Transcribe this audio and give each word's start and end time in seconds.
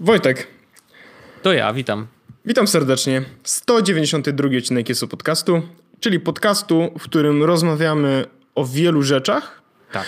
Wojtek. 0.00 0.46
To 1.42 1.52
ja, 1.52 1.72
witam. 1.72 2.06
Witam 2.44 2.66
serdecznie. 2.66 3.22
192 3.44 4.48
odcinek 4.58 4.88
jest 4.88 5.06
podcastu, 5.06 5.62
czyli 6.00 6.20
podcastu, 6.20 6.90
w 6.98 7.02
którym 7.02 7.42
rozmawiamy 7.42 8.24
o 8.54 8.64
wielu 8.64 9.02
rzeczach, 9.02 9.62
tak. 9.92 10.06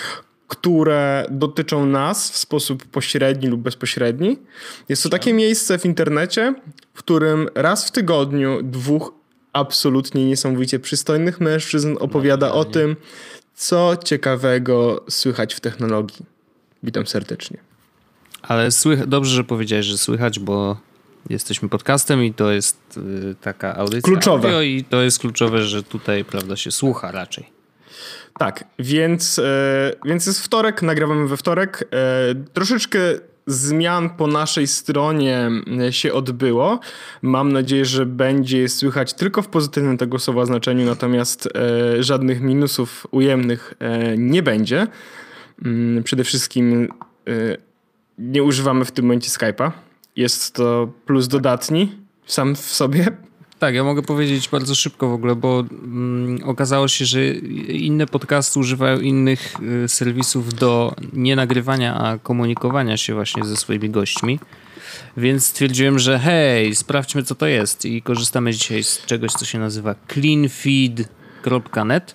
które 0.49 1.27
dotyczą 1.31 1.87
nas 1.87 2.31
w 2.31 2.37
sposób 2.37 2.85
pośredni 2.85 3.49
lub 3.49 3.61
bezpośredni. 3.61 4.39
Jest 4.89 5.03
to 5.03 5.09
takie 5.09 5.33
miejsce 5.33 5.79
w 5.79 5.85
internecie, 5.85 6.55
w 6.95 6.99
którym 6.99 7.49
raz 7.55 7.89
w 7.89 7.91
tygodniu 7.91 8.63
dwóch 8.63 9.13
absolutnie 9.53 10.27
niesamowicie 10.27 10.79
przystojnych 10.79 11.41
mężczyzn 11.41 11.97
opowiada 12.01 12.53
o 12.53 12.65
tym, 12.65 12.97
co 13.55 13.97
ciekawego 14.05 15.05
słychać 15.09 15.55
w 15.55 15.61
technologii. 15.61 16.27
Witam 16.83 17.07
serdecznie. 17.07 17.72
Ale 18.43 18.71
słych- 18.71 19.07
dobrze, 19.07 19.37
że 19.37 19.45
powiedziałeś, 19.45 19.87
że 19.87 19.99
słychać, 19.99 20.39
bo 20.39 20.77
jesteśmy 21.31 21.69
podcastem 21.69 22.25
i 22.25 22.35
to 22.35 22.53
jest 22.53 22.77
y, 22.97 23.35
taka 23.41 23.77
audycja. 23.77 24.13
Kluczowe. 24.13 24.49
Audio 24.49 24.63
I 24.63 24.85
to 24.85 25.03
jest 25.03 25.19
kluczowe, 25.19 25.63
że 25.63 25.83
tutaj, 25.83 26.25
prawda, 26.25 26.57
się 26.57 26.71
słucha 26.71 27.13
raczej. 27.13 27.63
Tak, 28.39 28.65
więc, 28.79 29.39
e, 29.39 29.93
więc 30.05 30.27
jest 30.27 30.41
wtorek, 30.41 30.83
nagrywamy 30.83 31.29
we 31.29 31.37
wtorek. 31.37 31.89
E, 31.93 32.35
troszeczkę 32.53 32.99
zmian 33.47 34.11
po 34.11 34.27
naszej 34.27 34.67
stronie 34.67 35.51
e, 35.81 35.93
się 35.93 36.13
odbyło. 36.13 36.81
Mam 37.23 37.53
nadzieję, 37.53 37.85
że 37.85 38.07
będzie 38.07 38.69
słychać 38.69 39.15
tylko 39.15 39.43
w 39.43 39.49
pozytywnym 39.49 39.99
tego 39.99 40.19
słowa 40.19 40.47
znaczeniu, 40.47 40.87
natomiast 40.87 41.49
żadnych 42.01 42.41
minusów 42.41 43.07
ujemnych 43.11 43.75
nie 44.17 44.43
będzie. 44.43 44.87
Mm, 45.65 46.03
przede 46.03 46.25
wszystkim 46.25 46.89
nie 48.23 48.43
używamy 48.43 48.85
w 48.85 48.93
tym 48.93 49.05
momencie 49.05 49.31
Skype'a. 49.31 49.71
Jest 50.17 50.55
to 50.55 50.89
plus 51.07 51.29
dodatni 51.29 51.93
sam 52.27 52.57
w 52.57 52.61
sobie. 52.61 53.07
Tak, 53.59 53.75
ja 53.75 53.85
mogę 53.85 54.03
powiedzieć 54.03 54.49
bardzo 54.49 54.75
szybko 54.75 55.09
w 55.09 55.13
ogóle, 55.13 55.37
bo 55.37 55.61
mm, 55.61 56.39
okazało 56.45 56.89
się, 56.89 57.05
że 57.05 57.27
inne 57.69 58.07
podcasty 58.07 58.59
używają 58.59 59.01
innych 59.01 59.55
y, 59.85 59.89
serwisów 59.89 60.55
do 60.55 60.95
nie 61.13 61.37
nagrywania, 61.37 61.95
a 61.95 62.19
komunikowania 62.19 62.97
się 62.97 63.15
właśnie 63.15 63.45
ze 63.45 63.57
swoimi 63.57 63.91
gośćmi. 63.91 64.39
Więc 65.17 65.47
stwierdziłem, 65.47 65.99
że 65.99 66.19
hej, 66.19 66.75
sprawdźmy 66.75 67.23
co 67.23 67.35
to 67.35 67.47
jest 67.47 67.85
i 67.85 68.03
korzystamy 68.03 68.53
dzisiaj 68.53 68.85
z 68.85 69.07
czegoś, 69.07 69.33
co 69.33 69.45
się 69.45 69.59
nazywa 69.59 69.95
cleanfeed.net 70.13 72.15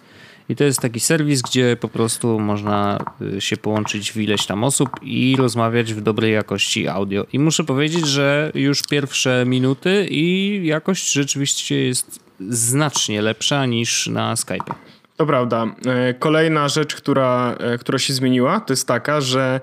i 0.49 0.55
to 0.55 0.63
jest 0.63 0.79
taki 0.79 0.99
serwis, 0.99 1.41
gdzie 1.41 1.77
po 1.79 1.87
prostu 1.87 2.39
można 2.39 2.99
y, 3.37 3.41
się 3.41 3.57
połączyć 3.57 4.11
w 4.11 4.17
ileś 4.17 4.45
tam 4.45 4.63
osób 4.63 4.89
i 5.01 5.35
rozmawiać 5.37 5.93
w 5.93 6.01
dobrej 6.01 6.33
jakości 6.33 6.87
audio. 6.87 7.25
I 7.33 7.39
muszę 7.39 7.63
powiedzieć, 7.63 8.07
że 8.07 8.51
już 8.55 8.81
pierwsze 8.83 9.43
minuty 9.45 10.07
i 10.09 10.61
jakość 10.63 11.13
rzeczywiście 11.13 11.83
jest 11.85 12.19
znacznie 12.49 13.21
lepsza 13.21 13.65
niż 13.65 14.07
na 14.07 14.35
Skype. 14.35 14.73
To 15.17 15.25
prawda. 15.25 15.65
E, 15.85 16.13
kolejna 16.13 16.69
rzecz, 16.69 16.95
która, 16.95 17.55
e, 17.59 17.77
która 17.77 17.99
się 17.99 18.13
zmieniła, 18.13 18.59
to 18.59 18.73
jest 18.73 18.87
taka, 18.87 19.21
że 19.21 19.61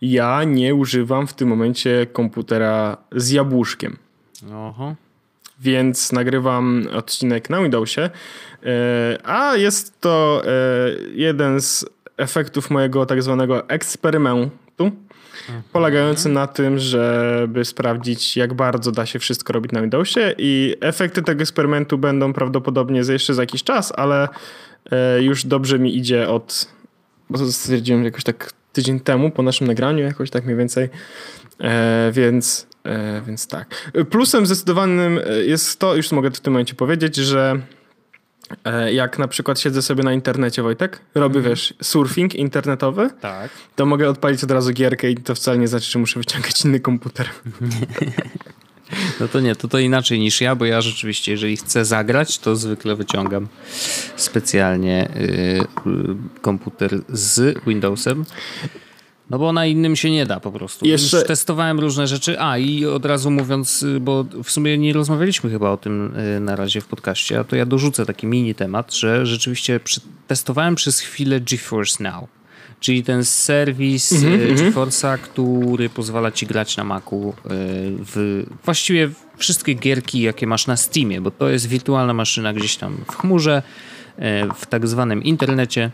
ja 0.00 0.44
nie 0.44 0.74
używam 0.74 1.26
w 1.26 1.32
tym 1.32 1.48
momencie 1.48 2.06
komputera 2.12 2.96
z 3.12 3.30
jabłuszkiem. 3.30 3.96
Oho 4.52 4.94
więc 5.60 6.12
nagrywam 6.12 6.86
odcinek 6.92 7.50
na 7.50 7.62
Windowsie, 7.62 8.10
a 9.24 9.56
jest 9.56 10.00
to 10.00 10.42
e, 10.44 10.50
jeden 11.14 11.60
z 11.60 11.84
efektów 12.16 12.70
mojego 12.70 13.06
tak 13.06 13.22
zwanego 13.22 13.68
eksperymentu, 13.68 14.90
polegający 15.72 16.28
na 16.28 16.46
tym, 16.46 16.78
żeby 16.78 17.64
sprawdzić, 17.64 18.36
jak 18.36 18.54
bardzo 18.54 18.92
da 18.92 19.06
się 19.06 19.18
wszystko 19.18 19.52
robić 19.52 19.72
na 19.72 19.80
Windowsie 19.80 20.34
i 20.38 20.76
efekty 20.80 21.22
tego 21.22 21.42
eksperymentu 21.42 21.98
będą 21.98 22.32
prawdopodobnie 22.32 23.00
jeszcze 23.08 23.34
za 23.34 23.42
jakiś 23.42 23.62
czas, 23.62 23.92
ale 23.96 24.28
e, 24.90 25.22
już 25.22 25.44
dobrze 25.44 25.78
mi 25.78 25.96
idzie 25.96 26.28
od, 26.28 26.68
bo 27.30 27.38
stwierdziłem 27.38 28.04
jakoś 28.04 28.24
tak 28.24 28.52
tydzień 28.72 29.00
temu 29.00 29.30
po 29.30 29.42
naszym 29.42 29.66
nagraniu, 29.66 30.04
jakoś 30.04 30.30
tak 30.30 30.44
mniej 30.44 30.56
więcej, 30.56 30.88
więc 32.12 32.66
E, 32.86 33.22
więc 33.26 33.46
tak. 33.48 33.90
Plusem 34.10 34.46
zdecydowanym 34.46 35.20
e, 35.26 35.44
jest 35.44 35.78
to, 35.78 35.96
już 35.96 36.12
mogę 36.12 36.30
w 36.30 36.40
tym 36.40 36.52
momencie 36.52 36.74
powiedzieć, 36.74 37.16
że 37.16 37.60
e, 37.60 37.75
jak 38.92 39.18
na 39.18 39.28
przykład 39.28 39.60
siedzę 39.60 39.82
sobie 39.82 40.02
na 40.02 40.12
internecie, 40.12 40.62
Wojtek, 40.62 41.00
robię, 41.14 41.38
mm. 41.38 41.50
wiesz, 41.50 41.74
surfing 41.82 42.34
internetowy, 42.34 43.10
tak. 43.20 43.50
to 43.76 43.86
mogę 43.86 44.08
odpalić 44.08 44.44
od 44.44 44.50
razu 44.50 44.72
gierkę 44.72 45.10
i 45.10 45.16
to 45.16 45.34
wcale 45.34 45.58
nie 45.58 45.68
znaczy, 45.68 45.90
że 45.90 45.98
muszę 45.98 46.20
wyciągać 46.20 46.64
inny 46.64 46.80
komputer. 46.80 47.28
No 49.20 49.28
to 49.28 49.40
nie, 49.40 49.56
to 49.56 49.68
to 49.68 49.78
inaczej 49.78 50.18
niż 50.20 50.40
ja, 50.40 50.54
bo 50.54 50.64
ja 50.64 50.80
rzeczywiście, 50.80 51.32
jeżeli 51.32 51.56
chcę 51.56 51.84
zagrać, 51.84 52.38
to 52.38 52.56
zwykle 52.56 52.96
wyciągam 52.96 53.48
specjalnie 54.16 55.08
y, 55.16 55.66
komputer 56.42 57.00
z 57.08 57.64
Windowsem. 57.66 58.24
No 59.30 59.38
bo 59.38 59.52
na 59.52 59.66
innym 59.66 59.96
się 59.96 60.10
nie 60.10 60.26
da 60.26 60.40
po 60.40 60.52
prostu. 60.52 60.86
Jeszcze... 60.86 61.16
Już 61.16 61.26
testowałem 61.26 61.80
różne 61.80 62.06
rzeczy. 62.06 62.40
A 62.40 62.58
i 62.58 62.86
od 62.86 63.04
razu 63.04 63.30
mówiąc, 63.30 63.82
y, 63.82 64.00
bo 64.00 64.24
w 64.44 64.50
sumie 64.50 64.78
nie 64.78 64.92
rozmawialiśmy 64.92 65.50
chyba 65.50 65.70
o 65.70 65.76
tym 65.76 66.16
y, 66.36 66.40
na 66.40 66.56
razie 66.56 66.80
w 66.80 66.86
podcaście, 66.86 67.40
a 67.40 67.44
to 67.44 67.56
ja 67.56 67.66
dorzucę 67.66 68.06
taki 68.06 68.26
mini 68.26 68.54
temat, 68.54 68.94
że 68.94 69.26
rzeczywiście 69.26 69.80
testowałem 70.26 70.74
przez 70.74 71.00
chwilę 71.00 71.40
GeForce 71.40 72.04
Now. 72.04 72.28
Czyli 72.80 73.02
ten 73.02 73.24
serwis 73.24 74.12
mm 74.12 74.40
-hmm, 74.40 74.56
GeForce'a, 74.56 75.18
który 75.18 75.88
pozwala 75.88 76.32
ci 76.32 76.46
grać 76.46 76.76
na 76.76 76.84
Macu 76.84 77.34
w 77.44 78.44
właściwie 78.64 79.10
wszystkie 79.36 79.74
gierki, 79.74 80.20
jakie 80.20 80.46
masz 80.46 80.66
na 80.66 80.76
Steamie, 80.76 81.20
bo 81.20 81.30
to 81.30 81.48
jest 81.48 81.66
wirtualna 81.66 82.14
maszyna 82.14 82.52
gdzieś 82.52 82.76
tam 82.76 82.96
w 83.10 83.16
chmurze, 83.16 83.62
w 84.56 84.66
tak 84.68 84.86
zwanym 84.86 85.22
internecie 85.22 85.90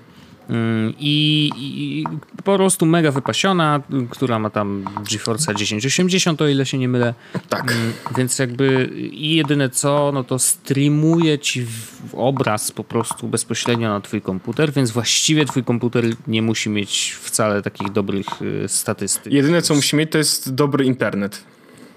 I, 0.99 1.51
I, 1.57 2.05
po 2.45 2.57
prostu 2.57 2.87
mega 2.87 3.11
wypasiona, 3.11 3.81
która 4.11 4.39
ma 4.39 4.51
tam 4.51 4.85
GeForce 5.11 5.55
1080, 5.55 6.43
o 6.43 6.49
ile 6.49 6.67
się 6.67 6.79
nie 6.79 6.89
mylę. 6.89 7.15
Tak. 7.49 7.73
Mm, 7.73 7.93
więc 8.17 8.39
jakby 8.39 8.91
i 9.13 9.37
jedyne 9.37 9.71
co, 9.71 10.11
no 10.15 10.25
to 10.25 10.39
streamuje 10.39 11.39
ci 11.39 11.67
obraz 12.13 12.73
po 12.73 12.85
prostu 12.85 13.29
bezpośrednio 13.29 13.89
na 13.89 14.01
twój 14.01 14.23
komputer, 14.23 14.73
więc 14.73 14.91
właściwie 14.91 15.45
twój 15.45 15.65
komputer 15.65 16.05
nie 16.27 16.43
musi 16.43 16.71
mieć 16.71 17.17
wcale 17.21 17.63
takich 17.63 17.93
dobrych 17.93 18.27
y, 18.43 18.69
statystyk. 18.69 19.33
Jedyne 19.33 19.63
co 19.63 19.75
musi 19.75 19.97
mieć 19.97 20.13
to 20.13 20.19
jest 20.19 20.55
dobry 20.55 20.85
internet. 20.85 21.45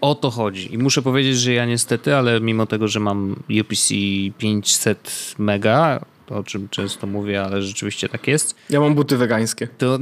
O 0.02 0.16
to 0.16 0.32
chodzi. 0.32 0.74
I 0.74 0.78
muszę 0.78 1.02
powiedzieć, 1.02 1.38
że 1.38 1.54
ja 1.54 1.66
niestety, 1.66 2.16
ale 2.16 2.42
mimo 2.42 2.66
tego, 2.66 2.88
że 2.88 3.00
mam 3.00 3.36
UPC 3.62 3.94
500 4.38 5.36
mega, 5.38 6.00
o 6.30 6.44
czym 6.44 6.70
często 6.70 7.08
mówię, 7.08 7.44
ale 7.44 7.62
rzeczywiście 7.62 8.10
tak 8.10 8.28
jest. 8.28 8.56
Ja 8.70 8.80
mam 8.80 8.96
buty 8.96 9.18
wegańskie. 9.18 9.68
To 9.78 10.00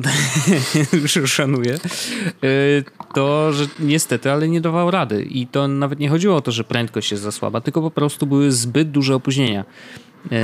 już 1.22 1.32
szanuję. 1.32 1.78
Y, 2.44 2.84
to, 3.14 3.54
że 3.54 3.66
niestety, 3.80 4.32
ale 4.32 4.48
nie 4.48 4.62
dawał 4.62 4.92
rady. 4.92 5.24
I 5.24 5.48
to 5.48 5.68
nawet 5.68 6.00
nie 6.00 6.10
chodziło 6.10 6.36
o 6.36 6.42
to, 6.42 6.52
że 6.52 6.64
prędkość 6.64 7.12
jest 7.12 7.24
za 7.24 7.32
słaba, 7.32 7.62
tylko 7.62 7.82
po 7.82 7.92
prostu 7.92 8.28
były 8.28 8.52
zbyt 8.52 8.92
duże 8.92 9.16
opóźnienia. 9.16 9.66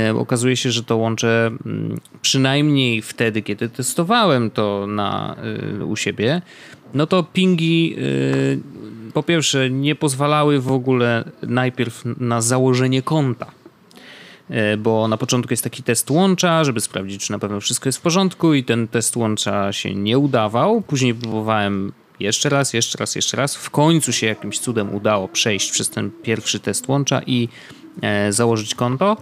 Y, 0.08 0.18
okazuje 0.18 0.56
się, 0.56 0.70
że 0.70 0.82
to 0.82 0.96
łącze 0.96 1.46
mm, 1.66 2.00
przynajmniej 2.22 3.02
wtedy, 3.02 3.42
kiedy 3.42 3.68
testowałem 3.68 4.50
to 4.50 4.86
na, 4.86 5.36
y, 5.80 5.84
u 5.84 5.96
siebie, 5.96 6.42
no 6.94 7.06
to 7.06 7.22
pingi 7.22 7.96
po 9.14 9.22
pierwsze 9.22 9.70
nie 9.70 9.94
pozwalały 9.94 10.60
w 10.60 10.72
ogóle 10.72 11.24
najpierw 11.42 12.02
na 12.20 12.40
założenie 12.40 13.02
konta 13.02 13.59
bo 14.78 15.08
na 15.08 15.16
początku 15.16 15.52
jest 15.52 15.64
taki 15.64 15.82
test 15.82 16.10
łącza, 16.10 16.64
żeby 16.64 16.80
sprawdzić, 16.80 17.26
czy 17.26 17.32
na 17.32 17.38
pewno 17.38 17.60
wszystko 17.60 17.88
jest 17.88 17.98
w 17.98 18.02
porządku 18.02 18.54
i 18.54 18.64
ten 18.64 18.88
test 18.88 19.16
łącza 19.16 19.72
się 19.72 19.94
nie 19.94 20.18
udawał. 20.18 20.82
Później 20.82 21.14
próbowałem 21.14 21.92
jeszcze 22.20 22.48
raz, 22.48 22.72
jeszcze 22.72 22.98
raz, 22.98 23.14
jeszcze 23.14 23.36
raz. 23.36 23.56
W 23.56 23.70
końcu 23.70 24.12
się 24.12 24.26
jakimś 24.26 24.58
cudem 24.58 24.94
udało 24.94 25.28
przejść 25.28 25.70
przez 25.70 25.90
ten 25.90 26.10
pierwszy 26.22 26.60
test 26.60 26.88
łącza 26.88 27.22
i 27.26 27.48
e, 28.02 28.32
założyć 28.32 28.74
konto. 28.74 29.16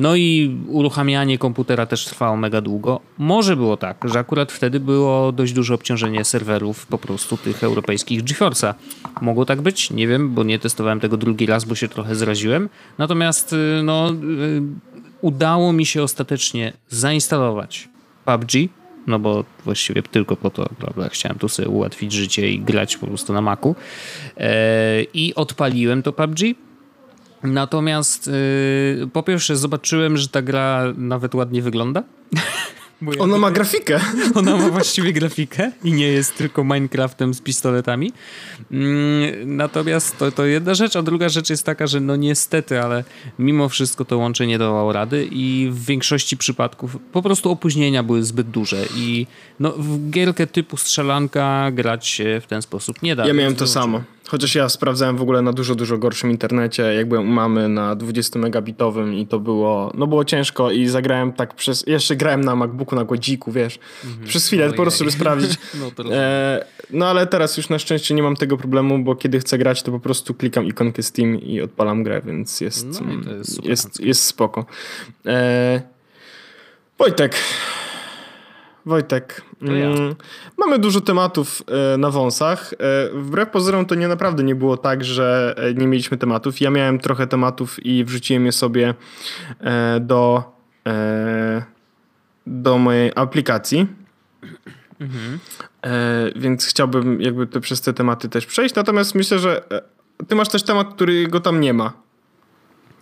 No 0.00 0.16
i 0.16 0.56
uruchamianie 0.68 1.38
komputera 1.38 1.86
też 1.86 2.04
trwało 2.04 2.36
mega 2.36 2.60
długo. 2.60 3.00
Może 3.18 3.56
było 3.56 3.76
tak, 3.76 4.04
że 4.04 4.18
akurat 4.18 4.52
wtedy 4.52 4.80
było 4.80 5.32
dość 5.32 5.52
duże 5.52 5.74
obciążenie 5.74 6.24
serwerów 6.24 6.86
po 6.86 6.98
prostu 6.98 7.36
tych 7.36 7.64
europejskich 7.64 8.24
GeForce'a. 8.24 8.74
Mogło 9.20 9.44
tak 9.44 9.60
być? 9.60 9.90
Nie 9.90 10.08
wiem, 10.08 10.34
bo 10.34 10.44
nie 10.44 10.58
testowałem 10.58 11.00
tego 11.00 11.16
drugi 11.16 11.46
raz, 11.46 11.64
bo 11.64 11.74
się 11.74 11.88
trochę 11.88 12.14
zraziłem. 12.14 12.68
Natomiast 12.98 13.52
y, 13.52 13.80
no, 13.82 14.10
y, 14.10 14.62
udało 15.20 15.72
mi 15.72 15.86
się 15.86 16.02
ostatecznie 16.02 16.72
zainstalować 16.88 17.88
PUBG, 18.24 18.52
no 19.06 19.18
bo 19.18 19.44
właściwie 19.64 20.02
tylko 20.02 20.36
po 20.36 20.50
to, 20.50 20.68
prawda, 20.78 21.08
chciałem 21.08 21.38
tu 21.38 21.48
sobie 21.48 21.68
ułatwić 21.68 22.12
życie 22.12 22.50
i 22.50 22.60
grać 22.60 22.96
po 22.96 23.06
prostu 23.06 23.32
na 23.32 23.40
Macu. 23.40 23.74
E, 24.36 25.02
I 25.02 25.34
odpaliłem 25.34 26.02
to 26.02 26.12
PUBG 26.12 26.40
Natomiast 27.42 28.26
yy, 28.26 29.08
po 29.12 29.22
pierwsze 29.22 29.56
zobaczyłem, 29.56 30.16
że 30.16 30.28
ta 30.28 30.42
gra 30.42 30.84
nawet 30.96 31.34
ładnie 31.34 31.62
wygląda. 31.62 32.02
Ja 33.02 33.18
Ona 33.18 33.38
ma 33.38 33.50
grafikę. 33.50 34.00
Ona 34.34 34.56
ma 34.56 34.68
właściwie 34.68 35.12
grafikę 35.12 35.72
i 35.84 35.92
nie 35.92 36.08
jest 36.08 36.36
tylko 36.36 36.64
Minecraftem 36.64 37.34
z 37.34 37.40
pistoletami. 37.40 38.12
Mm, 38.70 39.56
natomiast 39.56 40.18
to, 40.18 40.32
to 40.32 40.44
jedna 40.44 40.74
rzecz, 40.74 40.96
a 40.96 41.02
druga 41.02 41.28
rzecz 41.28 41.50
jest 41.50 41.66
taka, 41.66 41.86
że 41.86 42.00
no 42.00 42.16
niestety, 42.16 42.80
ale 42.80 43.04
mimo 43.38 43.68
wszystko 43.68 44.04
to 44.04 44.18
łącze 44.18 44.46
nie 44.46 44.58
dawało 44.58 44.92
rady 44.92 45.28
i 45.32 45.68
w 45.72 45.84
większości 45.84 46.36
przypadków 46.36 46.96
po 47.12 47.22
prostu 47.22 47.50
opóźnienia 47.50 48.02
były 48.02 48.22
zbyt 48.22 48.50
duże 48.50 48.84
i 48.96 49.26
no, 49.60 49.72
w 49.72 50.10
gierkę 50.10 50.46
typu 50.46 50.76
strzelanka 50.76 51.70
grać 51.70 52.06
się 52.06 52.40
w 52.44 52.46
ten 52.46 52.62
sposób 52.62 53.02
nie 53.02 53.16
da. 53.16 53.26
Ja 53.26 53.34
miałem 53.34 53.56
to 53.56 53.66
samo. 53.66 54.02
Chociaż 54.30 54.54
ja 54.54 54.68
sprawdzałem 54.68 55.16
w 55.16 55.22
ogóle 55.22 55.42
na 55.42 55.52
dużo, 55.52 55.74
dużo 55.74 55.98
gorszym 55.98 56.30
internecie, 56.30 56.82
jakby 56.82 57.24
mamy 57.24 57.68
na 57.68 57.96
20 57.96 58.38
megabitowym 58.38 59.14
i 59.14 59.26
to 59.26 59.40
było, 59.40 59.92
no 59.94 60.06
było 60.06 60.24
ciężko 60.24 60.70
i 60.70 60.86
zagrałem 60.86 61.32
tak 61.32 61.54
przez, 61.54 61.86
jeszcze 61.86 62.16
grałem 62.16 62.40
na 62.40 62.56
MacBooku 62.56 62.96
na 62.96 63.04
głodziku, 63.04 63.52
wiesz, 63.52 63.78
mhm. 64.04 64.26
przez 64.26 64.46
chwilę 64.46 64.64
Ojej. 64.64 64.76
po 64.76 64.82
prostu, 64.82 64.98
żeby 64.98 65.12
sprawdzić. 65.12 65.58
No, 65.80 66.14
e, 66.14 66.64
no 66.90 67.06
ale 67.06 67.26
teraz 67.26 67.56
już 67.56 67.68
na 67.68 67.78
szczęście 67.78 68.14
nie 68.14 68.22
mam 68.22 68.36
tego 68.36 68.56
problemu, 68.56 68.98
bo 68.98 69.16
kiedy 69.16 69.40
chcę 69.40 69.58
grać, 69.58 69.82
to 69.82 69.92
po 69.92 70.00
prostu 70.00 70.34
klikam 70.34 70.66
ikonkę 70.66 71.02
Steam 71.02 71.40
i 71.40 71.60
odpalam 71.60 72.02
grę, 72.02 72.22
więc 72.24 72.60
jest, 72.60 72.86
no 73.00 73.32
jest, 73.32 73.64
jest, 73.64 74.00
jest, 74.00 74.24
spoko. 74.24 74.66
E, 75.26 75.82
Wojtek, 76.98 77.36
Wojtek, 78.86 79.42
ja. 79.62 79.72
mm, 79.72 80.14
mamy 80.58 80.78
dużo 80.78 81.00
tematów 81.00 81.62
e, 81.94 81.96
na 81.96 82.10
wąsach. 82.10 82.72
E, 82.72 82.76
wbrew 83.12 83.50
pozorom 83.50 83.86
to 83.86 83.94
nie 83.94 84.08
naprawdę 84.08 84.42
nie 84.42 84.54
było 84.54 84.76
tak, 84.76 85.04
że 85.04 85.54
e, 85.58 85.74
nie 85.74 85.86
mieliśmy 85.86 86.16
tematów. 86.16 86.60
Ja 86.60 86.70
miałem 86.70 86.98
trochę 86.98 87.26
tematów 87.26 87.86
i 87.86 88.04
wrzuciłem 88.04 88.46
je 88.46 88.52
sobie 88.52 88.94
do, 90.00 90.44
do 92.46 92.78
mojej 92.78 93.12
aplikacji. 93.14 93.86
Mhm. 95.00 95.38
Więc 96.36 96.66
chciałbym 96.66 97.20
jakby 97.20 97.46
te, 97.46 97.60
przez 97.60 97.80
te 97.80 97.92
tematy 97.92 98.28
też 98.28 98.46
przejść. 98.46 98.74
Natomiast 98.74 99.14
myślę, 99.14 99.38
że 99.38 99.62
ty 100.28 100.34
masz 100.34 100.48
też 100.48 100.62
temat, 100.62 100.94
którego 100.94 101.40
tam 101.40 101.60
nie 101.60 101.74
ma. 101.74 101.92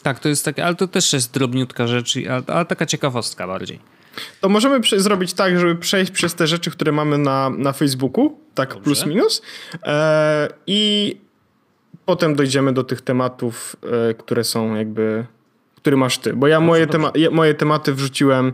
Tak, 0.02 0.18
to 0.18 0.28
jest 0.28 0.44
takie, 0.44 0.64
ale 0.64 0.74
to 0.74 0.88
też 0.88 1.12
jest 1.12 1.32
drobniutka 1.32 1.86
rzecz, 1.86 2.18
ale 2.46 2.64
taka 2.64 2.86
ciekawostka 2.86 3.46
bardziej. 3.46 3.97
To 4.40 4.48
możemy 4.48 4.80
zrobić 4.96 5.34
tak, 5.34 5.58
żeby 5.58 5.76
przejść 5.76 6.12
przez 6.12 6.34
te 6.34 6.46
rzeczy, 6.46 6.70
które 6.70 6.92
mamy 6.92 7.18
na, 7.18 7.50
na 7.50 7.72
Facebooku, 7.72 8.38
tak 8.54 8.68
Dobrze. 8.68 8.84
plus 8.84 9.06
minus. 9.06 9.42
E, 9.82 10.48
I 10.66 11.16
potem 12.04 12.34
dojdziemy 12.34 12.72
do 12.72 12.84
tych 12.84 13.00
tematów, 13.00 13.76
e, 14.10 14.14
które 14.14 14.44
są 14.44 14.74
jakby 14.74 15.24
który 15.76 15.96
masz 15.96 16.18
ty, 16.18 16.32
bo 16.32 16.46
ja 16.46 16.60
moje, 16.60 16.86
tema 16.86 17.12
moje 17.30 17.54
tematy 17.54 17.94
wrzuciłem 17.94 18.52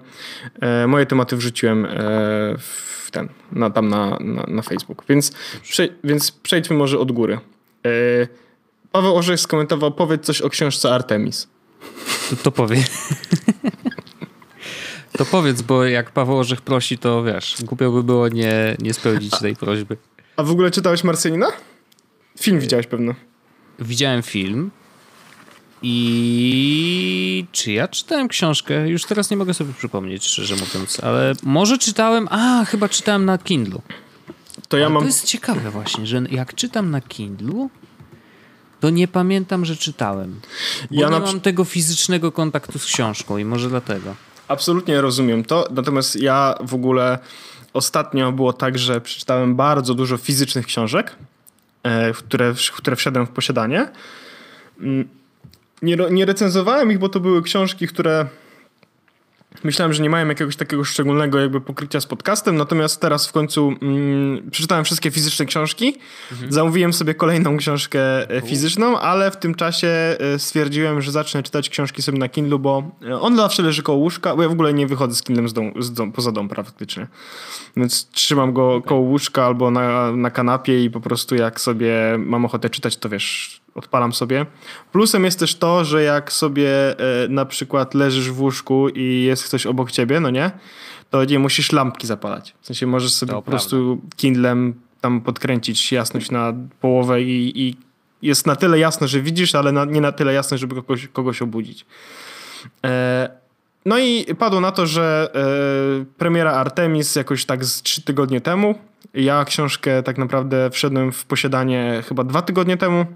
e, 0.61 0.87
moje 0.87 1.06
tematy 1.06 1.37
wrzuciłem 1.37 1.84
e, 1.84 1.88
w 2.58 3.08
ten, 3.11 3.28
na, 3.52 3.70
tam 3.70 3.88
na, 3.88 4.19
na, 4.20 4.44
na 4.49 4.62
Facebook, 4.62 5.05
więc, 5.08 5.32
więc 6.05 6.32
przejdźmy 6.32 6.76
może 6.76 6.99
od 6.99 7.12
góry. 7.12 7.38
E, 7.87 7.90
Paweł 8.93 9.16
Orzech 9.16 9.40
skomentował, 9.40 9.93
powiedz 9.93 10.25
coś 10.25 10.40
o 10.40 10.50
książce 10.50 10.94
Artemis. 10.94 11.49
To, 12.31 12.37
to 12.37 12.52
powie. 12.52 12.84
To 15.19 15.25
powiedz, 15.25 15.62
bo 15.62 15.84
jak 15.84 16.11
Paweł 16.11 16.38
Orzech 16.38 16.61
prosi, 16.61 16.99
to 16.99 17.22
wiesz, 17.22 17.56
głupio 17.62 17.90
by 17.90 18.02
było 18.02 18.28
nie, 18.28 18.76
nie 18.78 18.94
spełnić 18.94 19.38
tej 19.40 19.56
prośby. 19.56 19.96
A 20.37 20.43
w 20.43 20.50
ogóle 20.50 20.70
czytałeś 20.70 21.05
Marsjanina? 21.05 21.46
Film 22.40 22.61
widziałeś 22.61 22.87
pewno. 22.87 23.14
Widziałem 23.78 24.22
film. 24.22 24.70
I 25.82 27.46
czy 27.52 27.72
ja 27.72 27.88
czytałem 27.88 28.28
książkę? 28.28 28.88
Już 28.88 29.05
teraz 29.05 29.31
nie 29.31 29.37
mogę 29.37 29.55
sobie 29.55 29.72
przypomnieć, 29.78 30.26
szczerze 30.26 30.56
mówiąc, 30.56 31.00
ale 31.00 31.32
może 31.43 31.78
czytałem. 31.78 32.28
A, 32.31 32.64
chyba 32.64 32.88
czytałem 32.88 33.25
na 33.25 33.38
Kindlu. 33.38 33.82
To 34.69 34.76
ja 34.76 34.88
mam. 34.88 35.02
To 35.02 35.06
jest 35.06 35.25
ciekawe, 35.25 35.70
właśnie, 35.70 36.06
że 36.06 36.22
jak 36.31 36.55
czytam 36.55 36.90
na 36.90 37.00
Kindlu, 37.00 37.70
to 38.81 38.90
nie 38.90 39.08
pamiętam, 39.08 39.64
że 39.64 39.76
czytałem. 39.76 40.40
Bo 40.90 41.00
ja 41.00 41.06
nie 41.06 41.12
na... 41.12 41.20
mam 41.20 41.40
tego 41.40 41.64
fizycznego 41.64 42.32
kontaktu 42.32 42.78
z 42.78 42.84
książką 42.84 43.38
i 43.38 43.44
może 43.44 43.69
dlatego. 43.69 44.14
Absolutnie 44.49 45.00
rozumiem 45.00 45.44
to, 45.44 45.69
natomiast 45.70 46.17
ja 46.17 46.55
w 46.61 46.75
ogóle 46.75 47.19
ostatnio 47.73 48.32
było 48.32 48.52
tak, 48.52 48.79
że 48.79 49.00
przeczytałem 49.00 49.56
bardzo 49.56 49.94
dużo 49.94 50.17
fizycznych 50.17 50.67
książek, 50.67 51.17
e, 51.82 52.12
które, 52.12 52.55
które 52.76 52.96
wszedłem 52.96 53.26
w 53.26 53.31
posiadanie. 53.31 53.88
Mm, 54.81 55.08
nie, 55.82 55.96
nie 56.11 56.25
recenzowałem 56.25 56.93
ich, 56.93 56.99
bo 56.99 57.08
to 57.08 57.20
były 57.20 57.43
książki, 57.43 57.87
które 57.88 58.26
Myślałem, 59.62 59.92
że 59.92 60.02
nie 60.02 60.10
mają 60.10 60.28
jakiegoś 60.28 60.56
takiego 60.56 60.84
szczególnego 60.84 61.38
jakby 61.38 61.60
pokrycia 61.60 62.00
z 62.00 62.06
podcastem, 62.06 62.56
natomiast 62.56 63.00
teraz 63.00 63.26
w 63.26 63.32
końcu 63.32 63.74
mm, 63.82 64.50
przeczytałem 64.50 64.84
wszystkie 64.84 65.10
fizyczne 65.10 65.46
książki. 65.46 65.96
Mhm. 66.32 66.52
Zamówiłem 66.52 66.92
sobie 66.92 67.14
kolejną 67.14 67.56
książkę 67.56 68.30
e, 68.30 68.40
fizyczną, 68.40 68.98
ale 68.98 69.30
w 69.30 69.36
tym 69.36 69.54
czasie 69.54 69.88
e, 69.88 70.38
stwierdziłem, 70.38 71.02
że 71.02 71.12
zacznę 71.12 71.42
czytać 71.42 71.68
książki 71.68 72.02
sobie 72.02 72.18
na 72.18 72.28
Kindle, 72.28 72.58
bo 72.58 72.90
e, 73.06 73.20
on 73.20 73.36
zawsze 73.36 73.62
leży 73.62 73.82
koło 73.82 73.98
łóżka, 73.98 74.36
bo 74.36 74.42
ja 74.42 74.48
w 74.48 74.52
ogóle 74.52 74.74
nie 74.74 74.86
wychodzę 74.86 75.14
z 75.14 75.22
Kindlem 75.22 75.48
z 75.48 75.52
dom, 75.52 75.72
z 75.78 75.92
dom, 75.92 76.12
poza 76.12 76.32
dom 76.32 76.48
praktycznie. 76.48 77.06
Więc 77.76 78.10
trzymam 78.10 78.52
go 78.52 78.82
koło 78.82 79.00
łóżka 79.00 79.44
albo 79.44 79.70
na, 79.70 80.12
na 80.12 80.30
kanapie 80.30 80.84
i 80.84 80.90
po 80.90 81.00
prostu 81.00 81.34
jak 81.34 81.60
sobie 81.60 81.94
mam 82.18 82.44
ochotę 82.44 82.70
czytać, 82.70 82.96
to 82.96 83.08
wiesz, 83.08 83.63
odpalam 83.75 84.12
sobie. 84.12 84.47
Plusem 84.93 85.25
jest 85.25 85.38
też 85.38 85.55
to, 85.55 85.85
że 85.85 86.03
jak 86.03 86.32
sobie 86.32 86.99
e, 86.99 87.29
na 87.29 87.44
przykład 87.44 87.94
leżysz 87.94 88.31
w 88.31 88.41
łóżku 88.41 88.88
i 88.88 89.23
jest 89.23 89.44
ktoś 89.44 89.67
obok 89.67 89.91
ciebie, 89.91 90.21
no 90.21 90.31
nie, 90.31 90.50
to 91.11 91.25
nie 91.25 91.38
musisz 91.38 91.73
lampki 91.73 92.06
zapalać. 92.06 92.55
W 92.61 92.67
sensie 92.67 92.87
możesz 92.87 93.12
sobie 93.12 93.31
to 93.31 93.37
po 93.37 93.43
prawda. 93.43 93.59
prostu 93.59 94.00
Kindlem 94.17 94.75
tam 95.00 95.21
podkręcić 95.21 95.93
jasność 95.93 96.31
na 96.31 96.53
połowę 96.81 97.23
i, 97.23 97.62
i 97.69 97.76
jest 98.23 98.47
na 98.47 98.56
tyle 98.56 98.79
jasno, 98.79 99.09
że 99.09 99.21
widzisz, 99.21 99.55
ale 99.55 99.73
na, 99.73 99.85
nie 99.85 100.00
na 100.00 100.12
tyle 100.12 100.32
jasno, 100.32 100.59
żeby 100.59 100.75
kogoś, 100.75 101.09
kogoś 101.09 101.43
obudzić. 101.43 101.87
E, 102.85 103.29
no 103.85 103.99
i 103.99 104.35
padło 104.38 104.61
na 104.61 104.73
to, 104.73 104.87
że 104.87 105.31
e, 105.35 106.05
premiera 106.19 106.53
Artemis 106.53 107.17
jakoś 107.17 107.44
tak 107.44 107.65
z 107.65 107.82
trzy 107.82 108.03
tygodnie 108.03 108.41
temu. 108.41 108.75
Ja 109.15 109.44
książkę 109.44 110.03
tak 110.03 110.19
naprawdę 110.19 110.71
wszedłem 110.71 111.12
w 111.12 111.25
posiadanie 111.25 112.03
chyba 112.09 112.25
dwa 112.25 112.43
tygodnie 112.43 112.76
temu 112.76 113.06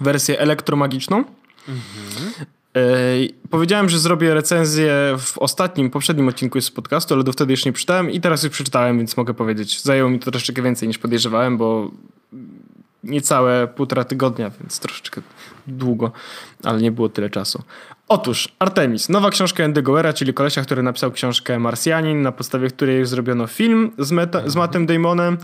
wersję 0.00 0.38
elektromagiczną. 0.38 1.24
Mhm. 1.68 2.46
Powiedziałem, 3.50 3.88
że 3.88 3.98
zrobię 3.98 4.34
recenzję 4.34 4.92
w 5.18 5.38
ostatnim, 5.38 5.90
poprzednim 5.90 6.28
odcinku 6.28 6.60
z 6.60 6.70
podcastu, 6.70 7.14
ale 7.14 7.24
do 7.24 7.32
wtedy 7.32 7.52
jeszcze 7.52 7.68
nie 7.68 7.72
przeczytałem 7.72 8.10
i 8.10 8.20
teraz 8.20 8.42
już 8.42 8.52
przeczytałem, 8.52 8.98
więc 8.98 9.16
mogę 9.16 9.34
powiedzieć. 9.34 9.82
Zajęło 9.82 10.10
mi 10.10 10.18
to 10.18 10.30
troszeczkę 10.30 10.62
więcej 10.62 10.88
niż 10.88 10.98
podejrzewałem, 10.98 11.58
bo 11.58 11.90
niecałe 13.04 13.68
półtora 13.68 14.04
tygodnia, 14.04 14.50
więc 14.60 14.80
troszeczkę 14.80 15.20
długo, 15.66 16.12
ale 16.62 16.80
nie 16.80 16.92
było 16.92 17.08
tyle 17.08 17.30
czasu. 17.30 17.62
Otóż 18.08 18.48
Artemis, 18.58 19.08
nowa 19.08 19.30
książka 19.30 19.64
Andy 19.64 19.82
Goera, 19.82 20.12
czyli 20.12 20.34
kolesia, 20.34 20.62
który 20.62 20.82
napisał 20.82 21.12
książkę 21.12 21.58
Marsjanin, 21.58 22.22
na 22.22 22.32
podstawie 22.32 22.68
której 22.68 23.06
zrobiono 23.06 23.46
film 23.46 23.92
z, 23.98 24.12
Meta, 24.12 24.48
z 24.48 24.56
Mattem 24.56 24.86
Damonem. 24.86 25.38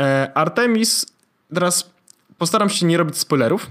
E, 0.00 0.32
Artemis, 0.34 1.06
teraz 1.54 1.90
postaram 2.38 2.70
się 2.70 2.86
nie 2.86 2.98
robić 2.98 3.18
spoilerów, 3.18 3.70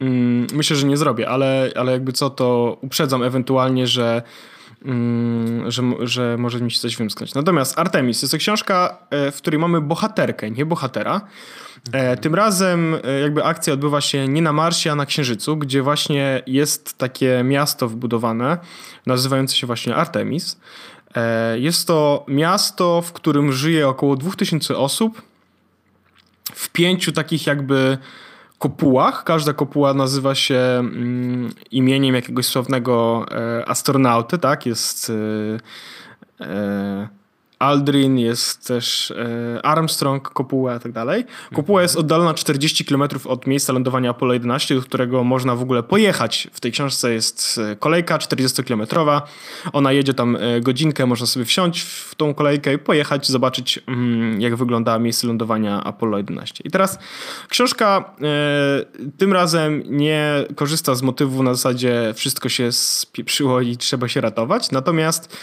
Mm, 0.00 0.46
myślę, 0.52 0.76
że 0.76 0.86
nie 0.86 0.96
zrobię, 0.96 1.28
ale, 1.28 1.70
ale 1.76 1.92
jakby 1.92 2.12
co, 2.12 2.30
to 2.30 2.78
uprzedzam 2.80 3.22
ewentualnie, 3.22 3.86
że, 3.86 4.22
mm, 4.84 5.70
że, 5.70 5.82
że 6.00 6.36
może 6.38 6.60
mi 6.60 6.70
się 6.70 6.80
coś 6.80 6.96
wymsknąć. 6.96 7.34
Natomiast 7.34 7.78
Artemis 7.78 8.22
jest 8.22 8.32
to 8.32 8.38
książka, 8.38 8.98
e, 9.10 9.30
w 9.30 9.36
której 9.36 9.60
mamy 9.60 9.80
bohaterkę, 9.80 10.50
nie 10.50 10.66
bohatera. 10.66 11.20
Mhm. 11.86 12.18
Tym 12.18 12.34
razem 12.34 12.96
e, 13.04 13.20
jakby 13.20 13.44
akcja 13.44 13.72
odbywa 13.72 14.00
się 14.00 14.28
nie 14.28 14.42
na 14.42 14.52
Marsie, 14.52 14.90
a 14.92 14.94
na 14.94 15.06
Księżycu, 15.06 15.56
gdzie 15.56 15.82
właśnie 15.82 16.42
jest 16.46 16.98
takie 16.98 17.42
miasto 17.44 17.88
wbudowane, 17.88 18.58
nazywające 19.06 19.56
się 19.56 19.66
właśnie 19.66 19.94
Artemis. 19.94 20.60
Jest 21.54 21.86
to 21.86 22.24
miasto, 22.28 23.02
w 23.02 23.12
którym 23.12 23.52
żyje 23.52 23.88
około 23.88 24.16
2000 24.16 24.76
osób 24.76 25.22
w 26.54 26.68
pięciu 26.68 27.12
takich 27.12 27.46
jakby 27.46 27.98
kopułach. 28.58 29.24
Każda 29.24 29.52
kopuła 29.52 29.94
nazywa 29.94 30.34
się 30.34 30.58
mm, 30.78 31.50
imieniem 31.70 32.14
jakiegoś 32.14 32.46
sławnego 32.46 33.26
e, 33.30 33.68
astronauty, 33.68 34.38
tak? 34.38 34.66
Jest 34.66 35.12
e, 36.40 36.44
e, 36.44 37.08
Aldrin, 37.58 38.18
jest 38.18 38.66
też 38.66 39.10
e, 39.10 39.66
Armstrong, 39.66 40.28
Kopuła 40.28 40.76
i 40.76 40.80
tak 40.80 40.92
dalej. 40.92 41.24
Kopuła 41.54 41.82
jest 41.82 41.96
oddalona 41.96 42.34
40 42.34 42.84
km 42.84 43.02
od 43.24 43.46
miejsca 43.46 43.72
lądowania 43.72 44.10
Apollo 44.10 44.32
11, 44.32 44.74
do 44.74 44.82
którego 44.82 45.24
można 45.24 45.56
w 45.56 45.62
ogóle 45.62 45.82
pojechać. 45.82 46.48
W 46.52 46.60
tej 46.60 46.72
książce 46.72 47.12
jest 47.12 47.60
e, 47.72 47.76
kolejka 47.76 48.18
40-kilometrowa. 48.18 49.22
Ona 49.72 49.92
jedzie 49.92 50.14
tam 50.14 50.36
e, 50.36 50.60
godzinkę, 50.60 51.06
można 51.06 51.26
sobie 51.26 51.44
wsiąść 51.44 51.80
w 51.80 52.14
tą 52.14 52.34
kolejkę 52.34 52.74
i 52.74 52.78
pojechać, 52.78 53.28
zobaczyć 53.28 53.80
mm, 53.86 54.40
jak 54.40 54.56
wygląda 54.56 54.98
miejsce 54.98 55.26
lądowania 55.26 55.84
Apollo 55.84 56.18
11. 56.18 56.62
I 56.64 56.70
teraz 56.70 56.98
książka 57.48 58.16
tym 59.18 59.32
razem 59.32 59.82
nie 59.86 60.44
korzysta 60.56 60.94
z 60.94 61.02
motywu 61.02 61.42
na 61.42 61.54
zasadzie 61.54 62.12
wszystko 62.16 62.48
się 62.48 62.72
spieprzyło 62.72 63.60
i 63.60 63.76
trzeba 63.76 64.08
się 64.08 64.20
ratować, 64.20 64.70
natomiast 64.70 65.36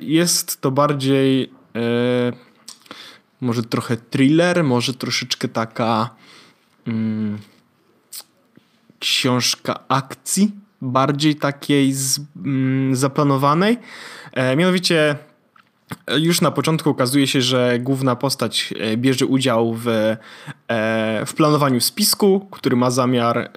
jest 0.00 0.60
to 0.60 0.70
bardziej 0.70 1.52
e, 1.76 2.32
może 3.40 3.62
trochę 3.62 3.96
thriller, 3.96 4.64
może 4.64 4.94
troszeczkę 4.94 5.48
taka 5.48 6.10
mm, 6.86 7.38
książka 8.98 9.84
akcji, 9.88 10.52
bardziej 10.80 11.36
takiej 11.36 11.92
z, 11.92 12.20
mm, 12.36 12.96
zaplanowanej. 12.96 13.78
E, 14.32 14.56
mianowicie 14.56 15.16
już 16.16 16.40
na 16.40 16.50
początku 16.50 16.90
okazuje 16.90 17.26
się, 17.26 17.40
że 17.40 17.78
główna 17.80 18.16
postać 18.16 18.74
e, 18.80 18.96
bierze 18.96 19.26
udział 19.26 19.74
w, 19.74 19.88
e, 19.88 20.16
w 21.26 21.34
planowaniu 21.34 21.80
spisku, 21.80 22.48
który 22.50 22.76
ma 22.76 22.90
zamiar 22.90 23.38
e, 23.38 23.50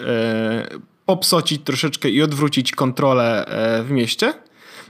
popsocić 1.05 1.61
troszeczkę 1.63 2.09
i 2.09 2.21
odwrócić 2.21 2.71
kontrolę 2.71 3.45
w 3.83 3.91
mieście 3.91 4.33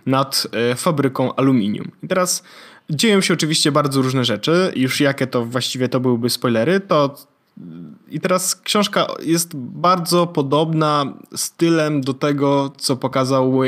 nad 0.05 0.47
fabryką 0.75 1.35
aluminium. 1.35 1.91
I 2.03 2.07
teraz 2.07 2.43
dzieją 2.89 3.21
się 3.21 3.33
oczywiście 3.33 3.71
bardzo 3.71 4.01
różne 4.01 4.25
rzeczy. 4.25 4.71
Już 4.75 4.99
jakie 4.99 5.27
to 5.27 5.45
właściwie 5.45 5.89
to 5.89 5.99
byłyby 5.99 6.29
spoilery, 6.29 6.79
to 6.79 7.15
i 8.09 8.19
teraz 8.19 8.55
książka 8.55 9.07
jest 9.21 9.55
bardzo 9.55 10.27
podobna 10.27 11.13
stylem 11.35 12.01
do 12.01 12.13
tego, 12.13 12.71
co 12.77 12.95
pokazał 12.95 13.59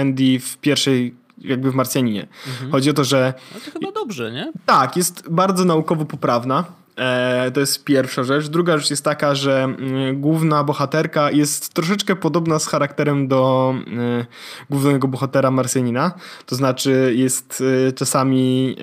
Andy 0.00 0.40
w 0.40 0.58
pierwszej 0.58 1.14
jakby 1.38 1.70
w 1.70 1.74
Marsjaninie. 1.74 2.26
Mhm. 2.46 2.70
Chodzi 2.72 2.90
o 2.90 2.92
to, 2.92 3.04
że... 3.04 3.34
No 3.54 3.60
to 3.60 3.70
chyba 3.70 3.92
dobrze, 3.92 4.32
nie? 4.32 4.52
Tak, 4.66 4.96
jest 4.96 5.28
bardzo 5.30 5.64
naukowo 5.64 6.04
poprawna. 6.04 6.64
E, 6.96 7.50
to 7.50 7.60
jest 7.60 7.84
pierwsza 7.84 8.24
rzecz. 8.24 8.48
Druga 8.48 8.78
rzecz 8.78 8.90
jest 8.90 9.04
taka, 9.04 9.34
że 9.34 9.64
mm, 9.64 10.20
główna 10.20 10.64
bohaterka 10.64 11.30
jest 11.30 11.74
troszeczkę 11.74 12.16
podobna 12.16 12.58
z 12.58 12.66
charakterem 12.66 13.28
do 13.28 13.74
e, 14.20 14.26
głównego 14.70 15.08
bohatera 15.08 15.50
Marsjanina. 15.50 16.12
To 16.46 16.56
znaczy 16.56 17.12
jest 17.16 17.62
e, 17.88 17.92
czasami 17.92 18.76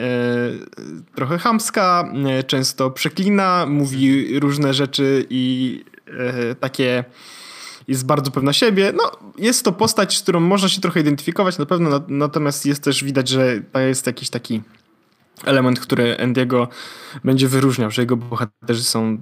trochę 1.16 1.38
chamska, 1.38 2.14
często 2.48 2.92
przeklina, 2.92 3.66
mówi 3.70 4.40
różne 4.40 4.74
rzeczy 4.74 5.26
i 5.30 5.84
takie 6.60 7.04
jest 7.88 8.06
bardzo 8.06 8.32
pewna 8.32 8.54
siebie. 8.54 8.94
No, 8.96 9.12
jest 9.38 9.66
to 9.66 9.72
postać, 9.72 10.18
z 10.18 10.22
którą 10.22 10.40
można 10.40 10.70
się 10.70 10.82
trochę 10.82 11.00
identyfikować 11.00 11.58
na 11.58 11.66
pewno, 11.66 12.02
natomiast 12.08 12.66
jest 12.66 12.84
też 12.84 13.04
widać, 13.04 13.30
że 13.30 13.62
jest 13.76 14.08
jakiś 14.08 14.30
taki 14.30 14.62
element, 15.46 15.80
który 15.80 16.18
Andiego 16.20 16.68
będzie 17.24 17.48
wyróżniał, 17.48 17.92
że 17.92 18.02
jego 18.02 18.18
bohaterzy 18.18 18.84
są 18.84 19.18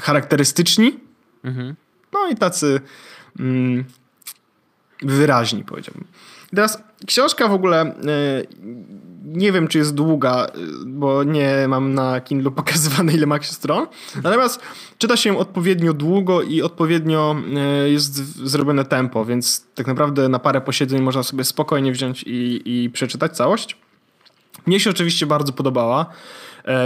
charakterystyczni, 0.00 1.00
mhm. 1.44 1.74
no 2.12 2.28
i 2.28 2.36
tacy 2.36 2.80
mm, 3.40 3.84
wyraźni, 5.02 5.64
powiedziałbym. 5.64 6.04
Teraz 6.54 6.82
książka 7.06 7.48
w 7.48 7.52
ogóle 7.52 7.80
e, 7.80 7.94
nie 9.24 9.52
wiem, 9.52 9.68
czy 9.68 9.78
jest 9.78 9.94
długa, 9.94 10.46
e, 10.46 10.50
bo 10.86 11.24
nie 11.24 11.68
mam 11.68 11.94
na 11.94 12.20
Kindle 12.20 12.50
pokazywane, 12.60 13.12
ile 13.12 13.26
ma 13.26 13.42
stron. 13.42 13.86
Natomiast 14.22 14.60
czyta 14.98 15.16
się 15.16 15.38
odpowiednio 15.38 15.92
długo 15.92 16.42
i 16.42 16.62
odpowiednio 16.62 17.36
e, 17.56 17.90
jest 17.90 18.14
zrobione 18.46 18.84
tempo, 18.84 19.24
więc 19.24 19.66
tak 19.74 19.86
naprawdę 19.86 20.28
na 20.28 20.38
parę 20.38 20.60
posiedzeń 20.60 21.02
można 21.02 21.22
sobie 21.22 21.44
spokojnie 21.44 21.92
wziąć 21.92 22.22
i, 22.22 22.62
i 22.64 22.90
przeczytać 22.90 23.36
całość. 23.36 23.83
Mnie 24.66 24.80
się 24.80 24.90
oczywiście 24.90 25.26
bardzo 25.26 25.52
podobała. 25.52 26.06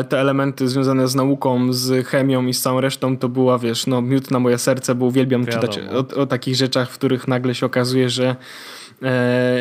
Te 0.08 0.20
elementy 0.20 0.68
związane 0.68 1.08
z 1.08 1.14
nauką, 1.14 1.72
z 1.72 2.06
chemią 2.06 2.46
i 2.46 2.54
z 2.54 2.62
całą 2.62 2.80
resztą 2.80 3.18
to 3.18 3.28
była, 3.28 3.58
wiesz, 3.58 3.86
no 3.86 4.02
miód 4.02 4.30
na 4.30 4.38
moje 4.38 4.58
serce, 4.58 4.94
bo 4.94 5.06
uwielbiam 5.06 5.44
Wiadomo. 5.44 5.72
czytać 5.72 5.84
o, 6.16 6.20
o 6.20 6.26
takich 6.26 6.56
rzeczach, 6.56 6.90
w 6.90 6.94
których 6.94 7.28
nagle 7.28 7.54
się 7.54 7.66
okazuje, 7.66 8.10
że 8.10 8.26
e, 8.28 8.36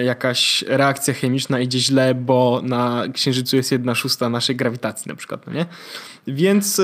jakaś 0.06 0.64
reakcja 0.68 1.14
chemiczna 1.14 1.60
idzie 1.60 1.80
źle, 1.80 2.16
bo 2.16 2.62
na 2.64 3.04
Księżycu 3.14 3.56
jest 3.56 3.72
jedna 3.72 3.96
szósta 3.96 4.30
naszej 4.30 4.56
grawitacji 4.56 5.10
na 5.10 5.16
przykład, 5.16 5.48
no 5.48 5.54
nie? 5.54 5.66
Więc 6.28 6.80
e, 6.80 6.84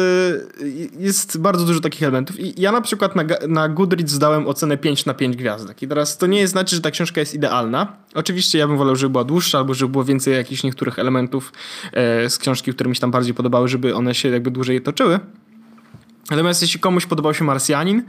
jest 1.00 1.38
bardzo 1.38 1.65
dużo 1.65 1.79
takich 1.79 2.03
elementów 2.03 2.39
i 2.39 2.62
ja 2.62 2.72
na 2.72 2.81
przykład 2.81 3.15
na, 3.15 3.24
na 3.48 3.69
Goodreads 3.69 4.12
zdałem 4.12 4.48
ocenę 4.48 4.77
5 4.77 5.05
na 5.05 5.13
5 5.13 5.36
gwiazdek 5.36 5.81
i 5.81 5.88
teraz 5.88 6.17
to 6.17 6.27
nie 6.27 6.48
znaczy, 6.48 6.75
że 6.75 6.81
ta 6.81 6.91
książka 6.91 7.19
jest 7.19 7.33
idealna. 7.33 7.98
Oczywiście 8.13 8.60
ja 8.60 8.67
bym 8.67 8.77
wolał, 8.77 8.95
żeby 8.95 9.12
była 9.12 9.24
dłuższa 9.24 9.57
albo 9.57 9.74
żeby 9.74 9.91
było 9.91 10.03
więcej 10.03 10.33
jakichś 10.33 10.63
niektórych 10.63 11.00
elementów 11.00 11.53
e, 11.93 12.29
z 12.29 12.38
książki, 12.38 12.74
które 12.74 12.89
mi 12.89 12.95
się 12.95 13.01
tam 13.01 13.12
bardziej 13.12 13.33
podobały, 13.33 13.67
żeby 13.67 13.95
one 13.95 14.15
się 14.15 14.29
jakby 14.29 14.51
dłużej 14.51 14.81
toczyły. 14.81 15.19
Natomiast 16.31 16.62
jeśli 16.62 16.79
komuś 16.79 17.05
podobał 17.05 17.33
się 17.33 17.43
Marsjanin, 17.43 18.03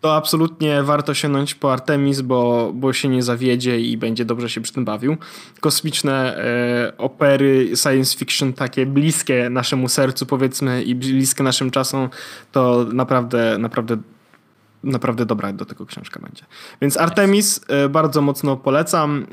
to 0.00 0.16
absolutnie 0.16 0.82
warto 0.82 1.14
sięgnąć 1.14 1.54
po 1.54 1.72
Artemis, 1.72 2.20
bo, 2.20 2.72
bo 2.74 2.92
się 2.92 3.08
nie 3.08 3.22
zawiedzie 3.22 3.80
i 3.80 3.96
będzie 3.96 4.24
dobrze 4.24 4.50
się 4.50 4.60
przy 4.60 4.72
tym 4.72 4.84
bawił. 4.84 5.16
Kosmiczne 5.60 6.36
e, 6.36 6.92
opery 6.98 7.70
science 7.76 8.18
fiction, 8.18 8.52
takie 8.52 8.86
bliskie 8.86 9.50
naszemu 9.50 9.88
sercu 9.88 10.26
powiedzmy 10.26 10.82
i 10.82 10.94
bliskie 10.94 11.42
naszym 11.42 11.70
czasom, 11.70 12.08
to 12.52 12.86
naprawdę, 12.92 13.58
naprawdę 13.58 13.96
naprawdę 14.84 15.26
dobra 15.26 15.52
do 15.52 15.64
tego 15.64 15.86
książka 15.86 16.20
będzie. 16.20 16.44
Więc 16.82 16.96
Artemis 16.96 17.60
e, 17.68 17.88
bardzo 17.88 18.22
mocno 18.22 18.56
polecam. 18.56 19.26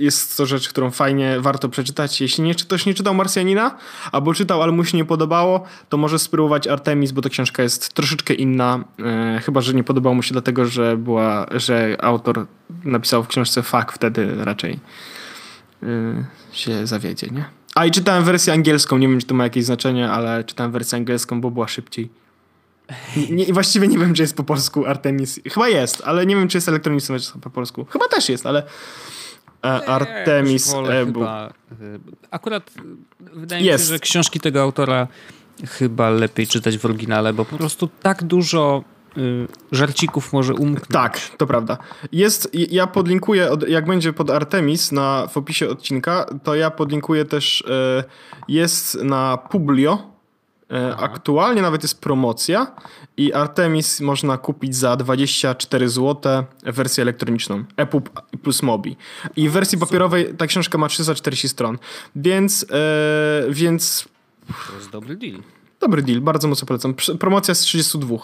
E, 0.00 0.04
jest 0.04 0.36
to 0.36 0.46
rzecz, 0.46 0.68
którą 0.68 0.90
fajnie 0.90 1.36
warto 1.40 1.68
przeczytać. 1.68 2.20
Jeśli 2.20 2.44
nie, 2.44 2.54
ktoś 2.54 2.86
nie 2.86 2.94
czytał 2.94 3.14
Marsjanina, 3.14 3.76
albo 4.12 4.34
czytał, 4.34 4.62
ale 4.62 4.72
mu 4.72 4.84
się 4.84 4.96
nie 4.96 5.04
podobało, 5.04 5.64
to 5.88 5.96
może 5.96 6.18
spróbować 6.18 6.66
Artemis, 6.66 7.12
bo 7.12 7.22
ta 7.22 7.28
książka 7.28 7.62
jest 7.62 7.94
troszeczkę 7.94 8.34
inna. 8.34 8.84
E, 8.98 9.40
chyba, 9.44 9.60
że 9.60 9.74
nie 9.74 9.84
podobało 9.84 10.14
mu 10.14 10.22
się 10.22 10.32
dlatego, 10.32 10.66
że 10.66 10.96
była, 10.96 11.46
że 11.50 11.96
autor 12.00 12.46
napisał 12.84 13.22
w 13.22 13.28
książce 13.28 13.62
fakt, 13.62 13.94
wtedy 13.94 14.44
raczej 14.44 14.78
się 16.52 16.86
zawiedzie, 16.86 17.28
nie? 17.32 17.44
A 17.74 17.86
i 17.86 17.90
czytałem 17.90 18.24
wersję 18.24 18.52
angielską, 18.52 18.98
nie 18.98 19.08
wiem, 19.08 19.20
czy 19.20 19.26
to 19.26 19.34
ma 19.34 19.44
jakieś 19.44 19.64
znaczenie, 19.64 20.10
ale 20.10 20.44
czytałem 20.44 20.72
wersję 20.72 20.98
angielską, 20.98 21.40
bo 21.40 21.50
była 21.50 21.68
szybciej. 21.68 22.10
Nie, 23.30 23.52
właściwie 23.52 23.88
nie 23.88 23.98
wiem, 23.98 24.14
czy 24.14 24.22
jest 24.22 24.36
po 24.36 24.44
polsku 24.44 24.86
Artemis. 24.86 25.40
Chyba 25.52 25.68
jest, 25.68 26.02
ale 26.04 26.26
nie 26.26 26.36
wiem, 26.36 26.48
czy 26.48 26.56
jest 26.56 26.68
elektroniczny 26.68 27.16
po 27.40 27.50
polsku. 27.50 27.86
Chyba 27.90 28.08
też 28.08 28.28
jest, 28.28 28.46
ale 28.46 28.62
e, 29.64 29.88
Artemis 29.88 30.74
e-book. 30.74 31.14
Chyba, 31.14 31.52
e, 31.70 31.74
akurat 32.30 32.70
wydaje 33.20 33.64
jest. 33.64 33.84
mi 33.84 33.88
się, 33.88 33.94
że 33.94 33.98
książki 33.98 34.40
tego 34.40 34.62
autora 34.62 35.08
chyba 35.66 36.10
lepiej 36.10 36.46
czytać 36.46 36.78
w 36.78 36.84
oryginale, 36.84 37.32
bo 37.32 37.44
po 37.44 37.56
prostu 37.56 37.88
tak 38.02 38.22
dużo 38.22 38.84
y, 39.18 39.46
żarcików 39.72 40.32
może 40.32 40.54
umknąć. 40.54 40.88
Tak, 40.88 41.18
to 41.36 41.46
prawda. 41.46 41.78
Jest, 42.12 42.50
ja 42.52 42.86
podlinkuję, 42.86 43.50
jak 43.68 43.86
będzie 43.86 44.12
pod 44.12 44.30
Artemis 44.30 44.92
na, 44.92 45.26
w 45.26 45.36
opisie 45.36 45.68
odcinka, 45.68 46.26
to 46.44 46.54
ja 46.54 46.70
podlinkuję 46.70 47.24
też, 47.24 47.60
y, 47.60 47.64
jest 48.48 49.02
na 49.02 49.38
Publio. 49.50 50.10
Aktualnie 50.96 51.62
nawet 51.62 51.82
jest 51.82 52.00
promocja 52.00 52.74
i 53.16 53.32
Artemis 53.32 54.00
można 54.00 54.38
kupić 54.38 54.76
za 54.76 54.96
24 54.96 55.88
zł 55.88 56.44
wersję 56.62 57.02
elektroniczną, 57.02 57.64
EPUB 57.76 58.10
plus 58.42 58.62
Mobi. 58.62 58.96
I 59.36 59.48
w 59.48 59.52
wersji 59.52 59.78
papierowej 59.78 60.34
ta 60.38 60.46
książka 60.46 60.78
ma 60.78 60.88
340 60.88 61.48
stron, 61.48 61.78
więc, 62.16 62.66
e, 62.70 63.44
więc... 63.50 64.08
To 64.68 64.76
jest 64.76 64.90
dobry 64.90 65.16
deal. 65.16 65.42
Dobry 65.80 66.02
deal, 66.02 66.20
bardzo 66.20 66.48
mocno 66.48 66.66
polecam. 66.66 66.94
Promocja 67.18 67.54
z 67.54 67.60
32, 67.60 68.16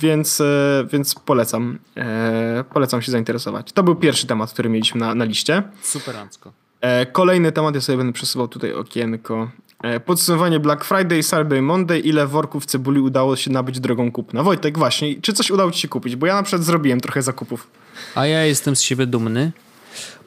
więc, 0.00 0.40
e, 0.40 0.86
więc 0.92 1.14
polecam. 1.14 1.78
E, 1.96 2.64
polecam 2.72 3.02
się 3.02 3.12
zainteresować. 3.12 3.72
To 3.72 3.82
był 3.82 3.96
pierwszy 3.96 4.26
temat, 4.26 4.52
który 4.52 4.68
mieliśmy 4.68 5.00
na, 5.00 5.14
na 5.14 5.24
liście. 5.24 5.62
Superancko. 5.82 6.52
E, 6.80 7.06
kolejny 7.06 7.52
temat, 7.52 7.74
ja 7.74 7.80
sobie 7.80 7.98
będę 7.98 8.12
przesuwał 8.12 8.48
tutaj 8.48 8.72
okienko. 8.72 9.50
E, 9.82 10.00
podsumowanie 10.00 10.60
Black 10.60 10.84
Friday, 10.84 11.22
Saturday, 11.22 11.62
Monday. 11.62 12.00
Ile 12.00 12.26
worków 12.26 12.66
cebuli 12.66 13.00
udało 13.00 13.36
się 13.36 13.50
nabyć 13.50 13.80
drogą 13.80 14.12
kupna? 14.12 14.42
Wojtek, 14.42 14.78
właśnie, 14.78 15.20
czy 15.20 15.32
coś 15.32 15.50
udało 15.50 15.70
ci 15.70 15.80
się 15.80 15.88
kupić? 15.88 16.16
Bo 16.16 16.26
ja 16.26 16.34
na 16.34 16.42
przykład 16.42 16.64
zrobiłem 16.64 17.00
trochę 17.00 17.22
zakupów. 17.22 17.70
A 18.14 18.26
ja 18.26 18.44
jestem 18.44 18.76
z 18.76 18.80
siebie 18.80 19.06
dumny, 19.06 19.52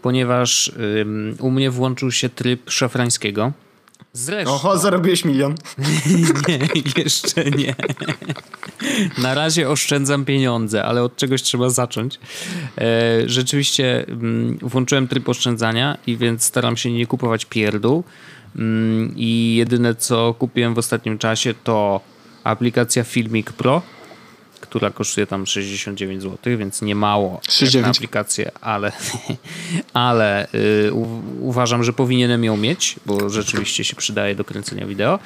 ponieważ 0.02 0.72
ym, 1.02 1.36
u 1.40 1.52
mnie 1.52 1.72
włączył 1.72 2.12
się 2.12 2.30
tryb 2.30 2.70
szafrańskiego. 2.70 3.52
Zresztą. 4.14 4.54
Oho, 4.54 4.78
zarobiłeś 4.78 5.26
milion. 5.26 5.56
nie, 6.48 6.60
jeszcze 7.04 7.46
nie. 7.46 7.76
Na 9.18 9.34
razie 9.34 9.70
oszczędzam 9.70 10.26
pieniądze, 10.26 10.84
ale 10.84 11.04
od 11.04 11.16
czegoś 11.16 11.42
trzeba 11.42 11.70
zacząć. 11.70 12.20
E, 12.78 13.30
rzeczywiście 13.30 14.06
włączyłem 14.62 15.08
tryb 15.08 15.30
oszczędzania 15.30 15.98
i 16.08 16.18
więc 16.18 16.44
staram 16.44 16.78
się 16.78 16.92
nie 16.92 17.08
kupować 17.08 17.46
pierdół. 17.46 18.04
Mm, 18.58 19.14
I 19.16 19.56
jedyne 19.56 19.96
co 19.96 20.34
kupiłem 20.34 20.74
w 20.74 20.78
ostatnim 20.78 21.18
czasie 21.18 21.54
to 21.64 22.02
aplikacja 22.44 23.04
Filmik 23.04 23.52
Pro, 23.52 23.82
która 24.62 24.92
kosztuje 24.92 25.28
tam 25.28 25.46
69 25.46 26.24
zł, 26.24 26.58
więc 26.58 26.82
nie 26.82 26.96
mało 26.96 27.42
69. 27.50 27.86
na 27.86 27.90
aplikację, 27.90 28.52
ale, 28.62 28.92
ale 29.94 30.48
y, 30.88 30.94
u, 30.94 31.08
uważam, 31.42 31.84
że 31.84 31.94
powinienem 31.94 32.44
ją 32.44 32.58
mieć, 32.58 32.96
bo 33.06 33.30
rzeczywiście 33.30 33.84
się 33.84 33.96
przydaje 33.96 34.36
do 34.36 34.44
kręcenia 34.44 34.86
wideo 34.86 35.20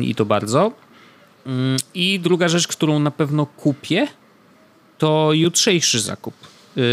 i 0.00 0.14
to 0.14 0.24
bardzo. 0.24 0.72
Mm, 1.46 1.76
I 1.94 2.20
druga 2.20 2.48
rzecz, 2.48 2.66
którą 2.68 2.98
na 2.98 3.10
pewno 3.10 3.46
kupię, 3.46 4.08
to 4.98 5.32
jutrzejszy 5.32 6.00
zakup 6.00 6.34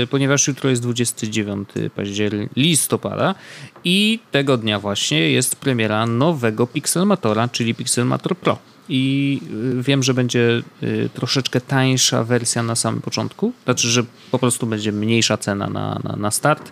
ponieważ 0.09 0.47
jutro 0.47 0.69
jest 0.69 0.81
29 0.81 1.69
października, 1.95 2.53
listopada 2.55 3.35
i 3.83 4.19
tego 4.31 4.57
dnia 4.57 4.79
właśnie 4.79 5.31
jest 5.31 5.55
premiera 5.55 6.05
nowego 6.05 6.67
Pixelmatora, 6.67 7.47
czyli 7.47 7.75
Pixelmator 7.75 8.38
Pro. 8.38 8.57
I 8.89 9.41
y, 9.79 9.83
wiem, 9.83 10.03
że 10.03 10.13
będzie 10.13 10.61
y, 10.83 11.09
troszeczkę 11.13 11.61
tańsza 11.61 12.23
wersja 12.23 12.63
na 12.63 12.75
samym 12.75 13.01
początku, 13.01 13.53
znaczy, 13.63 13.88
że 13.88 14.03
po 14.31 14.39
prostu 14.39 14.67
będzie 14.67 14.91
mniejsza 14.91 15.38
cena 15.38 15.69
na, 15.69 16.00
na, 16.03 16.15
na 16.15 16.31
start, 16.31 16.71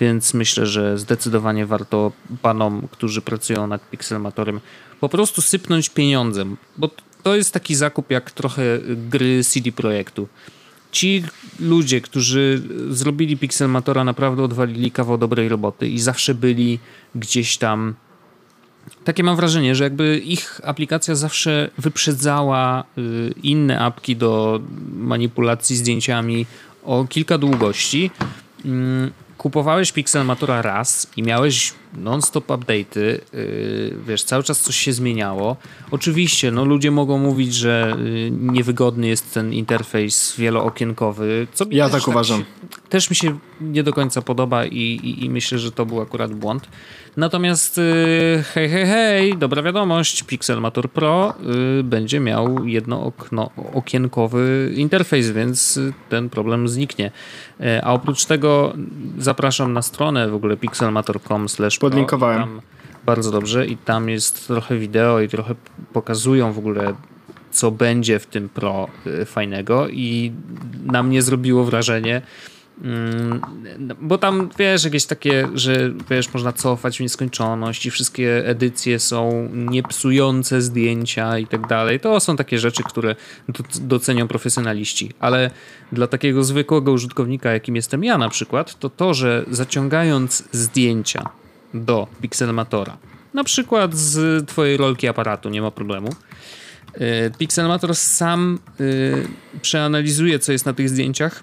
więc 0.00 0.34
myślę, 0.34 0.66
że 0.66 0.98
zdecydowanie 0.98 1.66
warto 1.66 2.12
panom, 2.42 2.88
którzy 2.90 3.22
pracują 3.22 3.66
nad 3.66 3.90
Pixelmatorem, 3.90 4.60
po 5.00 5.08
prostu 5.08 5.42
sypnąć 5.42 5.88
pieniądzem, 5.88 6.56
bo 6.76 6.90
to 7.22 7.36
jest 7.36 7.52
taki 7.52 7.74
zakup 7.74 8.10
jak 8.10 8.30
trochę 8.30 8.62
gry 8.96 9.44
CD 9.44 9.72
Projektu. 9.72 10.28
Ci 10.92 11.24
ludzie, 11.60 12.00
którzy 12.00 12.62
zrobili 12.90 13.36
Pixelmatora, 13.36 14.04
naprawdę 14.04 14.42
odwalili 14.42 14.90
kawał 14.90 15.18
dobrej 15.18 15.48
roboty 15.48 15.88
i 15.88 15.98
zawsze 15.98 16.34
byli 16.34 16.78
gdzieś 17.14 17.56
tam. 17.56 17.94
Takie 19.04 19.22
mam 19.22 19.36
wrażenie, 19.36 19.74
że 19.74 19.84
jakby 19.84 20.18
ich 20.18 20.60
aplikacja 20.64 21.14
zawsze 21.14 21.70
wyprzedzała 21.78 22.84
y, 22.98 23.34
inne 23.42 23.80
apki 23.80 24.16
do 24.16 24.60
manipulacji 24.92 25.76
zdjęciami 25.76 26.46
o 26.84 27.04
kilka 27.08 27.38
długości. 27.38 28.10
Mm, 28.64 29.10
kupowałeś 29.38 29.92
Pixelmatora 29.92 30.62
raz 30.62 31.06
i 31.16 31.22
miałeś 31.22 31.72
non-stop 31.96 32.46
update'y, 32.46 33.18
yy, 33.32 33.94
wiesz, 34.06 34.22
cały 34.22 34.42
czas 34.42 34.60
coś 34.60 34.76
się 34.76 34.92
zmieniało. 34.92 35.56
Oczywiście, 35.90 36.50
no 36.50 36.64
ludzie 36.64 36.90
mogą 36.90 37.18
mówić, 37.18 37.54
że 37.54 37.96
yy, 38.04 38.30
niewygodny 38.30 39.08
jest 39.08 39.34
ten 39.34 39.52
interfejs 39.52 40.36
wielookienkowy. 40.36 41.46
Co 41.52 41.64
ja 41.70 41.88
tak, 41.88 42.00
tak 42.00 42.08
uważam. 42.08 42.44
też 42.88 43.10
mi 43.10 43.16
się 43.16 43.38
nie 43.60 43.82
do 43.82 43.92
końca 43.92 44.22
podoba 44.22 44.64
i, 44.64 44.76
i, 44.76 45.24
i 45.24 45.30
myślę, 45.30 45.58
że 45.58 45.72
to 45.72 45.86
był 45.86 46.00
akurat 46.00 46.34
błąd. 46.34 46.68
Natomiast 47.16 47.76
yy, 47.76 48.44
hej, 48.54 48.68
hej, 48.68 48.86
hej, 48.86 49.38
dobra 49.38 49.62
wiadomość, 49.62 50.22
Pixelmator 50.22 50.90
Pro 50.90 51.34
będzie 51.84 52.20
miał 52.20 52.66
jednookienkowy 52.66 54.72
interfejs, 54.76 55.30
więc 55.30 55.80
ten 56.08 56.28
problem 56.28 56.68
zniknie. 56.68 57.10
Yy, 57.60 57.84
a 57.84 57.92
oprócz 57.92 58.24
tego 58.24 58.74
zapraszam 59.18 59.72
na 59.72 59.82
stronę 59.82 60.28
w 60.28 60.34
ogóle 60.34 60.56
pixelmator.com 60.56 61.48
Podlinkowałem. 61.80 62.60
bardzo 63.06 63.30
dobrze 63.30 63.66
i 63.66 63.76
tam 63.76 64.08
jest 64.08 64.46
trochę 64.46 64.78
wideo 64.78 65.20
i 65.20 65.28
trochę 65.28 65.54
pokazują 65.92 66.52
w 66.52 66.58
ogóle 66.58 66.94
co 67.50 67.70
będzie 67.70 68.18
w 68.18 68.26
tym 68.26 68.48
Pro 68.48 68.88
y, 69.06 69.24
fajnego 69.24 69.88
i 69.88 70.32
na 70.84 71.02
mnie 71.02 71.22
zrobiło 71.22 71.64
wrażenie, 71.64 72.22
mm, 72.82 73.40
bo 74.00 74.18
tam 74.18 74.48
wiesz, 74.58 74.84
jakieś 74.84 75.06
takie, 75.06 75.48
że 75.54 75.90
wiesz, 76.10 76.34
można 76.34 76.52
cofać 76.52 76.98
w 76.98 77.00
nieskończoność 77.00 77.86
i 77.86 77.90
wszystkie 77.90 78.46
edycje 78.46 78.98
są 78.98 79.48
niepsujące 79.54 80.62
zdjęcia 80.62 81.38
i 81.38 81.46
tak 81.46 81.66
dalej. 81.66 82.00
To 82.00 82.20
są 82.20 82.36
takie 82.36 82.58
rzeczy, 82.58 82.82
które 82.82 83.16
docenią 83.80 84.28
profesjonaliści, 84.28 85.12
ale 85.20 85.50
dla 85.92 86.06
takiego 86.06 86.44
zwykłego 86.44 86.92
użytkownika, 86.92 87.52
jakim 87.52 87.76
jestem 87.76 88.04
ja 88.04 88.18
na 88.18 88.28
przykład, 88.28 88.78
to 88.78 88.90
to, 88.90 89.14
że 89.14 89.44
zaciągając 89.50 90.48
zdjęcia 90.52 91.30
do 91.74 92.06
Pixelmatora. 92.20 92.96
Na 93.34 93.44
przykład 93.44 93.94
z 93.94 94.46
twojej 94.48 94.76
rolki 94.76 95.08
aparatu, 95.08 95.48
nie 95.48 95.62
ma 95.62 95.70
problemu. 95.70 96.08
Y, 96.96 97.30
Pixelmator 97.38 97.96
sam 97.96 98.58
y, 98.80 99.28
przeanalizuje, 99.62 100.38
co 100.38 100.52
jest 100.52 100.66
na 100.66 100.72
tych 100.72 100.88
zdjęciach 100.88 101.42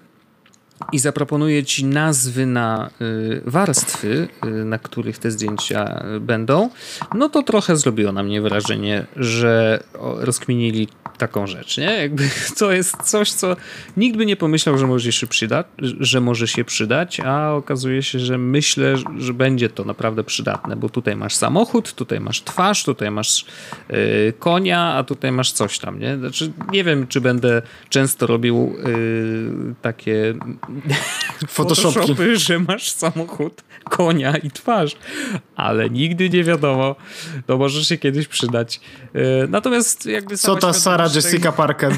i 0.91 0.99
zaproponuje 0.99 1.63
ci 1.63 1.85
nazwy 1.85 2.45
na 2.45 2.89
y, 3.01 3.41
warstwy, 3.45 4.27
na 4.65 4.79
których 4.79 5.17
te 5.17 5.31
zdjęcia 5.31 6.03
będą, 6.19 6.69
no 7.13 7.29
to 7.29 7.43
trochę 7.43 7.77
zrobiło 7.77 8.11
na 8.11 8.23
mnie 8.23 8.41
wrażenie, 8.41 9.05
że 9.15 9.83
rozkminili 10.19 10.87
taką 11.17 11.47
rzecz, 11.47 11.77
nie? 11.77 11.93
Jakby 12.01 12.29
to 12.59 12.71
jest 12.71 13.03
coś, 13.03 13.31
co 13.31 13.55
nikt 13.97 14.17
by 14.17 14.25
nie 14.25 14.35
pomyślał, 14.35 14.77
że 14.77 14.87
może 14.87 15.11
się 15.11 15.27
przydać, 15.27 15.67
że 15.99 16.21
może 16.21 16.47
się 16.47 16.63
przydać, 16.63 17.19
a 17.19 17.53
okazuje 17.53 18.03
się, 18.03 18.19
że 18.19 18.37
myślę, 18.37 18.95
że 19.17 19.33
będzie 19.33 19.69
to 19.69 19.83
naprawdę 19.83 20.23
przydatne, 20.23 20.75
bo 20.75 20.89
tutaj 20.89 21.15
masz 21.15 21.35
samochód, 21.35 21.93
tutaj 21.93 22.19
masz 22.19 22.41
twarz, 22.41 22.83
tutaj 22.83 23.11
masz 23.11 23.45
konia, 24.39 24.93
a 24.93 25.03
tutaj 25.03 25.31
masz 25.31 25.51
coś 25.51 25.79
tam, 25.79 25.99
nie? 25.99 26.17
Znaczy, 26.17 26.51
nie 26.71 26.83
wiem, 26.83 27.07
czy 27.07 27.21
będę 27.21 27.61
często 27.89 28.27
robił 28.27 28.75
takie 29.81 30.33
Photoshopy, 31.47 32.37
że 32.37 32.59
masz 32.59 32.91
samochód, 32.91 33.63
konia 33.83 34.37
i 34.37 34.51
twarz, 34.51 34.95
ale 35.55 35.89
nigdy 35.89 36.29
nie 36.29 36.43
wiadomo, 36.43 36.95
to 37.47 37.57
może 37.57 37.85
się 37.85 37.97
kiedyś 37.97 38.27
przydać. 38.27 38.79
Yy, 39.13 39.21
natomiast 39.49 40.05
jakby 40.05 40.37
Co 40.37 40.55
ta 40.55 40.73
Sara 40.73 41.09
Jessica 41.15 41.51
Parker. 41.51 41.93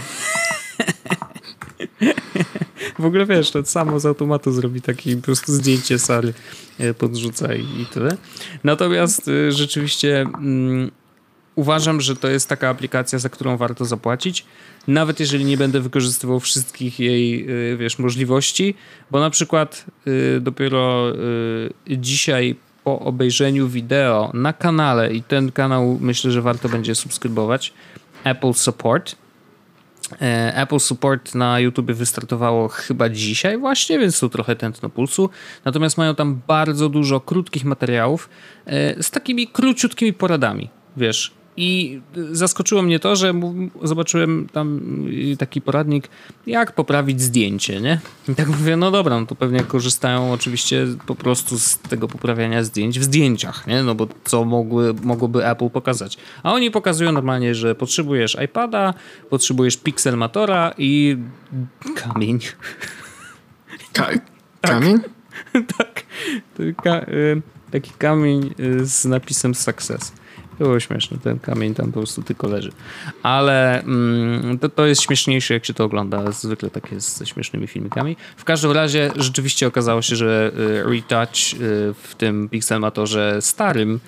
W 3.00 3.06
ogóle 3.06 3.26
wiesz, 3.26 3.52
to 3.52 3.66
samo 3.66 4.00
z 4.00 4.06
automatu 4.06 4.52
zrobi 4.52 4.82
takie 4.82 5.16
po 5.16 5.22
prostu 5.22 5.54
zdjęcie 5.54 6.00
Sary, 6.00 6.34
e, 6.80 6.94
podrzuca 6.94 7.54
i, 7.54 7.86
tyle. 7.94 8.18
Natomiast 8.64 9.28
y, 9.28 9.52
rzeczywiście 9.52 10.22
mm, 10.22 10.92
uważam, 11.56 12.02
że 12.02 12.16
to 12.16 12.28
jest 12.28 12.50
taka 12.50 12.70
aplikacja, 12.70 13.20
za 13.20 13.30
którą 13.30 13.58
warto 13.58 13.86
zapłacić, 13.86 14.46
nawet 14.88 15.20
jeżeli 15.20 15.46
nie 15.46 15.58
będę 15.58 15.82
wykorzystywał 15.82 16.40
wszystkich 16.40 17.00
jej, 17.00 17.50
y, 17.74 17.78
wiesz, 17.78 18.00
możliwości, 18.00 18.76
bo 19.12 19.20
na 19.20 19.30
przykład 19.30 19.86
y, 20.08 20.42
dopiero 20.42 21.14
dzisiaj 21.88 22.56
po 22.84 23.00
obejrzeniu 23.00 23.68
wideo 23.68 24.32
na 24.34 24.54
kanale 24.54 25.14
i 25.14 25.24
ten 25.24 25.52
kanał 25.52 25.98
myślę, 26.02 26.32
że 26.32 26.42
warto 26.42 26.70
będzie 26.70 26.96
subskrybować, 26.96 27.74
Apple 28.24 28.54
Support. 28.54 29.16
E, 30.22 30.56
Apple 30.56 30.80
Support 30.80 31.36
na 31.36 31.60
YouTube 31.60 31.92
wystartowało 31.92 32.68
chyba 32.68 33.10
dzisiaj 33.10 33.58
właśnie, 33.58 34.00
więc 34.00 34.20
tu 34.20 34.30
trochę 34.30 34.56
tętno 34.56 34.90
pulsu. 34.90 35.30
Natomiast 35.66 35.98
mają 35.98 36.16
tam 36.16 36.42
bardzo 36.48 36.90
dużo 36.90 37.20
krótkich 37.20 37.66
materiałów 37.66 38.30
e, 38.66 39.04
z 39.04 39.12
takimi 39.12 39.48
króciutkimi 39.48 40.14
poradami. 40.14 40.70
Wiesz, 40.98 41.32
i 41.58 42.02
zaskoczyło 42.32 42.82
mnie 42.82 43.00
to, 43.00 43.16
że 43.16 43.34
zobaczyłem 43.84 44.48
tam 44.54 44.82
taki 45.38 45.62
poradnik, 45.62 46.10
jak 46.48 46.72
poprawić 46.72 47.22
zdjęcie, 47.22 47.82
nie? 47.82 48.00
I 48.30 48.36
tak 48.36 48.48
mówię, 48.48 48.78
no 48.78 48.92
dobra, 48.92 49.20
no 49.20 49.26
to 49.26 49.36
pewnie 49.36 49.60
korzystają 49.60 50.32
oczywiście 50.34 50.88
po 51.06 51.16
prostu 51.16 51.60
z 51.60 51.78
tego 51.78 52.08
poprawiania 52.08 52.64
zdjęć 52.64 53.00
w 53.00 53.04
zdjęciach, 53.04 53.68
nie? 53.68 53.84
No 53.84 53.96
bo 53.96 54.08
co 54.24 54.46
mogły, 54.46 54.94
mogłoby 54.94 55.48
Apple 55.48 55.70
pokazać? 55.70 56.18
A 56.44 56.54
oni 56.54 56.72
pokazują 56.72 57.12
normalnie, 57.12 57.56
że 57.56 57.76
potrzebujesz 57.76 58.38
iPada, 58.46 58.94
potrzebujesz 59.30 59.78
Pixelmatora 59.78 60.74
i 60.78 61.18
kamień. 61.96 62.40
Ka 63.94 64.10
kamień? 64.62 65.00
tak. 65.78 66.04
Y, 67.10 67.42
taki 67.72 67.92
kamień 67.98 68.54
y, 68.60 68.86
z 68.86 69.06
napisem 69.06 69.56
success. 69.56 70.12
Było 70.60 70.80
śmieszne, 70.80 71.18
ten 71.18 71.40
kamień 71.40 71.74
tam 71.74 71.92
po 71.92 72.00
prostu 72.00 72.24
tylko 72.24 72.48
leży. 72.48 72.72
Ale 73.24 73.84
mm, 73.84 74.60
to, 74.60 74.70
to 74.70 74.86
jest 74.86 75.02
śmieszniejsze, 75.02 75.54
jak 75.54 75.66
się 75.66 75.74
to 75.74 75.84
ogląda. 75.84 76.32
Zwykle 76.32 76.70
tak 76.70 76.92
jest 76.92 77.18
ze 77.18 77.26
śmiesznymi 77.26 77.68
filmikami. 77.68 78.16
W 78.38 78.44
każdym 78.44 78.72
razie 78.72 79.12
rzeczywiście 79.16 79.68
okazało 79.68 80.02
się, 80.02 80.16
że 80.16 80.52
y, 80.58 80.84
Retouch 80.84 81.54
y, 81.54 81.94
w 81.94 82.16
tym 82.18 82.50
Pixelmatorze 82.50 83.42
starym 83.42 84.00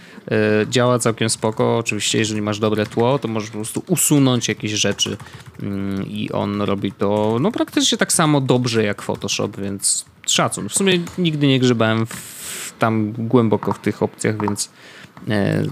y, 0.62 0.68
działa 0.70 1.00
całkiem 1.00 1.30
spoko. 1.30 1.78
Oczywiście, 1.78 2.18
jeżeli 2.18 2.42
masz 2.42 2.60
dobre 2.60 2.86
tło, 2.86 3.20
to 3.20 3.28
możesz 3.28 3.50
po 3.50 3.58
prostu 3.58 3.84
usunąć 3.88 4.48
jakieś 4.48 4.72
rzeczy 4.72 5.18
mm, 5.62 6.08
i 6.08 6.32
on 6.32 6.62
robi 6.62 6.92
to 6.92 7.38
no 7.42 7.52
praktycznie 7.52 7.98
tak 7.98 8.14
samo 8.14 8.42
dobrze 8.42 8.84
jak 8.84 9.02
Photoshop, 9.02 9.50
więc 9.58 10.06
szacun. 10.28 10.70
W 10.70 10.74
sumie 10.74 11.00
nigdy 11.18 11.48
nie 11.48 11.60
grzebałem 11.60 12.06
w, 12.06 12.74
tam 12.80 13.12
głęboko 13.12 13.74
w 13.74 13.80
tych 13.80 14.04
opcjach, 14.04 14.42
więc 14.42 14.70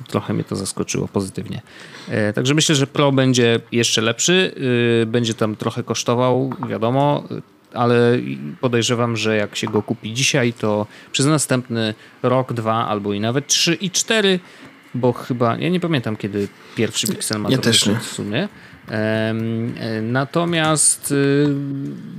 trochę 0.07 0.33
mnie 0.33 0.43
to 0.43 0.55
zaskoczyło 0.55 1.07
pozytywnie. 1.07 1.61
E, 2.09 2.33
także 2.33 2.53
myślę, 2.53 2.75
że 2.75 2.87
Pro 2.87 3.11
będzie 3.11 3.59
jeszcze 3.71 4.01
lepszy. 4.01 4.55
E, 5.01 5.05
będzie 5.05 5.33
tam 5.33 5.55
trochę 5.55 5.83
kosztował, 5.83 6.53
wiadomo, 6.69 7.23
ale 7.73 8.19
podejrzewam, 8.61 9.17
że 9.17 9.35
jak 9.37 9.55
się 9.55 9.67
go 9.67 9.83
kupi 9.83 10.13
dzisiaj, 10.13 10.53
to 10.53 10.87
przez 11.11 11.25
następny 11.25 11.93
rok, 12.23 12.53
dwa 12.53 12.87
albo 12.87 13.13
i 13.13 13.19
nawet 13.19 13.47
trzy 13.47 13.73
i 13.73 13.91
cztery, 13.91 14.39
bo 14.93 15.13
chyba, 15.13 15.57
ja 15.57 15.69
nie 15.69 15.79
pamiętam 15.79 16.17
kiedy 16.17 16.47
pierwszy 16.75 17.07
Pixel 17.07 17.39
ma 17.39 17.49
ja 17.49 17.57
też 17.57 17.85
nie. 17.85 17.95
w 17.95 18.03
sumie, 18.03 18.49
Natomiast 20.01 21.11
y, 21.11 21.47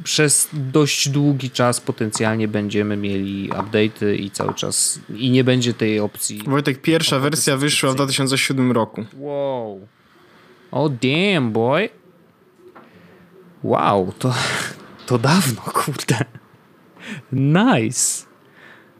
przez 0.04 0.48
dość 0.52 1.09
długi 1.09 1.50
czas 1.50 1.81
potencjalnie 1.81 2.48
będziemy 2.48 2.96
mieli 2.96 3.50
update'y 3.50 4.14
i 4.14 4.31
cały 4.31 4.54
czas 4.54 5.00
i 5.14 5.31
nie 5.31 5.44
będzie 5.44 5.74
tej 5.74 6.00
opcji. 6.00 6.42
Wojtek, 6.46 6.83
pierwsza 6.83 7.18
wersja 7.18 7.57
wyszła 7.57 7.92
w 7.92 7.94
2007 7.94 8.72
roku. 8.72 9.04
Wow. 9.16 9.87
Oh 10.70 10.94
damn, 11.02 11.52
boy. 11.52 11.88
Wow, 13.62 14.12
to, 14.18 14.35
to 15.07 15.18
dawno, 15.18 15.61
kurde. 15.61 16.24
Nice. 17.33 18.28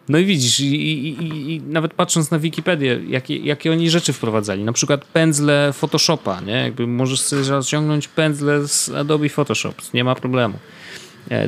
No 0.09 0.19
i 0.19 0.25
widzisz, 0.25 0.61
i, 0.61 0.67
i, 0.67 1.55
i, 1.55 1.61
nawet 1.61 1.95
patrząc 1.95 2.31
na 2.31 2.39
Wikipedię, 2.39 3.01
jakie, 3.09 3.37
jakie 3.37 3.73
oni 3.73 3.91
rzeczy 3.91 4.13
wprowadzali. 4.13 4.65
Na 4.65 4.73
przykład 4.73 5.05
pędzle 5.05 5.73
Photoshopa, 5.73 6.41
nie? 6.41 6.53
Jakby 6.53 6.87
możesz 6.87 7.21
sobie 7.21 7.45
zaciągnąć 7.45 8.09
pędzle 8.09 8.69
z 8.69 8.89
Adobe 8.89 9.29
Photoshop, 9.29 9.75
nie 9.95 10.05
ma 10.05 10.15
problemu. 10.15 10.59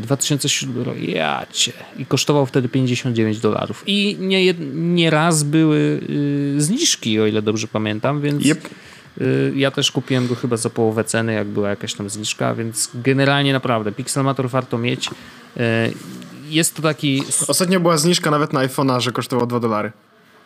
2007 0.00 0.82
rok, 0.82 0.98
ja 0.98 1.46
cię. 1.52 1.72
I 1.98 2.06
kosztował 2.06 2.46
wtedy 2.46 2.68
59 2.68 3.38
dolarów. 3.38 3.82
I 3.86 4.16
nie, 4.20 4.54
nie 4.74 5.10
raz 5.10 5.42
były 5.42 6.00
y, 6.56 6.60
zniżki, 6.60 7.20
o 7.20 7.26
ile 7.26 7.42
dobrze 7.42 7.68
pamiętam, 7.68 8.20
więc 8.20 8.46
yep. 8.46 8.68
y, 9.20 9.52
ja 9.56 9.70
też 9.70 9.90
kupiłem 9.90 10.26
go 10.26 10.34
chyba 10.34 10.56
za 10.56 10.70
połowę 10.70 11.04
ceny, 11.04 11.32
jak 11.32 11.46
była 11.46 11.70
jakaś 11.70 11.94
tam 11.94 12.10
zniżka, 12.10 12.54
więc 12.54 12.90
generalnie 12.94 13.52
naprawdę 13.52 13.92
Pixelmator 13.92 14.48
warto 14.48 14.78
mieć. 14.78 15.08
Y, 15.08 15.10
jest 16.50 16.76
to 16.76 16.82
taki... 16.82 17.22
Ostatnio 17.48 17.80
była 17.80 17.96
zniżka 17.96 18.30
nawet 18.30 18.52
na 18.52 18.60
iPhone'a, 18.66 19.00
że 19.00 19.12
kosztował 19.12 19.46
2 19.46 19.60
dolary. 19.60 19.92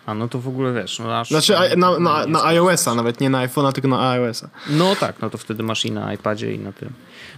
A 0.06 0.14
no 0.14 0.28
to 0.28 0.38
w 0.38 0.48
ogóle 0.48 0.72
wiesz. 0.72 0.98
No 0.98 1.20
aż 1.20 1.28
znaczy 1.28 1.54
na, 1.76 1.98
na, 1.98 2.26
na 2.26 2.44
iOS-a, 2.44 2.94
nawet 2.94 3.20
nie 3.20 3.30
na 3.30 3.48
iPhone'a, 3.48 3.72
tylko 3.72 3.88
na 3.88 4.10
iOS-a. 4.10 4.48
No 4.70 4.96
tak, 4.96 5.16
no 5.22 5.30
to 5.30 5.38
wtedy 5.38 5.62
masz 5.62 5.84
i 5.84 5.92
na 5.92 6.14
iPadzie, 6.14 6.54
i 6.54 6.58
na 6.58 6.72
tym. 6.72 6.92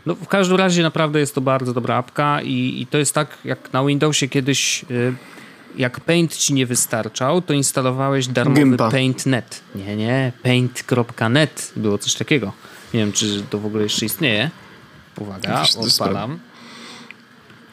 No 0.06 0.14
w 0.14 0.28
każdym 0.28 0.56
razie 0.56 0.82
naprawdę 0.82 1.20
jest 1.20 1.34
to 1.34 1.40
bardzo 1.40 1.72
dobra 1.72 1.96
apka 1.96 2.42
i, 2.42 2.80
i 2.80 2.86
to 2.86 2.98
jest 2.98 3.14
tak, 3.14 3.38
jak 3.44 3.72
na 3.72 3.84
Windowsie 3.84 4.28
kiedyś. 4.28 4.84
Y, 4.90 5.14
jak 5.76 6.00
Paint 6.00 6.36
ci 6.36 6.54
nie 6.54 6.66
wystarczał, 6.66 7.42
to 7.42 7.52
instalowałeś 7.52 8.26
darmowy 8.26 8.60
Gimpa. 8.60 8.90
Paint.net. 8.90 9.60
Nie, 9.74 9.96
nie, 9.96 10.32
paint.net. 10.42 11.72
Było 11.76 11.98
coś 11.98 12.14
takiego. 12.14 12.52
Nie 12.94 13.00
wiem, 13.00 13.12
czy 13.12 13.42
to 13.50 13.58
w 13.58 13.66
ogóle 13.66 13.82
jeszcze 13.82 14.06
istnieje. 14.06 14.50
Uwaga, 15.18 15.64
odpalam. 15.78 16.38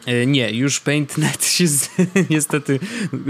E, 0.05 0.25
nie, 0.25 0.51
już 0.51 0.79
PaintNet 0.79 1.45
się 1.45 1.67
z, 1.67 1.89
niestety 2.29 2.79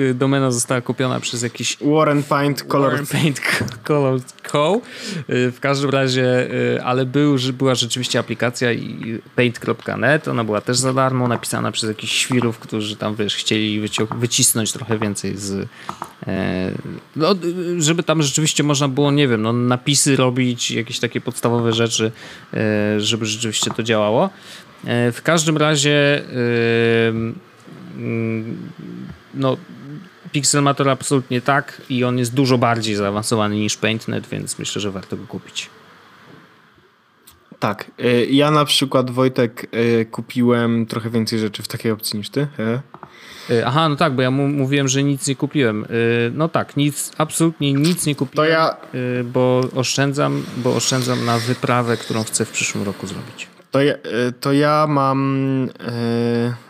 e, 0.09 0.13
domena 0.13 0.51
została 0.51 0.81
kupiona 0.81 1.19
przez 1.19 1.41
jakiś 1.41 1.77
Warren 1.81 2.23
Paint 2.23 2.63
Color 2.63 2.91
Warren 2.91 3.07
Paint 3.07 3.41
Color 3.83 4.19
Co. 4.51 4.81
E, 5.17 5.51
w 5.51 5.59
każdym 5.59 5.89
razie, 5.89 6.49
ale 6.83 7.05
był, 7.05 7.35
była 7.53 7.75
rzeczywiście 7.75 8.19
aplikacja 8.19 8.69
paint.net, 9.35 10.27
ona 10.27 10.43
była 10.43 10.61
też 10.61 10.77
za 10.77 10.93
darmo, 10.93 11.27
napisana 11.27 11.71
przez 11.71 11.89
jakichś 11.89 12.13
świrów, 12.13 12.59
którzy 12.59 12.95
tam 12.95 13.15
wiesz, 13.15 13.35
chcieli 13.35 13.81
wycisnąć 14.15 14.71
trochę 14.71 14.99
więcej 14.99 15.37
z 15.37 15.67
no, 17.15 17.35
żeby 17.77 18.03
tam 18.03 18.21
rzeczywiście 18.21 18.63
można 18.63 18.87
było, 18.87 19.11
nie 19.11 19.27
wiem, 19.27 19.41
no, 19.41 19.53
napisy 19.53 20.15
robić, 20.15 20.71
jakieś 20.71 20.99
takie 20.99 21.21
podstawowe 21.21 21.73
rzeczy, 21.73 22.11
żeby 22.97 23.25
rzeczywiście 23.25 23.71
to 23.71 23.83
działało. 23.83 24.29
E, 24.85 25.11
w 25.11 25.21
każdym 25.21 25.57
razie 25.57 26.23
no 29.33 29.57
Pixelmator 30.31 30.89
absolutnie 30.89 31.41
tak 31.41 31.81
i 31.89 32.03
on 32.03 32.17
jest 32.17 32.33
dużo 32.33 32.57
bardziej 32.57 32.95
zaawansowany 32.95 33.55
niż 33.55 33.77
PaintNet, 33.77 34.27
więc 34.27 34.59
myślę, 34.59 34.81
że 34.81 34.91
warto 34.91 35.17
go 35.17 35.27
kupić. 35.27 35.69
Tak. 37.59 37.91
E, 37.99 38.25
ja 38.25 38.51
na 38.51 38.65
przykład, 38.65 39.11
Wojtek, 39.11 39.67
e, 39.71 40.05
kupiłem 40.05 40.85
trochę 40.85 41.09
więcej 41.09 41.39
rzeczy 41.39 41.63
w 41.63 41.67
takiej 41.67 41.91
opcji 41.91 42.17
niż 42.17 42.29
ty. 42.29 42.47
Aha, 43.65 43.89
no 43.89 43.95
tak, 43.95 44.13
bo 44.13 44.21
ja 44.21 44.31
mówiłem, 44.31 44.87
że 44.87 45.03
nic 45.03 45.27
nie 45.27 45.35
kupiłem. 45.35 45.85
No 46.33 46.49
tak, 46.49 46.77
nic, 46.77 47.11
absolutnie 47.17 47.73
nic 47.73 48.05
nie 48.05 48.15
kupiłem, 48.15 48.47
to 48.47 48.51
ja... 48.51 48.77
bo 49.23 49.61
oszczędzam, 49.75 50.43
bo 50.57 50.75
oszczędzam 50.75 51.25
na 51.25 51.39
wyprawę, 51.39 51.97
którą 51.97 52.23
chcę 52.23 52.45
w 52.45 52.51
przyszłym 52.51 52.83
roku 52.83 53.07
zrobić. 53.07 53.52
To 53.73 53.81
ja, 53.81 53.93
e, 53.93 54.31
to 54.31 54.53
ja 54.53 54.85
mam. 54.89 55.69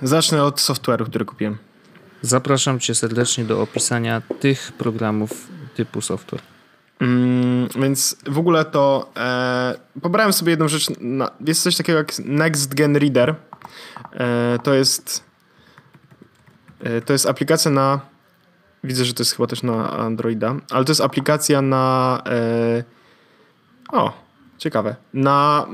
Yy, 0.01 0.07
zacznę 0.07 0.43
od 0.43 0.59
software'u, 0.59 1.05
który 1.05 1.25
kupiłem. 1.25 1.57
Zapraszam 2.21 2.79
Cię 2.79 2.95
serdecznie 2.95 3.43
do 3.43 3.61
opisania 3.61 4.21
tych 4.39 4.71
programów 4.71 5.47
typu 5.75 6.01
software. 6.01 6.41
Mm, 6.99 7.67
więc 7.81 8.15
w 8.27 8.37
ogóle 8.37 8.65
to 8.65 9.11
e, 9.17 9.75
pobrałem 10.01 10.33
sobie 10.33 10.49
jedną 10.49 10.67
rzecz. 10.67 10.87
Na, 10.99 11.31
jest 11.45 11.63
coś 11.63 11.77
takiego 11.77 11.97
jak 11.97 12.19
Next 12.19 12.73
Gen 12.73 12.95
Reader. 12.95 13.35
E, 14.13 14.59
to 14.63 14.73
jest 14.73 15.23
e, 16.83 17.01
to 17.01 17.13
jest 17.13 17.25
aplikacja 17.25 17.71
na 17.71 17.99
widzę, 18.83 19.05
że 19.05 19.13
to 19.13 19.21
jest 19.21 19.35
chyba 19.35 19.47
też 19.47 19.63
na 19.63 19.91
Androida, 19.91 20.55
ale 20.71 20.85
to 20.85 20.91
jest 20.91 21.01
aplikacja 21.01 21.61
na 21.61 22.21
e, 22.25 22.83
o, 23.91 24.22
ciekawe, 24.63 24.95
na 25.13 25.67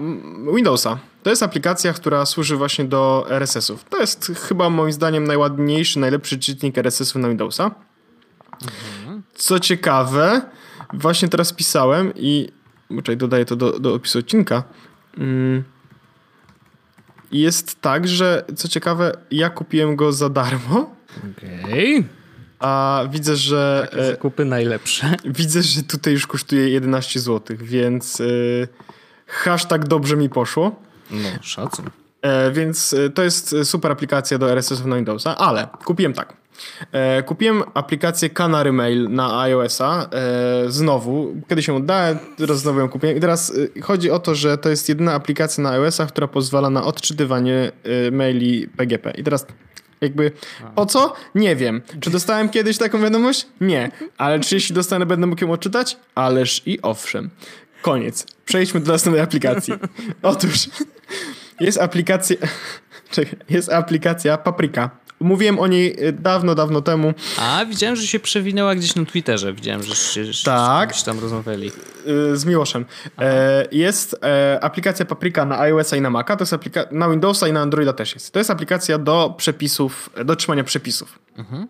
Windowsa. 0.55 0.99
To 1.23 1.29
jest 1.29 1.43
aplikacja, 1.43 1.93
która 1.93 2.25
służy 2.25 2.55
właśnie 2.55 2.85
do 2.85 3.25
RSS-ów. 3.29 3.83
To 3.89 3.97
jest 3.97 4.31
chyba 4.47 4.69
moim 4.69 4.93
zdaniem 4.93 5.23
najładniejszy, 5.23 5.99
najlepszy 5.99 6.39
czytnik 6.39 6.77
RSS-ów 6.77 7.21
na 7.21 7.29
Windowsa. 7.29 7.71
Mhm. 8.61 9.23
Co 9.33 9.59
ciekawe, 9.59 10.41
właśnie 10.93 11.29
teraz 11.29 11.53
pisałem 11.53 12.13
i 12.15 12.49
Czekaj, 12.97 13.17
dodaję 13.17 13.45
to 13.45 13.55
do, 13.55 13.79
do 13.79 13.93
opisu 13.93 14.19
odcinka. 14.19 14.63
Mm. 15.17 15.63
Jest 17.31 17.81
tak, 17.81 18.07
że 18.07 18.45
co 18.55 18.67
ciekawe, 18.67 19.17
ja 19.31 19.49
kupiłem 19.49 19.95
go 19.95 20.11
za 20.11 20.29
darmo. 20.29 20.95
Okej. 21.17 21.97
Okay. 21.97 22.18
A 22.59 23.03
widzę, 23.11 23.35
że. 23.35 23.87
Takie 23.91 24.05
zakupy 24.05 24.45
najlepsze. 24.45 25.15
Widzę, 25.39 25.61
że 25.61 25.83
tutaj 25.83 26.13
już 26.13 26.27
kosztuje 26.27 26.69
11 26.69 27.19
zł, 27.19 27.57
więc 27.59 28.19
yy, 28.19 28.67
hashtag 29.27 29.87
dobrze 29.87 30.17
mi 30.17 30.29
poszło. 30.29 30.75
No, 31.11 31.29
szacun. 31.41 31.85
E, 32.21 32.51
więc 32.51 32.93
e, 32.93 33.09
to 33.09 33.23
jest 33.23 33.55
super 33.63 33.91
aplikacja 33.91 34.37
do 34.37 34.51
RSS 34.51 34.85
na 34.85 34.95
Windowsa, 34.95 35.37
ale 35.37 35.67
kupiłem 35.85 36.13
tak. 36.13 36.33
E, 36.91 37.23
kupiłem 37.23 37.63
aplikację 37.73 38.29
Canary 38.29 38.71
Mail 38.71 39.09
na 39.09 39.41
iOS-a. 39.41 40.09
E, 40.11 40.71
znowu, 40.71 41.35
kiedyś 41.49 41.67
ją 41.67 41.75
oddałem, 41.75 42.19
teraz 42.37 42.59
znowu 42.59 42.79
ją 42.79 42.89
kupiłem. 42.89 43.17
I 43.17 43.19
teraz 43.19 43.53
e, 43.77 43.81
chodzi 43.81 44.11
o 44.11 44.19
to, 44.19 44.35
że 44.35 44.57
to 44.57 44.69
jest 44.69 44.89
jedyna 44.89 45.13
aplikacja 45.13 45.63
na 45.63 45.69
iOS-a, 45.69 46.05
która 46.05 46.27
pozwala 46.27 46.69
na 46.69 46.83
odczytywanie 46.83 47.71
e, 48.07 48.11
maili 48.11 48.67
PGP. 48.67 49.11
I 49.11 49.23
teraz 49.23 49.45
jakby 50.01 50.31
po 50.75 50.85
co? 50.85 51.13
Nie 51.35 51.55
wiem. 51.55 51.81
Czy 51.99 52.09
dostałem 52.09 52.49
kiedyś 52.49 52.77
taką 52.77 53.01
wiadomość? 53.01 53.47
Nie. 53.61 53.91
Ale 54.17 54.39
czy 54.39 54.55
jeśli 54.55 54.75
dostanę, 54.75 55.05
będę 55.05 55.27
mógł 55.27 55.45
ją 55.45 55.51
odczytać? 55.51 55.97
Ależ 56.15 56.61
i 56.65 56.81
owszem. 56.81 57.29
Koniec. 57.81 58.25
Przejdźmy 58.45 58.79
do 58.79 58.91
następnej 58.91 59.23
aplikacji. 59.23 59.73
Otóż 60.21 60.69
jest 61.59 61.77
aplikacja. 61.81 62.37
Czekaj, 63.11 63.35
jest 63.49 63.69
aplikacja 63.71 64.37
Paprika. 64.37 64.89
Mówiłem 65.19 65.59
o 65.59 65.67
niej 65.67 66.07
y, 66.07 66.13
dawno, 66.13 66.55
dawno 66.55 66.81
temu. 66.81 67.13
A, 67.39 67.65
widziałem, 67.65 67.95
że 67.95 68.07
się 68.07 68.19
przewinęła 68.19 68.75
gdzieś 68.75 68.95
na 68.95 69.05
Twitterze. 69.05 69.53
Widziałem, 69.53 69.83
że 69.83 69.95
się 69.95 70.23
tak. 70.45 71.01
tam 71.01 71.19
rozmawiali. 71.19 71.71
Y, 72.07 72.37
z 72.37 72.45
Miłoszem. 72.45 72.85
E, 73.17 73.65
jest 73.71 74.15
e, 74.23 74.59
aplikacja 74.61 75.05
Paprika 75.05 75.45
na 75.45 75.59
iOS 75.59 75.93
i 75.93 76.01
na 76.01 76.09
Maca. 76.09 76.35
To 76.35 76.41
jest 76.41 76.53
aplika- 76.53 76.91
na 76.91 77.09
Windowsa 77.09 77.47
i 77.47 77.53
na 77.53 77.61
Androida 77.61 77.93
też 77.93 78.13
jest. 78.13 78.31
To 78.31 78.39
jest 78.39 78.49
aplikacja 78.49 78.97
do 78.97 79.33
przepisów, 79.37 80.09
do 80.25 80.35
trzymania 80.35 80.63
przepisów. 80.63 81.19
Mhm. 81.37 81.67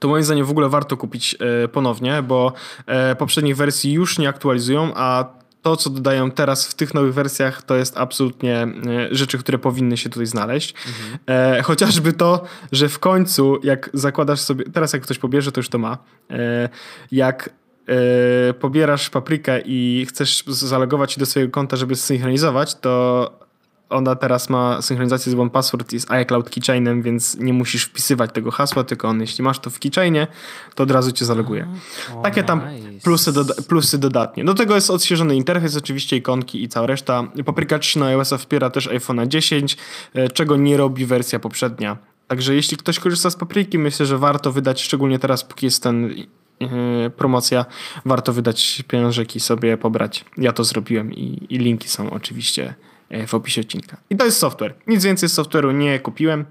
to 0.00 0.08
moim 0.08 0.24
zdaniem 0.24 0.46
w 0.46 0.50
ogóle 0.50 0.68
warto 0.68 0.96
kupić 0.96 1.36
e, 1.64 1.68
ponownie, 1.68 2.22
bo 2.22 2.52
e, 2.86 3.16
poprzednich 3.16 3.56
wersji 3.56 3.92
już 3.92 4.18
nie 4.18 4.28
aktualizują, 4.28 4.92
a 4.94 5.24
to, 5.62 5.76
co 5.76 5.90
dodają 5.90 6.30
teraz 6.30 6.66
w 6.66 6.74
tych 6.74 6.94
nowych 6.94 7.14
wersjach, 7.14 7.62
to 7.62 7.76
jest 7.76 7.96
absolutnie 7.96 8.56
e, 8.56 8.68
rzeczy, 9.10 9.38
które 9.38 9.58
powinny 9.58 9.96
się 9.96 10.10
tutaj 10.10 10.26
znaleźć. 10.26 10.74
Mhm. 10.86 11.18
E, 11.58 11.62
chociażby 11.62 12.12
to, 12.12 12.44
że 12.72 12.88
w 12.88 12.98
końcu, 12.98 13.60
jak 13.62 13.90
zakładasz 13.94 14.40
sobie, 14.40 14.64
teraz 14.64 14.92
jak 14.92 15.02
ktoś 15.02 15.18
pobierze, 15.18 15.52
to 15.52 15.60
już 15.60 15.68
to 15.68 15.78
ma, 15.78 15.98
e, 16.30 16.68
jak 17.12 17.50
e, 17.88 18.54
pobierasz 18.54 19.10
paprykę 19.10 19.60
i 19.64 20.06
chcesz 20.08 20.44
zalogować 20.46 21.12
się 21.12 21.20
do 21.20 21.26
swojego 21.26 21.52
konta, 21.52 21.76
żeby 21.76 21.96
zsynchronizować, 21.96 22.74
to 22.74 23.49
ona 23.90 24.16
teraz 24.16 24.50
ma 24.50 24.82
synchronizację 24.82 25.32
z 25.32 25.34
One 25.34 25.50
Password 25.50 25.92
i 25.92 26.00
z 26.00 26.10
iCloud 26.10 26.50
Keychainem, 26.50 27.02
więc 27.02 27.36
nie 27.38 27.52
musisz 27.52 27.84
wpisywać 27.84 28.32
tego 28.32 28.50
hasła, 28.50 28.84
tylko 28.84 29.08
on, 29.08 29.20
jeśli 29.20 29.44
masz 29.44 29.58
to 29.58 29.70
w 29.70 29.78
Keychainie, 29.78 30.26
to 30.74 30.82
od 30.82 30.90
razu 30.90 31.12
cię 31.12 31.24
zaloguje. 31.24 31.68
Oh, 32.12 32.22
Takie 32.22 32.42
tam 32.42 32.60
plusy, 33.04 33.32
doda 33.32 33.54
plusy 33.68 33.98
dodatnie. 33.98 34.44
Do 34.44 34.54
tego 34.54 34.74
jest 34.74 34.90
odświeżony 34.90 35.36
interfejs, 35.36 35.76
oczywiście 35.76 36.16
ikonki 36.16 36.62
i 36.62 36.68
cała 36.68 36.86
reszta. 36.86 37.24
Papryka 37.44 37.78
3 37.78 37.98
na 37.98 38.06
iOS 38.06 38.34
wspiera 38.38 38.70
też 38.70 38.86
iPhone 38.86 39.28
10, 39.28 39.76
e, 40.14 40.28
czego 40.28 40.56
nie 40.56 40.76
robi 40.76 41.06
wersja 41.06 41.38
poprzednia. 41.38 41.96
Także 42.26 42.54
jeśli 42.54 42.76
ktoś 42.76 42.98
korzysta 42.98 43.30
z 43.30 43.36
papryki, 43.36 43.78
myślę, 43.78 44.06
że 44.06 44.18
warto 44.18 44.52
wydać, 44.52 44.82
szczególnie 44.82 45.18
teraz, 45.18 45.44
póki 45.44 45.66
jest 45.66 45.82
ten 45.82 46.14
yy, 46.60 46.68
promocja, 47.16 47.64
warto 48.04 48.32
wydać 48.32 48.82
pieniążki 48.88 49.40
sobie 49.40 49.76
pobrać. 49.76 50.24
Ja 50.36 50.52
to 50.52 50.64
zrobiłem 50.64 51.12
i, 51.12 51.46
i 51.48 51.58
linki 51.58 51.88
są 51.88 52.10
oczywiście 52.10 52.74
E, 52.74 52.89
w 53.26 53.34
opisie 53.34 53.60
odcinka. 53.60 53.96
I 54.10 54.16
to 54.16 54.24
jest 54.24 54.38
software. 54.38 54.74
Nic 54.86 55.04
więcej 55.04 55.28
z 55.28 55.38
software'u 55.38 55.74
nie 55.74 56.00
kupiłem. 56.00 56.44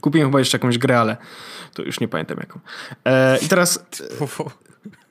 Kupiłem 0.00 0.28
chyba 0.28 0.38
jeszcze 0.38 0.58
jakąś 0.58 0.78
grę, 0.78 1.00
ale 1.00 1.16
to 1.74 1.82
już 1.82 2.00
nie 2.00 2.08
pamiętam 2.08 2.38
jaką. 2.40 2.60
E, 3.04 3.38
I 3.38 3.48
teraz... 3.48 3.84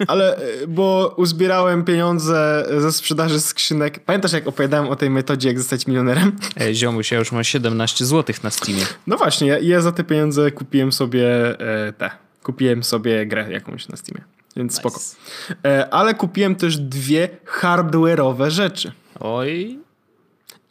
Ale, 0.08 0.38
e, 0.38 0.68
bo 0.68 1.14
uzbierałem 1.18 1.86
pieniądze 1.86 2.66
ze 2.80 2.92
sprzedaży 2.92 3.42
skrzynek. 3.42 4.00
Pamiętasz, 4.00 4.34
jak 4.34 4.48
opowiadałem 4.48 4.90
o 4.90 4.96
tej 4.96 5.10
metodzie, 5.10 5.48
jak 5.48 5.60
zostać 5.60 5.88
milionerem? 5.88 6.36
Ej, 6.58 6.76
ziomuś, 6.76 7.12
ja 7.12 7.20
już 7.20 7.32
mam 7.32 7.44
17 7.44 8.06
zł 8.06 8.36
na 8.44 8.50
Steamie. 8.50 8.86
No 9.08 9.18
właśnie, 9.18 9.48
ja, 9.48 9.60
ja 9.60 9.82
za 9.82 9.92
te 9.92 10.04
pieniądze 10.04 10.52
kupiłem 10.52 10.92
sobie 10.92 11.60
e, 11.60 11.94
te. 11.94 12.10
Kupiłem 12.44 12.84
sobie 12.84 13.26
grę 13.26 13.52
jakąś 13.52 13.88
na 13.88 13.98
Steamie. 13.98 14.24
Więc 14.56 14.72
nice. 14.72 14.80
spoko. 14.80 15.00
E, 15.66 15.94
ale 15.94 16.14
kupiłem 16.14 16.56
też 16.56 16.78
dwie 16.78 17.30
hardware'owe 17.62 18.50
rzeczy. 18.50 18.92
Oj. 19.20 19.80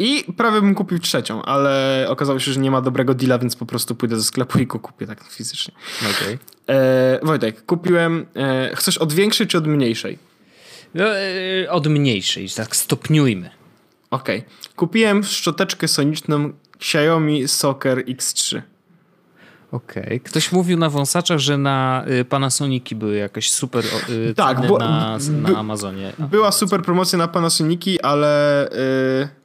I 0.03 0.33
prawie 0.37 0.61
bym 0.61 0.75
kupił 0.75 0.99
trzecią, 0.99 1.43
ale 1.43 2.07
okazało 2.09 2.39
się, 2.39 2.53
że 2.53 2.61
nie 2.61 2.71
ma 2.71 2.81
dobrego 2.81 3.15
deala, 3.15 3.39
więc 3.39 3.57
po 3.57 3.67
prostu 3.67 3.95
pójdę 3.95 4.17
do 4.17 4.23
sklepu 4.23 4.59
i 4.59 4.67
go 4.67 4.79
kupię 4.79 5.07
tak 5.07 5.23
fizycznie. 5.23 5.75
Okay. 6.01 6.39
E, 6.67 7.21
Wojtek, 7.23 7.65
kupiłem. 7.67 8.27
E, 8.37 8.77
chcesz 8.77 8.99
od 8.99 9.13
większej 9.13 9.47
czy 9.47 9.59
od 9.59 9.67
mniejszej? 9.67 10.19
No, 10.95 11.05
e, 11.05 11.71
od 11.71 11.87
mniejszej, 11.87 12.49
tak 12.49 12.77
stopniujmy. 12.77 13.51
Okej. 14.11 14.39
Okay. 14.39 14.51
Kupiłem 14.77 15.25
szczoteczkę 15.25 15.89
soniczną 15.89 16.53
Xiaomi 16.77 17.49
Soccer 17.49 17.99
X3. 17.99 18.63
Okej. 19.73 20.05
Okay. 20.05 20.21
Ktoś 20.21 20.53
mówił 20.53 20.79
na 20.79 20.91
wąsaczach, 20.91 21.39
że 21.39 21.59
na 21.59 22.05
y, 22.21 22.25
Panasoniki 22.25 22.95
były 22.95 23.17
jakieś 23.17 23.53
super 23.53 23.85
y, 24.09 24.35
tak, 24.35 24.67
bo, 24.67 24.79
na, 24.79 25.19
na 25.31 25.59
Amazonie. 25.59 26.13
Była 26.19 26.53
super 26.53 26.83
promocja 26.83 27.19
na 27.19 27.29
Panasoniki, 27.29 28.01
ale... 28.01 28.69
Y, 28.73 29.40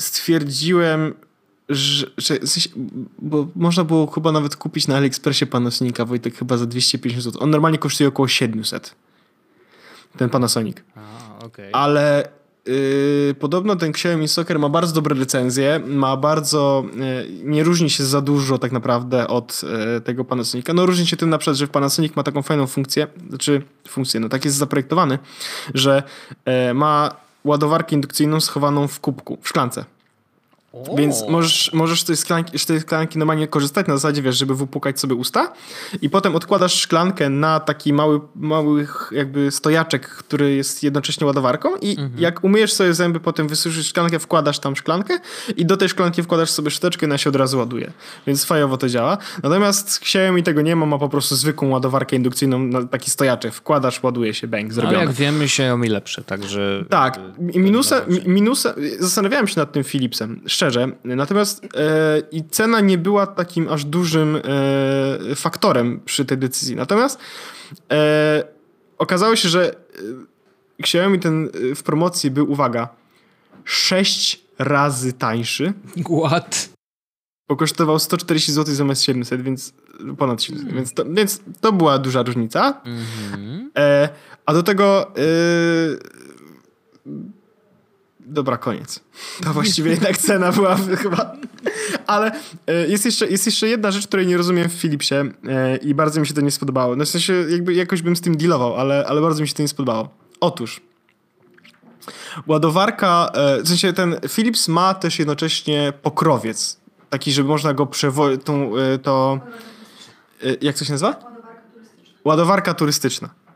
stwierdziłem, 0.00 1.14
że, 1.68 2.06
że 2.16 2.38
w 2.38 2.48
sensie, 2.48 2.70
bo 3.18 3.48
można 3.56 3.84
było 3.84 4.06
chyba 4.06 4.32
nawet 4.32 4.56
kupić 4.56 4.88
na 4.88 4.96
AliExpressie 4.96 5.46
Panasonica 5.46 6.04
Wojtek 6.04 6.34
chyba 6.34 6.56
za 6.56 6.66
250 6.66 7.24
zł. 7.24 7.42
On 7.42 7.50
normalnie 7.50 7.78
kosztuje 7.78 8.08
około 8.08 8.28
700. 8.28 8.94
Ten 10.16 10.30
Panasonic. 10.30 10.76
A, 10.96 11.44
okay. 11.44 11.72
Ale 11.72 12.28
yy, 12.66 13.34
podobno 13.38 13.76
ten 13.76 13.90
Xiaomi 13.90 14.28
Soccer 14.28 14.58
ma 14.58 14.68
bardzo 14.68 14.94
dobre 14.94 15.16
recenzje, 15.16 15.80
ma 15.86 16.16
bardzo, 16.16 16.84
yy, 16.96 17.44
nie 17.44 17.64
różni 17.64 17.90
się 17.90 18.04
za 18.04 18.20
dużo 18.20 18.58
tak 18.58 18.72
naprawdę 18.72 19.28
od 19.28 19.62
yy, 19.62 20.00
tego 20.00 20.24
Panasonica. 20.24 20.72
No 20.72 20.86
różni 20.86 21.06
się 21.06 21.16
tym 21.16 21.30
na 21.30 21.38
przykład, 21.38 21.56
że 21.56 21.68
Panasonic 21.68 22.16
ma 22.16 22.22
taką 22.22 22.42
fajną 22.42 22.66
funkcję, 22.66 23.06
znaczy 23.28 23.62
funkcję, 23.88 24.20
no 24.20 24.28
tak 24.28 24.44
jest 24.44 24.56
zaprojektowany, 24.56 25.18
że 25.74 26.02
ma 26.74 27.27
ładowarkę 27.44 27.94
indukcyjną 27.94 28.40
schowaną 28.40 28.88
w 28.88 29.00
kubku, 29.00 29.38
w 29.42 29.48
szklance. 29.48 29.84
O. 30.72 30.96
Więc 30.96 31.28
możesz, 31.28 31.72
możesz 31.72 32.00
z, 32.00 32.04
tej 32.04 32.16
szklanki, 32.16 32.58
z 32.58 32.66
tej 32.66 32.80
szklanki 32.80 33.18
normalnie 33.18 33.48
korzystać 33.48 33.86
na 33.86 33.96
zasadzie, 33.96 34.22
wiesz, 34.22 34.38
żeby 34.38 34.54
wypukać 34.54 35.00
sobie 35.00 35.14
usta 35.14 35.52
i 36.02 36.10
potem 36.10 36.36
odkładasz 36.36 36.74
szklankę 36.74 37.30
na 37.30 37.60
taki 37.60 37.92
mały, 37.92 38.20
mały 38.34 38.86
jakby 39.12 39.50
stojaczek, 39.50 40.08
który 40.08 40.54
jest 40.54 40.82
jednocześnie 40.82 41.26
ładowarką 41.26 41.76
i 41.76 41.90
mhm. 41.90 42.10
jak 42.18 42.44
umyjesz 42.44 42.72
sobie 42.72 42.94
zęby, 42.94 43.20
potem 43.20 43.48
wysuszysz 43.48 43.86
szklankę, 43.86 44.18
wkładasz 44.18 44.58
tam 44.58 44.76
szklankę 44.76 45.18
i 45.56 45.66
do 45.66 45.76
tej 45.76 45.88
szklanki 45.88 46.22
wkładasz 46.22 46.50
sobie 46.50 46.70
szczoteczkę 46.70 47.06
i 47.06 47.08
ona 47.08 47.18
się 47.18 47.30
od 47.30 47.36
razu 47.36 47.58
ładuje. 47.58 47.92
Więc 48.26 48.44
fajowo 48.44 48.76
to 48.76 48.88
działa. 48.88 49.18
Natomiast 49.42 49.96
Xiaomi 50.02 50.42
tego 50.42 50.62
nie 50.62 50.76
ma, 50.76 50.86
ma 50.86 50.98
po 50.98 51.08
prostu 51.08 51.36
zwykłą 51.36 51.68
ładowarkę 51.68 52.16
indukcyjną 52.16 52.58
na 52.58 52.86
taki 52.86 53.10
stojaczek. 53.10 53.54
Wkładasz, 53.54 54.02
ładuje 54.02 54.34
się, 54.34 54.48
bang, 54.48 54.72
zrobione. 54.72 54.96
Ale 54.96 55.06
jak 55.06 55.14
wiemy, 55.14 55.44
Xiaomi 55.44 55.88
lepsze, 55.88 56.24
także... 56.24 56.84
Tak. 56.90 57.20
Minusa, 57.38 58.00
minusa, 58.26 58.74
zastanawiałem 58.98 59.48
się 59.48 59.60
nad 59.60 59.72
tym 59.72 59.84
Philipsem 59.84 60.40
szczerze. 60.58 60.88
Natomiast 61.04 61.64
e, 61.64 61.68
i 62.30 62.44
cena 62.44 62.80
nie 62.80 62.98
była 62.98 63.26
takim 63.26 63.68
aż 63.68 63.84
dużym 63.84 64.36
e, 64.36 65.34
faktorem 65.34 66.00
przy 66.04 66.24
tej 66.24 66.38
decyzji. 66.38 66.76
Natomiast 66.76 67.18
e, 67.92 68.44
okazało 68.98 69.36
się, 69.36 69.48
że 69.48 69.70
e, 69.70 69.74
Xiaomi 70.80 71.18
ten 71.18 71.48
e, 71.72 71.74
w 71.74 71.82
promocji 71.82 72.30
był, 72.30 72.52
uwaga, 72.52 72.88
6 73.64 74.44
razy 74.58 75.12
tańszy. 75.12 75.72
What? 76.26 76.68
Bo 77.48 77.56
kosztował 77.56 77.98
140 77.98 78.52
zł 78.52 78.74
zamiast 78.74 79.02
700, 79.02 79.42
więc 79.42 79.72
ponad 80.18 80.42
700. 80.42 80.66
Hmm. 80.66 80.76
Więc, 80.76 80.94
to, 80.94 81.04
więc 81.04 81.40
to 81.60 81.72
była 81.72 81.98
duża 81.98 82.22
różnica. 82.22 82.80
Mm 82.84 82.98
-hmm. 82.98 84.08
a 84.46 84.52
do 84.52 84.62
tego 84.62 85.12
Dobra, 88.30 88.56
koniec. 88.56 89.00
To 89.44 89.52
właściwie 89.52 89.90
jednak 89.90 90.18
cena 90.18 90.52
była 90.52 90.76
chyba. 90.76 91.32
Ale 92.06 92.32
e, 92.66 92.88
jest 92.88 93.04
jeszcze, 93.04 93.26
jest 93.26 93.46
jeszcze 93.46 93.68
jedna 93.68 93.90
rzecz, 93.90 94.06
której 94.06 94.26
nie 94.26 94.36
rozumiem 94.36 94.68
w 94.68 94.72
Philipsie 94.72 95.14
e, 95.14 95.76
i 95.76 95.94
bardzo 95.94 96.20
mi 96.20 96.26
się 96.26 96.34
to 96.34 96.40
nie 96.40 96.50
spodobało. 96.50 96.96
No 96.96 97.04
w 97.04 97.08
sensie 97.08 97.32
jakby 97.32 97.74
jakoś 97.74 98.02
bym 98.02 98.16
z 98.16 98.20
tym 98.20 98.36
dealował, 98.36 98.76
ale, 98.76 99.06
ale 99.06 99.20
bardzo 99.20 99.42
mi 99.42 99.48
się 99.48 99.54
to 99.54 99.62
nie 99.62 99.68
spodobało. 99.68 100.08
Otóż 100.40 100.80
ładowarka, 102.46 103.30
e, 103.34 103.62
w 103.62 103.68
sensie 103.68 103.92
ten 103.92 104.16
Philips 104.28 104.68
ma 104.68 104.94
też 104.94 105.18
jednocześnie 105.18 105.92
pokrowiec. 106.02 106.80
Taki, 107.10 107.32
żeby 107.32 107.48
można 107.48 107.74
go 107.74 107.86
przewozić, 107.86 108.42
to... 109.02 109.40
Jak 110.60 110.78
to 110.78 110.84
się 110.84 110.92
nazywa? 110.92 111.10
Ładowarka 111.10 111.34
turystyczna. 111.84 112.18
Ładowarka 112.24 112.74
turystyczna. 112.74 113.47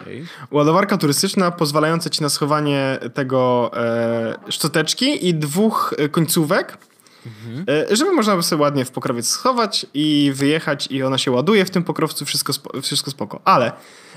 Okay. 0.00 0.26
Ładowarka 0.50 0.98
turystyczna 0.98 1.50
pozwalająca 1.50 2.10
ci 2.10 2.22
na 2.22 2.28
schowanie 2.28 2.98
tego 3.14 3.70
e, 3.76 4.34
szczoteczki 4.48 5.28
i 5.28 5.34
dwóch 5.34 5.94
e, 5.98 6.08
końcówek, 6.08 6.78
mhm. 7.26 7.64
e, 7.90 7.96
żeby 7.96 8.12
można 8.12 8.36
by 8.36 8.42
sobie 8.42 8.62
ładnie 8.62 8.84
w 8.84 8.90
pokrowiec 8.90 9.28
schować 9.28 9.86
i 9.94 10.32
wyjechać 10.34 10.86
i 10.90 11.02
ona 11.02 11.18
się 11.18 11.30
ładuje 11.30 11.64
w 11.64 11.70
tym 11.70 11.84
pokrowcu, 11.84 12.24
wszystko, 12.24 12.52
spo, 12.52 12.80
wszystko 12.80 13.10
spoko. 13.10 13.40
Ale, 13.44 13.72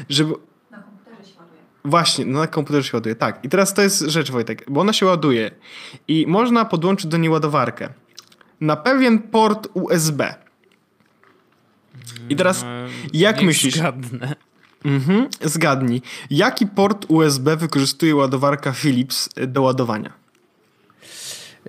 żeby... 0.10 0.34
Na 0.72 0.78
komputerze 0.78 1.32
się 1.34 1.40
ładuje. 1.40 1.62
Właśnie, 1.86 2.26
no 2.26 2.40
na 2.40 2.48
komputerze 2.48 2.90
się 2.90 2.98
ładuje, 2.98 3.16
tak. 3.16 3.46
I 3.46 3.50
teraz 3.50 3.74
to 3.74 3.82
jest 3.82 4.00
rzecz, 4.00 4.32
Wojtek, 4.32 4.66
bo 4.70 4.82
ona 4.82 4.94
się 4.94 5.06
ładuje 5.06 5.52
i 6.08 6.26
można 6.28 6.66
podłączyć 6.66 7.08
do 7.08 7.18
niej 7.18 7.30
ładowarkę 7.30 7.90
na 8.62 8.76
pewien 8.76 9.20
port 9.20 9.68
USB. 9.74 10.36
I 12.30 12.36
teraz, 12.36 12.64
mm, 12.64 12.92
jak 13.14 13.42
myślisz? 13.42 13.76
Zgadnę. 13.76 14.36
Mhm, 14.86 15.28
zgadnij. 15.42 16.02
Jaki 16.30 16.68
port 16.68 17.06
USB 17.08 17.58
wykorzystuje 17.58 18.16
ładowarka 18.16 18.72
Philips 18.72 19.30
do 19.48 19.62
ładowania? 19.62 20.14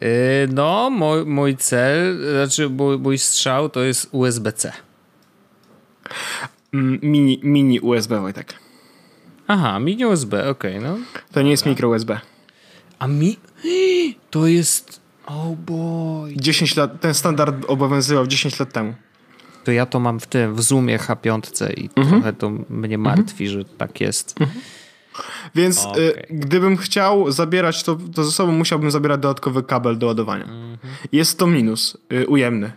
Yy, 0.01 0.09
no, 0.53 0.90
mój, 0.90 1.27
mój 1.27 1.57
cel, 1.57 2.18
znaczy 2.33 2.68
mój, 2.68 2.98
mój 2.98 3.18
strzał 3.18 3.68
to 3.68 3.81
jest 3.83 4.09
USB-C. 4.12 4.72
Mm, 6.75 6.98
mini, 7.03 7.40
mini 7.42 7.81
USB, 7.81 8.20
Wojtek. 8.20 8.55
Aha, 9.46 9.79
mini 9.79 10.07
USB, 10.07 10.48
okej, 10.48 10.79
okay, 10.79 10.81
no. 10.81 10.98
To 11.33 11.42
nie 11.42 11.51
jest 11.51 11.66
mikro 11.66 11.88
USB. 11.88 12.20
A 12.98 13.07
mi... 13.07 13.37
To 14.31 14.46
jest... 14.46 15.01
Oh 15.27 15.57
boy. 15.57 16.33
10 16.37 16.77
lat, 16.77 17.01
ten 17.01 17.14
standard 17.14 17.64
obowiązywał 17.68 18.27
10 18.27 18.61
lat 18.61 18.72
temu 18.72 18.94
to 19.64 19.72
ja 19.72 19.87
to 19.87 20.01
mam 20.01 20.20
w 20.20 20.27
tym, 20.27 20.55
w 20.55 20.62
Zoomie 20.62 20.98
H5 20.98 21.72
i 21.77 21.90
mhm. 21.96 22.09
trochę 22.09 22.33
to 22.33 22.53
mnie 22.70 22.98
martwi, 22.98 23.44
mhm. 23.44 23.61
że 23.61 23.77
tak 23.79 24.01
jest. 24.01 24.40
Mhm. 24.40 24.61
Więc 25.55 25.87
okay. 25.87 26.03
y, 26.03 26.27
gdybym 26.31 26.77
chciał 26.77 27.33
zabierać 27.33 27.83
to, 27.83 27.98
to 28.14 28.25
ze 28.25 28.33
sobą, 28.33 28.53
musiałbym 28.53 28.90
zabierać 28.90 29.20
dodatkowy 29.20 29.62
kabel 29.62 29.98
do 29.98 30.07
ładowania. 30.07 30.44
Mhm. 30.44 30.79
Jest 31.12 31.38
to 31.38 31.46
minus 31.46 31.96
y, 32.12 32.27
ujemny. 32.27 32.72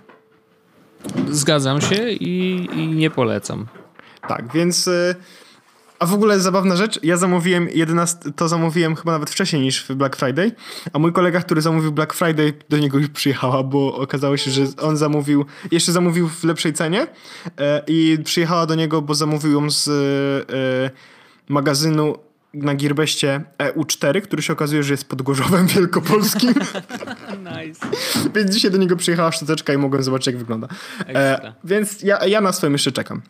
Zgadzam 1.30 1.82
się 1.82 2.10
i, 2.10 2.68
i 2.74 2.88
nie 2.88 3.10
polecam. 3.10 3.68
Tak, 4.28 4.54
więc 4.54 4.88
y, 4.88 5.16
A 6.00 6.06
w 6.06 6.14
ogóle 6.14 6.40
zabawna 6.40 6.76
rzecz, 6.76 7.00
ja 7.04 7.18
zamówiłem 7.18 7.70
11, 7.74 8.18
to 8.36 8.48
zamówiłem 8.48 8.96
chyba 8.96 9.12
nawet 9.12 9.30
wcześniej 9.30 9.62
niż 9.62 9.86
w 9.86 9.96
Black 9.96 10.16
Friday, 10.16 10.52
a 10.94 11.00
mój 11.00 11.14
kolega, 11.14 11.42
który 11.42 11.62
zamówił 11.62 11.92
Black 11.92 12.14
Friday, 12.14 12.54
do 12.70 12.78
niego 12.78 12.98
już 12.98 13.10
przyjechała, 13.10 13.64
bo 13.64 13.96
okazało 13.96 14.38
się, 14.38 14.52
że 14.52 14.64
on 14.82 14.98
zamówił, 14.98 15.46
jeszcze 15.72 15.92
zamówił 15.92 16.30
w 16.30 16.44
lepszej 16.44 16.74
cenie 16.74 17.08
e, 17.60 17.82
i 17.88 18.18
przyjechała 18.24 18.66
do 18.66 18.76
niego, 18.76 19.02
bo 19.02 19.16
zamówił 19.16 19.52
ją 19.52 19.72
z 19.72 19.88
e, 19.88 20.92
magazynu 21.50 22.18
na 22.54 22.76
Gearbeście 22.76 23.44
EU4, 23.58 24.22
który 24.22 24.42
się 24.42 24.54
okazuje, 24.54 24.84
że 24.84 24.94
jest 24.94 25.10
pod 25.10 25.22
Gorzowem 25.22 25.68
Wielkopolskim. 25.68 26.54
nice. 27.58 27.88
Więc 28.36 28.52
dzisiaj 28.52 28.72
do 28.72 28.78
niego 28.78 28.96
przyjechała 28.96 29.32
sztuczeczka 29.32 29.74
i 29.74 29.78
mogłem 29.78 30.04
zobaczyć, 30.04 30.28
jak 30.28 30.38
wygląda. 30.38 30.68
E, 31.08 31.54
więc 31.64 32.02
ja, 32.02 32.26
ja 32.26 32.42
na 32.42 32.52
swoim 32.52 32.74
jeszcze 32.74 32.92
czekam. 32.92 33.22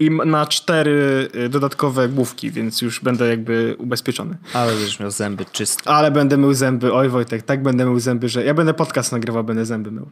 I 0.00 0.10
na 0.10 0.46
cztery 0.46 1.28
y, 1.34 1.48
dodatkowe 1.48 2.08
główki, 2.08 2.50
więc 2.50 2.82
już 2.82 3.00
będę 3.00 3.28
jakby 3.28 3.76
ubezpieczony. 3.78 4.36
Ale 4.52 4.72
będziesz 4.72 5.00
miał 5.00 5.10
zęby 5.10 5.44
czyste. 5.52 5.90
Ale 5.90 6.10
będę 6.10 6.36
mył 6.36 6.54
zęby. 6.54 6.92
Oj 6.92 7.08
Wojtek, 7.08 7.42
tak 7.42 7.62
będę 7.62 7.84
mył 7.84 8.00
zęby, 8.00 8.28
że 8.28 8.44
ja 8.44 8.54
będę 8.54 8.74
podcast 8.74 9.12
nagrywał, 9.12 9.44
będę 9.44 9.64
zęby 9.64 9.90
mył. 9.90 10.10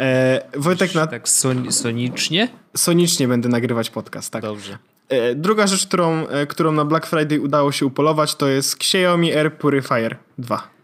E, 0.00 0.42
Wojtek 0.56 0.94
na... 0.94 1.06
Tak 1.06 1.28
son 1.28 1.72
sonicznie? 1.72 2.48
Sonicznie 2.76 3.28
będę 3.28 3.48
nagrywać 3.48 3.90
podcast, 3.90 4.32
tak. 4.32 4.42
Dobrze. 4.42 4.78
E, 5.08 5.34
druga 5.34 5.66
rzecz, 5.66 5.86
którą, 5.86 6.28
e, 6.28 6.46
którą 6.46 6.72
na 6.72 6.84
Black 6.84 7.06
Friday 7.06 7.40
udało 7.40 7.72
się 7.72 7.86
upolować, 7.86 8.34
to 8.34 8.48
jest 8.48 8.74
Xiaomi 8.74 9.32
Air 9.32 9.58
Purifier 9.58 10.16
2. 10.38 10.79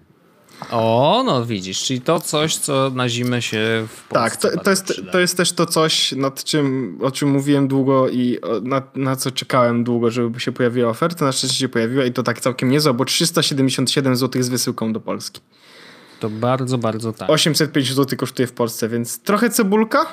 O, 0.70 1.22
no 1.26 1.46
widzisz, 1.46 1.84
czyli 1.84 2.00
to 2.00 2.20
coś, 2.20 2.56
co 2.56 2.90
na 2.94 3.08
zimę 3.08 3.42
się 3.42 3.86
w 3.88 4.08
Polsce 4.08 4.30
Tak, 4.30 4.36
to, 4.36 4.64
to, 4.64 4.70
jest, 4.70 5.02
to 5.12 5.18
jest 5.18 5.36
też 5.36 5.52
to 5.52 5.66
coś, 5.66 6.12
nad 6.12 6.44
czym, 6.44 6.98
o 7.02 7.10
czym 7.10 7.28
mówiłem 7.28 7.68
długo 7.68 8.08
i 8.08 8.38
na, 8.62 8.82
na 8.94 9.16
co 9.16 9.30
czekałem 9.30 9.84
długo, 9.84 10.10
żeby 10.10 10.40
się 10.40 10.52
pojawiła 10.52 10.90
oferta. 10.90 11.24
Na 11.24 11.32
szczęście 11.32 11.58
się 11.58 11.68
pojawiła 11.68 12.04
i 12.04 12.12
to 12.12 12.22
tak 12.22 12.40
całkiem 12.40 12.70
niezła, 12.70 12.92
bo 12.92 13.04
377 13.04 14.16
zł 14.16 14.42
z 14.42 14.48
wysyłką 14.48 14.92
do 14.92 15.00
Polski. 15.00 15.40
To 16.20 16.30
bardzo, 16.30 16.78
bardzo 16.78 17.12
tak. 17.12 17.30
850 17.30 17.96
zł 17.96 18.18
kosztuje 18.18 18.46
w 18.46 18.52
Polsce, 18.52 18.88
więc 18.88 19.18
trochę 19.22 19.50
cebulka. 19.50 20.06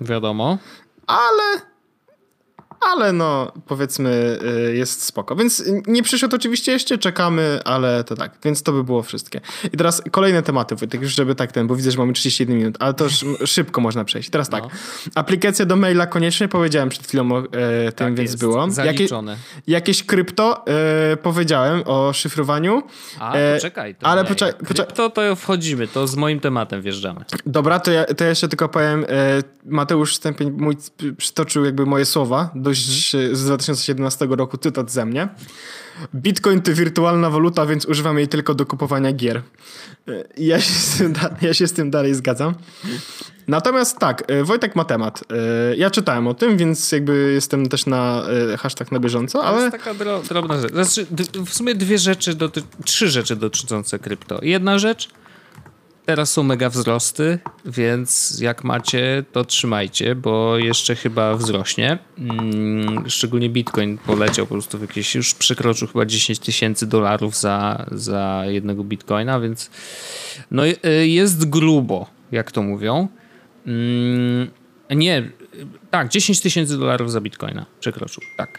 Wiadomo. 0.00 0.58
Ale 1.06 1.73
ale 2.80 3.12
no 3.12 3.52
powiedzmy 3.66 4.38
y, 4.68 4.76
jest 4.76 5.02
spoko. 5.02 5.36
Więc 5.36 5.64
nie 5.86 6.02
przyszedł 6.02 6.36
oczywiście 6.36 6.72
jeszcze, 6.72 6.98
czekamy, 6.98 7.60
ale 7.64 8.04
to 8.04 8.14
tak. 8.14 8.38
Więc 8.44 8.62
to 8.62 8.72
by 8.72 8.84
było 8.84 9.02
wszystkie. 9.02 9.40
I 9.72 9.76
teraz 9.76 10.02
kolejne 10.10 10.42
tematy, 10.42 10.76
Wojtek, 10.76 11.02
już 11.02 11.14
żeby 11.14 11.34
tak 11.34 11.52
ten, 11.52 11.66
bo 11.66 11.76
widzę, 11.76 11.90
że 11.90 11.98
mamy 11.98 12.12
31 12.12 12.56
minut, 12.56 12.76
ale 12.80 12.94
to 12.94 13.04
już 13.04 13.24
szybko 13.44 13.80
można 13.80 14.04
przejść. 14.04 14.30
Teraz 14.30 14.48
tak. 14.48 14.62
No. 14.62 14.70
Aplikacja 15.14 15.66
do 15.66 15.76
maila 15.76 16.06
koniecznie, 16.06 16.48
powiedziałem 16.48 16.88
przed 16.88 17.06
chwilą 17.06 17.32
o 17.32 17.38
e, 17.38 17.42
tym, 17.42 17.92
tak 17.94 18.14
więc 18.14 18.30
jest. 18.30 18.40
było. 18.40 18.70
Zaliczone. 18.70 19.32
Jakie, 19.32 19.40
jakieś 19.66 20.04
krypto 20.04 20.66
e, 20.66 21.16
powiedziałem 21.16 21.82
o 21.86 22.12
szyfrowaniu. 22.12 22.82
A, 23.18 23.34
e, 23.34 23.54
poczekaj. 23.54 23.94
To 23.94 24.06
ale 24.06 24.24
poczekaj. 24.24 24.66
Krypto 24.66 25.10
to 25.10 25.36
wchodzimy, 25.36 25.88
to 25.88 26.06
z 26.06 26.16
moim 26.16 26.40
tematem 26.40 26.82
wjeżdżamy. 26.82 27.24
Dobra, 27.46 27.80
to 27.80 27.90
ja, 27.90 28.04
to 28.04 28.24
ja 28.24 28.30
jeszcze 28.30 28.48
tylko 28.48 28.68
powiem, 28.68 29.04
e, 29.08 29.42
Mateusz 29.64 30.16
Stępień 30.16 30.50
mój 30.50 30.76
przytoczył 31.16 31.64
jakby 31.64 31.86
moje 31.86 32.04
słowa 32.04 32.50
dość 32.64 33.12
z 33.32 33.44
2017 33.44 34.26
roku 34.30 34.58
cytat 34.58 34.90
ze 34.90 35.06
mnie. 35.06 35.28
Bitcoin 36.14 36.62
to 36.62 36.72
wirtualna 36.72 37.30
waluta, 37.30 37.66
więc 37.66 37.86
używam 37.86 38.18
jej 38.18 38.28
tylko 38.28 38.54
do 38.54 38.66
kupowania 38.66 39.12
gier. 39.12 39.42
Ja 40.36 40.60
się 40.60 40.72
z 40.72 40.98
tym, 40.98 41.14
ja 41.42 41.54
się 41.54 41.66
z 41.66 41.72
tym 41.72 41.90
dalej 41.90 42.14
zgadzam. 42.14 42.54
Natomiast 43.48 43.98
tak, 43.98 44.30
e, 44.30 44.44
Wojtek 44.44 44.76
ma 44.76 44.84
temat. 44.84 45.24
E, 45.30 45.76
ja 45.76 45.90
czytałem 45.90 46.26
o 46.26 46.34
tym, 46.34 46.56
więc 46.56 46.92
jakby 46.92 47.32
jestem 47.34 47.68
też 47.68 47.86
na 47.86 48.22
e, 48.52 48.56
hashtag 48.56 48.92
na 48.92 49.00
bieżąco, 49.00 49.44
ale... 49.44 49.56
To 49.56 49.64
jest 49.64 49.84
taka 49.84 49.94
drobna 50.28 50.60
rzecz. 50.60 50.72
Znaczy, 50.72 51.06
w 51.46 51.54
sumie 51.54 51.74
dwie 51.74 51.98
rzeczy, 51.98 52.34
doty... 52.34 52.62
trzy 52.84 53.08
rzeczy 53.08 53.36
dotyczące 53.36 53.98
krypto. 53.98 54.38
Jedna 54.42 54.78
rzecz 54.78 55.08
Teraz 56.04 56.32
są 56.32 56.42
mega 56.42 56.70
wzrosty, 56.70 57.38
więc 57.64 58.40
jak 58.40 58.64
macie, 58.64 59.24
to 59.32 59.44
trzymajcie, 59.44 60.14
bo 60.14 60.58
jeszcze 60.58 60.96
chyba 60.96 61.36
wzrośnie. 61.36 61.98
Mm, 62.18 63.10
szczególnie 63.10 63.50
Bitcoin 63.50 63.98
poleciał 63.98 64.46
po 64.46 64.54
prostu 64.54 64.78
w 64.78 64.80
jakieś, 64.80 65.14
już 65.14 65.34
przekroczył 65.34 65.88
chyba 65.88 66.06
10 66.06 66.38
tysięcy 66.38 66.86
dolarów 66.86 67.36
za, 67.36 67.86
za 67.92 68.42
jednego 68.46 68.84
Bitcoina, 68.84 69.40
więc 69.40 69.70
no 70.50 70.66
y, 70.66 71.08
jest 71.08 71.48
grubo, 71.48 72.06
jak 72.32 72.52
to 72.52 72.62
mówią. 72.62 73.08
Mm, 73.66 74.50
nie, 74.90 75.30
tak, 75.94 76.08
10 76.08 76.40
tysięcy 76.40 76.78
dolarów 76.78 77.12
za 77.12 77.20
bitcoina 77.20 77.66
przekroczył, 77.80 78.22
tak. 78.36 78.58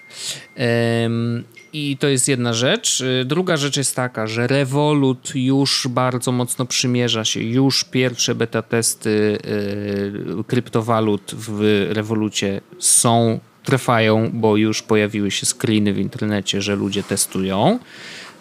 I 1.74 1.98
to 1.98 2.08
jest 2.08 2.28
jedna 2.28 2.54
rzecz. 2.54 3.04
Druga 3.26 3.58
rzecz 3.58 3.78
jest 3.78 3.96
taka, 3.96 4.28
że 4.28 4.48
Revolut 4.48 5.32
już 5.36 5.88
bardzo 5.90 6.32
mocno 6.32 6.66
przymierza 6.66 7.26
się. 7.26 7.40
Już 7.44 7.84
pierwsze 7.84 8.36
beta 8.36 8.62
testy 8.62 9.10
y, 9.10 10.44
kryptowalut 10.48 11.32
w 11.36 11.86
Revolucie 11.90 12.62
są, 12.80 13.40
trwają, 13.64 14.30
bo 14.34 14.58
już 14.58 14.82
pojawiły 14.82 15.32
się 15.32 15.46
screeny 15.46 15.94
w 15.94 16.00
internecie, 16.00 16.62
że 16.62 16.76
ludzie 16.76 17.04
testują. 17.04 17.80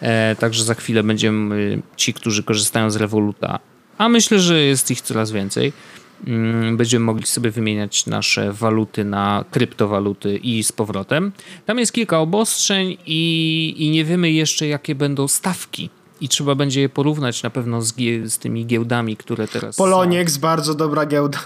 E, 0.01 0.35
także 0.39 0.63
za 0.63 0.73
chwilę 0.73 1.03
będziemy 1.03 1.81
ci, 1.95 2.13
którzy 2.13 2.43
korzystają 2.43 2.91
z 2.91 2.95
Revoluta, 2.95 3.59
a 3.97 4.09
myślę, 4.09 4.39
że 4.39 4.61
jest 4.61 4.91
ich 4.91 5.01
coraz 5.01 5.31
więcej 5.31 5.73
będziemy 6.71 7.05
mogli 7.05 7.25
sobie 7.25 7.51
wymieniać 7.51 8.05
nasze 8.05 8.53
waluty 8.53 9.05
na 9.05 9.45
kryptowaluty 9.51 10.37
i 10.37 10.63
z 10.63 10.71
powrotem. 10.71 11.31
Tam 11.65 11.79
jest 11.79 11.93
kilka 11.93 12.19
obostrzeń 12.19 12.97
i, 13.05 13.75
i 13.77 13.89
nie 13.89 14.05
wiemy 14.05 14.31
jeszcze, 14.31 14.67
jakie 14.67 14.95
będą 14.95 15.27
stawki 15.27 15.89
i 16.21 16.29
trzeba 16.29 16.55
będzie 16.55 16.81
je 16.81 16.89
porównać 16.89 17.43
na 17.43 17.49
pewno 17.49 17.81
z, 17.81 17.93
z 18.25 18.37
tymi 18.37 18.65
giełdami, 18.65 19.17
które 19.17 19.47
teraz. 19.47 19.75
Poloniex, 19.75 20.33
są. 20.33 20.39
bardzo 20.39 20.75
dobra 20.75 21.05
giełda. 21.05 21.37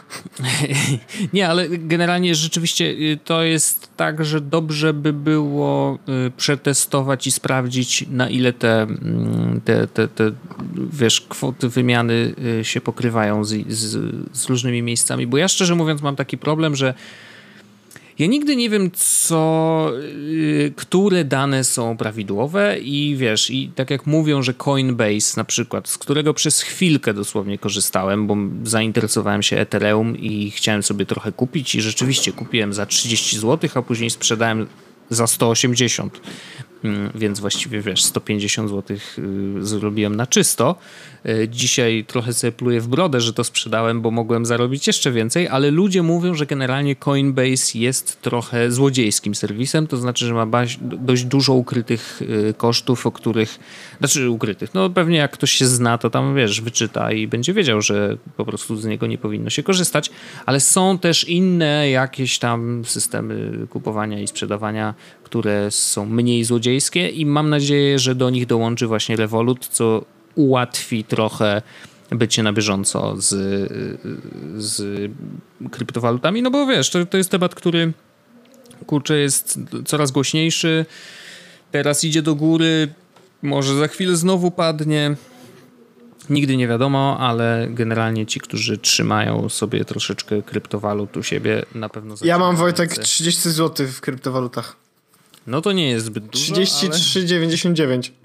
Nie, 1.33 1.49
ale 1.49 1.69
generalnie 1.69 2.35
rzeczywiście 2.35 2.85
y, 2.85 3.19
to 3.25 3.43
jest 3.43 3.89
tak, 3.97 4.25
że 4.25 4.41
dobrze 4.41 4.93
by 4.93 5.13
było 5.13 5.97
y, 6.27 6.31
przetestować 6.31 7.27
i 7.27 7.31
sprawdzić, 7.31 8.05
na 8.11 8.29
ile 8.29 8.53
te, 8.53 8.81
mm, 8.81 9.61
te, 9.65 9.87
te, 9.87 10.07
te 10.07 10.31
wiesz, 10.93 11.21
kwoty 11.21 11.69
wymiany 11.69 12.33
y, 12.59 12.65
się 12.65 12.81
pokrywają 12.81 13.43
z, 13.43 13.67
z, 13.67 14.15
z 14.37 14.45
różnymi 14.45 14.83
miejscami. 14.83 15.27
Bo 15.27 15.37
ja 15.37 15.47
szczerze 15.47 15.75
mówiąc 15.75 16.01
mam 16.01 16.15
taki 16.15 16.37
problem, 16.37 16.75
że 16.75 16.93
ja 18.19 18.27
nigdy 18.27 18.55
nie 18.55 18.69
wiem, 18.69 18.91
co, 18.93 19.91
yy, 20.27 20.73
które 20.75 21.25
dane 21.25 21.63
są 21.63 21.97
prawidłowe 21.97 22.79
i 22.79 23.15
wiesz, 23.17 23.49
i 23.49 23.71
tak 23.75 23.89
jak 23.89 24.05
mówią, 24.05 24.41
że 24.41 24.53
Coinbase 24.53 25.33
na 25.37 25.43
przykład, 25.43 25.89
z 25.89 25.97
którego 25.97 26.33
przez 26.33 26.61
chwilkę 26.61 27.13
dosłownie 27.13 27.57
korzystałem, 27.57 28.27
bo 28.27 28.37
zainteresowałem 28.63 29.43
się 29.43 29.57
Ethereum 29.57 30.17
i 30.17 30.51
chciałem 30.51 30.83
sobie 30.83 31.05
trochę 31.05 31.31
kupić 31.31 31.75
i 31.75 31.81
rzeczywiście 31.81 32.31
kupiłem 32.31 32.73
za 32.73 32.85
30 32.85 33.39
zł, 33.39 33.69
a 33.75 33.81
później 33.81 34.09
sprzedałem 34.09 34.67
za 35.09 35.27
180. 35.27 36.21
Mm, 36.83 37.11
więc 37.15 37.39
właściwie 37.39 37.81
wiesz, 37.81 38.03
150 38.03 38.69
zł 38.69 38.97
y, 39.17 39.65
zrobiłem 39.65 40.15
na 40.15 40.27
czysto. 40.27 40.75
Y, 41.25 41.47
dzisiaj 41.51 42.05
trochę 42.07 42.33
sobie 42.33 42.51
pluję 42.51 42.81
w 42.81 42.87
brodę, 42.87 43.21
że 43.21 43.33
to 43.33 43.43
sprzedałem, 43.43 44.01
bo 44.01 44.11
mogłem 44.11 44.45
zarobić 44.45 44.87
jeszcze 44.87 45.11
więcej, 45.11 45.47
ale 45.47 45.71
ludzie 45.71 46.03
mówią, 46.03 46.33
że 46.33 46.45
generalnie 46.45 46.95
Coinbase 46.95 47.79
jest 47.79 48.21
trochę 48.21 48.71
złodziejskim 48.71 49.35
serwisem, 49.35 49.87
to 49.87 49.97
znaczy, 49.97 50.25
że 50.25 50.33
ma 50.33 50.47
dość 50.81 51.23
dużo 51.23 51.53
ukrytych 51.53 52.21
y, 52.21 52.53
kosztów, 52.57 53.05
o 53.05 53.11
których, 53.11 53.59
znaczy 53.99 54.29
ukrytych, 54.29 54.73
no 54.73 54.89
pewnie 54.89 55.17
jak 55.17 55.31
ktoś 55.31 55.51
się 55.51 55.65
zna, 55.65 55.97
to 55.97 56.09
tam 56.09 56.35
wiesz, 56.35 56.61
wyczyta 56.61 57.11
i 57.11 57.27
będzie 57.27 57.53
wiedział, 57.53 57.81
że 57.81 58.17
po 58.37 58.45
prostu 58.45 58.75
z 58.75 58.85
niego 58.85 59.07
nie 59.07 59.17
powinno 59.17 59.49
się 59.49 59.63
korzystać, 59.63 60.09
ale 60.45 60.59
są 60.59 60.97
też 60.97 61.23
inne 61.23 61.89
jakieś 61.89 62.39
tam 62.39 62.85
systemy 62.85 63.67
kupowania 63.69 64.19
i 64.19 64.27
sprzedawania, 64.27 64.93
które 65.23 65.71
są 65.71 66.05
mniej 66.05 66.43
złodziejskie 66.43 67.09
i 67.09 67.25
mam 67.25 67.49
nadzieję, 67.49 67.99
że 67.99 68.15
do 68.15 68.29
nich 68.29 68.45
dołączy 68.45 68.87
właśnie 68.87 69.15
Revolut, 69.15 69.67
co 69.67 70.05
ułatwi 70.39 71.03
trochę 71.03 71.61
bycie 72.11 72.43
na 72.43 72.53
bieżąco 72.53 73.15
z, 73.17 73.27
z 74.57 75.11
kryptowalutami, 75.71 76.41
no 76.41 76.51
bo 76.51 76.65
wiesz, 76.65 76.89
to, 76.89 77.05
to 77.05 77.17
jest 77.17 77.29
temat, 77.29 77.55
który 77.55 77.93
kurczę 78.85 79.17
jest 79.17 79.59
coraz 79.85 80.11
głośniejszy, 80.11 80.85
teraz 81.71 82.03
idzie 82.03 82.21
do 82.21 82.35
góry, 82.35 82.93
może 83.41 83.75
za 83.75 83.87
chwilę 83.87 84.15
znowu 84.15 84.51
padnie, 84.51 85.15
Nigdy 86.29 86.57
nie 86.57 86.67
wiadomo, 86.67 87.17
ale 87.19 87.67
generalnie 87.69 88.25
ci, 88.25 88.39
którzy 88.39 88.77
trzymają 88.77 89.49
sobie 89.49 89.85
troszeczkę 89.85 90.41
kryptowalut 90.41 91.17
u 91.17 91.23
siebie, 91.23 91.65
na 91.75 91.89
pewno. 91.89 92.15
Ja 92.21 92.39
mam 92.39 92.55
Wojtek 92.55 92.97
30 92.97 93.49
zł 93.49 93.87
w 93.87 94.01
kryptowalutach. 94.01 94.75
No 95.47 95.61
to 95.61 95.71
nie 95.71 95.89
jest 95.89 96.05
zbyt 96.05 96.25
dużo. 96.25 96.55
33,99. 96.55 97.93
Ale... 97.93 98.18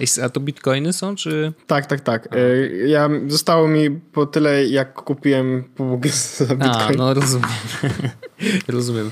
Nice. 0.00 0.24
A 0.24 0.28
to 0.28 0.40
bitcoiny 0.40 0.92
są, 0.92 1.16
czy? 1.16 1.52
Tak, 1.66 1.86
tak, 1.86 2.00
tak. 2.00 2.28
E, 2.36 2.66
ja, 2.86 3.08
zostało 3.26 3.68
mi 3.68 3.90
po 3.90 4.26
tyle, 4.26 4.66
jak 4.66 4.94
kupiłem 4.94 5.64
pół 5.74 6.00
za 6.36 6.54
bitcoin. 6.54 6.70
A, 6.70 6.92
no 6.96 7.14
rozumiem. 7.14 7.48
rozumiem. 8.68 9.10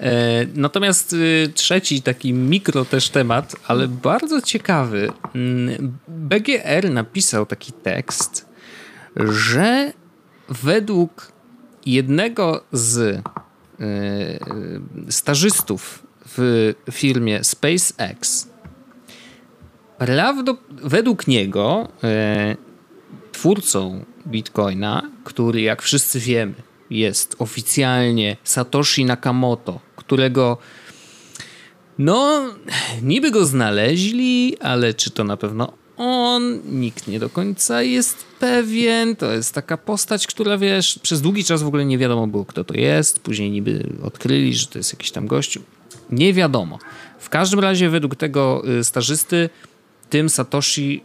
E, 0.00 0.46
natomiast 0.54 1.12
y, 1.12 1.52
trzeci 1.54 2.02
taki 2.02 2.32
mikro 2.32 2.84
też 2.84 3.08
temat, 3.08 3.56
ale 3.66 3.88
bardzo 3.88 4.42
ciekawy. 4.42 5.08
Mm, 5.34 5.98
BGR 6.08 6.90
napisał 6.90 7.46
taki 7.46 7.72
tekst, 7.72 8.46
że 9.16 9.92
według 10.48 11.32
jednego 11.86 12.64
z 12.72 12.98
y, 12.98 13.22
stażystów 15.08 16.06
w 16.36 16.72
firmie 16.90 17.44
SpaceX 17.44 18.48
prawdopodobnie 19.98 20.88
według 20.88 21.26
niego 21.26 21.88
e, 22.04 22.56
twórcą 23.32 24.04
Bitcoina, 24.26 25.10
który 25.24 25.60
jak 25.60 25.82
wszyscy 25.82 26.20
wiemy 26.20 26.54
jest 26.90 27.36
oficjalnie 27.38 28.36
Satoshi 28.44 29.04
Nakamoto, 29.04 29.80
którego 29.96 30.58
no 31.98 32.46
niby 33.02 33.30
go 33.30 33.44
znaleźli, 33.44 34.56
ale 34.60 34.94
czy 34.94 35.10
to 35.10 35.24
na 35.24 35.36
pewno 35.36 35.72
on, 35.96 36.60
nikt 36.64 37.08
nie 37.08 37.18
do 37.18 37.30
końca 37.30 37.82
jest 37.82 38.24
pewien. 38.40 39.16
To 39.16 39.32
jest 39.32 39.54
taka 39.54 39.76
postać, 39.76 40.26
która 40.26 40.58
wiesz, 40.58 40.98
przez 41.02 41.20
długi 41.20 41.44
czas 41.44 41.62
w 41.62 41.66
ogóle 41.66 41.84
nie 41.84 41.98
wiadomo 41.98 42.26
było, 42.26 42.44
kto 42.44 42.64
to 42.64 42.74
jest. 42.74 43.20
Później 43.20 43.50
niby 43.50 43.88
odkryli, 44.02 44.54
że 44.54 44.66
to 44.66 44.78
jest 44.78 44.92
jakiś 44.92 45.10
tam 45.10 45.26
gościu. 45.26 45.62
Nie 46.10 46.32
wiadomo. 46.32 46.78
W 47.18 47.28
każdym 47.28 47.60
razie, 47.60 47.90
według 47.90 48.16
tego 48.16 48.62
y, 48.78 48.84
stażysty, 48.84 49.50
tym 50.10 50.28
Satoshi 50.28 51.02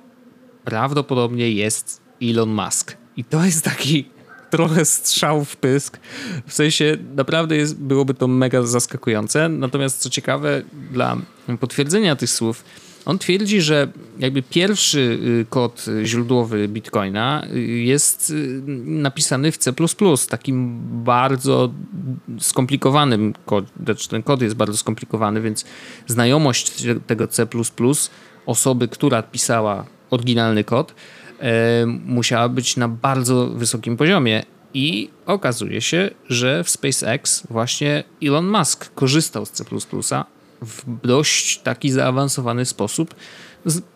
prawdopodobnie 0.63 1.51
jest 1.51 2.01
Elon 2.21 2.49
Musk. 2.49 2.97
I 3.17 3.23
to 3.23 3.45
jest 3.45 3.65
taki 3.65 4.09
trochę 4.49 4.85
strzał 4.85 5.45
w 5.45 5.55
pysk. 5.55 5.99
W 6.47 6.53
sensie 6.53 6.97
naprawdę 7.15 7.55
jest, 7.55 7.75
byłoby 7.75 8.13
to 8.13 8.27
mega 8.27 8.63
zaskakujące. 8.63 9.49
Natomiast 9.49 9.99
co 9.99 10.09
ciekawe, 10.09 10.61
dla 10.91 11.17
potwierdzenia 11.59 12.15
tych 12.15 12.29
słów, 12.29 12.63
on 13.05 13.19
twierdzi, 13.19 13.61
że 13.61 13.91
jakby 14.19 14.41
pierwszy 14.41 14.99
y, 14.99 15.45
kod 15.49 15.85
źródłowy 16.03 16.67
Bitcoina 16.67 17.45
y, 17.53 17.59
jest 17.61 18.29
y, 18.29 18.61
napisany 18.85 19.51
w 19.51 19.57
C++, 19.57 19.73
takim 20.29 20.79
bardzo 21.03 21.73
skomplikowanym 22.39 23.33
kod, 23.45 23.65
znaczy 23.83 24.09
ten 24.09 24.23
kod 24.23 24.41
jest 24.41 24.55
bardzo 24.55 24.77
skomplikowany, 24.77 25.41
więc 25.41 25.65
znajomość 26.07 26.83
tego 27.07 27.27
C++ 27.27 27.47
osoby, 28.45 28.87
która 28.87 29.21
pisała 29.21 29.85
oryginalny 30.09 30.63
kod, 30.63 30.93
e, 31.39 31.85
musiała 31.85 32.49
być 32.49 32.77
na 32.77 32.87
bardzo 32.87 33.47
wysokim 33.47 33.97
poziomie. 33.97 34.43
I 34.73 35.09
okazuje 35.25 35.81
się, 35.81 36.09
że 36.29 36.63
w 36.63 36.69
SpaceX 36.69 37.47
właśnie 37.49 38.03
Elon 38.23 38.47
Musk 38.47 38.93
korzystał 38.95 39.45
z 39.45 39.51
C 39.51 39.63
w 40.61 40.83
dość 41.03 41.57
taki 41.57 41.91
zaawansowany 41.91 42.65
sposób. 42.65 43.15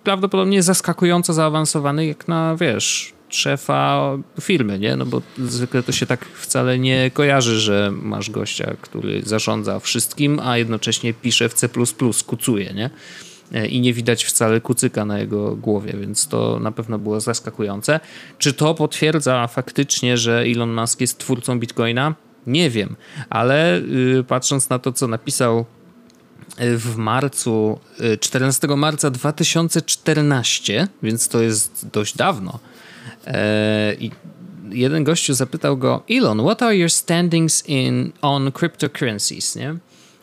Prawdopodobnie 0.04 0.64
zaskakująco 0.64 1.34
zaawansowany, 1.34 2.06
jak 2.06 2.28
na 2.28 2.56
wiesz, 2.56 3.14
szefa 3.30 4.12
firmy, 4.42 4.80
nie? 4.80 4.96
No 4.96 5.06
bo 5.06 5.22
zwykle 5.38 5.84
to 5.84 5.92
się 5.92 6.06
tak 6.06 6.26
wcale 6.26 6.80
nie 6.80 7.12
kojarzy, 7.12 7.60
że 7.60 7.92
masz 8.02 8.30
gościa, 8.30 8.76
który 8.82 9.22
zarządza 9.26 9.80
wszystkim, 9.80 10.40
a 10.40 10.58
jednocześnie 10.58 11.14
pisze 11.14 11.50
w 11.50 11.54
C++, 11.54 11.70
kucuje, 12.28 12.74
nie? 12.74 12.90
E, 13.54 13.68
i 13.68 13.82
nie 13.82 13.94
widać 13.94 14.24
wcale 14.24 14.62
kucyka 14.62 15.06
na 15.06 15.20
jego 15.20 15.56
głowie, 15.56 15.94
więc 16.00 16.28
to 16.28 16.60
na 16.60 16.72
pewno 16.72 17.00
było 17.00 17.20
zaskakujące. 17.20 18.00
Czy 18.38 18.54
to 18.54 18.74
potwierdza 18.74 19.48
faktycznie, 19.48 20.18
że 20.18 20.42
Elon 20.42 20.74
Musk 20.74 21.02
jest 21.02 21.18
twórcą 21.18 21.60
Bitcoina? 21.60 22.16
Nie 22.48 22.70
wiem, 22.70 22.96
ale 23.30 23.78
y, 23.78 24.24
patrząc 24.28 24.70
na 24.70 24.80
to, 24.80 24.92
co 24.92 25.08
napisał 25.08 25.66
y, 26.62 26.78
w 26.78 26.98
marcu, 26.98 27.80
14 28.20 28.68
y, 28.68 28.76
marca 28.78 29.10
2014, 29.10 30.88
więc 31.04 31.28
to 31.28 31.42
jest 31.42 31.88
dość 31.94 32.18
dawno. 32.18 32.60
E, 33.28 33.94
I 34.00 34.12
jeden 34.70 35.04
gościu 35.04 35.34
zapytał 35.34 35.78
go, 35.78 36.04
Elon, 36.10 36.40
what 36.40 36.64
are 36.64 36.78
your 36.78 36.92
standings 36.92 37.64
in 37.70 38.12
on 38.22 38.52
cryptocurrencies? 38.52 39.56
Nie? 39.56 39.76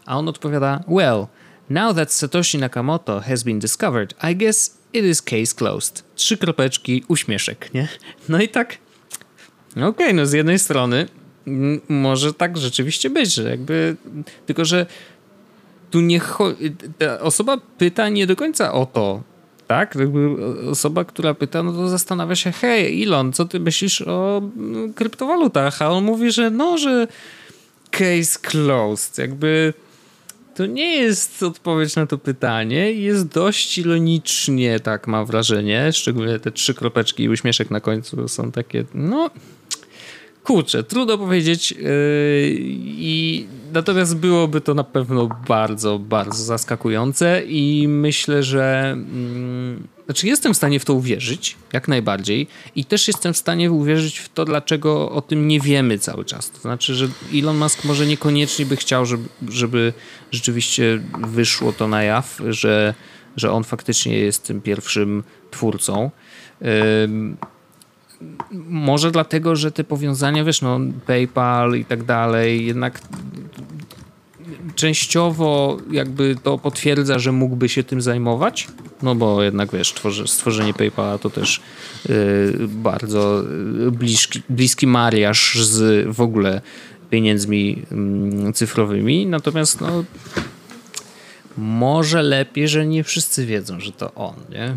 A 0.07 0.19
on 0.19 0.29
odpowiada, 0.29 0.85
well, 0.89 1.27
Now 1.71 1.95
that 1.95 2.09
Satoshi 2.09 2.59
Nakamoto 2.59 3.23
has 3.23 3.43
been 3.43 3.59
discovered, 3.59 4.15
I 4.23 4.37
guess 4.37 4.79
it 4.93 5.05
is 5.05 5.23
case 5.23 5.55
closed. 5.55 6.03
Trzy 6.15 6.37
kropeczki, 6.37 7.05
uśmieszek, 7.09 7.75
nie? 7.75 7.89
No 8.29 8.43
i 8.43 8.49
tak, 8.49 8.79
okej, 9.71 9.89
okay, 9.89 10.15
no 10.15 10.27
z 10.27 10.33
jednej 10.33 10.59
strony 10.59 11.09
może 11.89 12.35
tak 12.35 12.59
rzeczywiście 12.59 13.11
być, 13.11 13.35
że 13.35 13.51
jakby, 13.51 13.97
tylko 14.47 14.65
że 14.65 14.87
tu 15.91 16.01
nie 16.01 16.21
ta 16.99 17.21
osoba 17.21 17.57
pyta 17.79 18.09
nie 18.09 18.27
do 18.27 18.37
końca 18.37 18.73
o 18.73 18.87
to, 18.87 19.23
tak? 19.67 19.95
Jakby 19.95 20.37
osoba, 20.71 21.05
która 21.05 21.35
pyta, 21.35 21.63
no 21.63 21.73
to 21.73 21.89
zastanawia 21.89 22.37
się, 22.37 22.53
hej 22.53 23.03
Elon, 23.03 23.33
co 23.33 23.45
ty 23.45 23.61
myślisz 23.61 24.03
o 24.03 24.43
kryptowalutach? 24.95 25.83
A 25.83 25.91
on 25.91 26.05
mówi, 26.05 26.33
że 26.33 26.51
no, 26.51 26.79
że 26.79 27.07
case 27.91 28.39
closed, 28.43 29.19
jakby 29.19 29.75
to 30.55 30.67
nie 30.67 30.97
jest 30.97 31.43
odpowiedź 31.43 31.97
na 31.97 32.07
to 32.07 32.19
pytanie. 32.19 32.93
Jest 32.93 33.29
dość 33.29 33.79
ironicznie, 33.79 34.81
tak 34.81 35.07
mam 35.07 35.27
wrażenie. 35.27 35.93
Szczególnie 35.93 36.39
te 36.39 36.53
trzy 36.53 36.75
kropeczki 36.75 37.23
i 37.23 37.29
uśmieszek 37.29 37.71
na 37.71 37.81
końcu 37.81 38.29
są 38.29 38.53
takie, 38.53 38.85
no 38.95 39.31
kurczę, 40.45 40.83
trudno 40.83 41.19
powiedzieć. 41.19 41.71
Yy, 41.71 41.79
I 42.85 43.47
natomiast 43.73 44.17
byłoby 44.17 44.61
to 44.61 44.75
na 44.75 44.85
pewno 44.85 45.29
bardzo, 45.49 45.99
bardzo 45.99 46.45
zaskakujące 46.45 47.43
i 47.47 47.89
myślę, 47.89 48.43
że. 48.43 48.97
Yy, 49.79 49.95
znaczy, 50.05 50.27
jestem 50.27 50.55
w 50.55 50.57
stanie 50.57 50.81
w 50.81 50.85
to 50.85 50.95
uwierzyć, 50.95 51.57
jak 51.73 51.89
najbardziej, 51.89 52.47
i 52.77 52.85
też 52.85 53.09
jestem 53.09 53.35
w 53.35 53.37
stanie 53.37 53.71
uwierzyć 53.71 54.19
w 54.19 54.29
to, 54.29 54.45
dlaczego 54.45 55.11
o 55.11 55.23
tym 55.23 55.49
nie 55.49 55.61
wiemy 55.61 55.99
cały 55.99 56.25
czas. 56.25 56.51
To 56.51 56.59
znaczy, 56.59 56.95
że 56.95 57.09
Elon 57.35 57.57
Musk 57.57 57.85
może 57.85 58.07
niekoniecznie 58.07 58.67
by 58.67 58.77
chciał, 58.77 59.07
żeby, 59.07 59.29
żeby 59.49 59.93
rzeczywiście 60.31 61.01
wyszło 61.29 61.73
to 61.73 61.89
na 61.89 62.03
jaw, 62.03 62.41
że, 62.49 62.95
że 63.37 63.53
on 63.53 63.65
faktycznie 63.65 64.19
jest 64.19 64.47
tym 64.47 64.61
pierwszym 64.61 65.23
twórcą. 65.51 66.11
Może 68.69 69.11
dlatego, 69.11 69.57
że 69.57 69.73
te 69.73 69.85
powiązania, 69.85 70.45
wiesz, 70.45 70.63
no, 70.63 70.81
PayPal 71.07 71.77
i 71.77 71.85
tak 71.85 72.03
dalej, 72.03 72.67
jednak 72.67 73.01
częściowo 74.75 75.79
jakby 75.91 76.37
to 76.43 76.59
potwierdza, 76.59 77.19
że 77.19 77.33
mógłby 77.33 77.69
się 77.69 77.85
tym 77.85 78.03
zajmować, 78.03 78.69
no 79.03 79.15
bo 79.15 79.43
jednak 79.43 79.73
wiesz, 79.73 79.95
stworzenie 80.27 80.75
PayPala 80.75 81.19
to 81.19 81.31
też 81.31 81.61
yy, 82.09 82.15
bardzo 82.69 83.43
bliski, 83.93 84.43
bliski 84.49 84.87
mariaż 84.87 85.65
z 85.65 86.07
w 86.17 86.21
ogóle 86.21 86.61
pieniędzmi 87.11 87.83
yy, 88.45 88.53
cyfrowymi, 88.53 89.27
natomiast 89.27 89.81
no 89.81 90.05
może 91.57 92.23
lepiej, 92.23 92.69
że 92.69 92.87
nie 92.87 93.05
wszyscy 93.05 93.47
wiedzą, 93.47 93.81
że 93.81 93.93
to 93.93 94.15
on, 94.15 94.35
nie? 94.51 94.77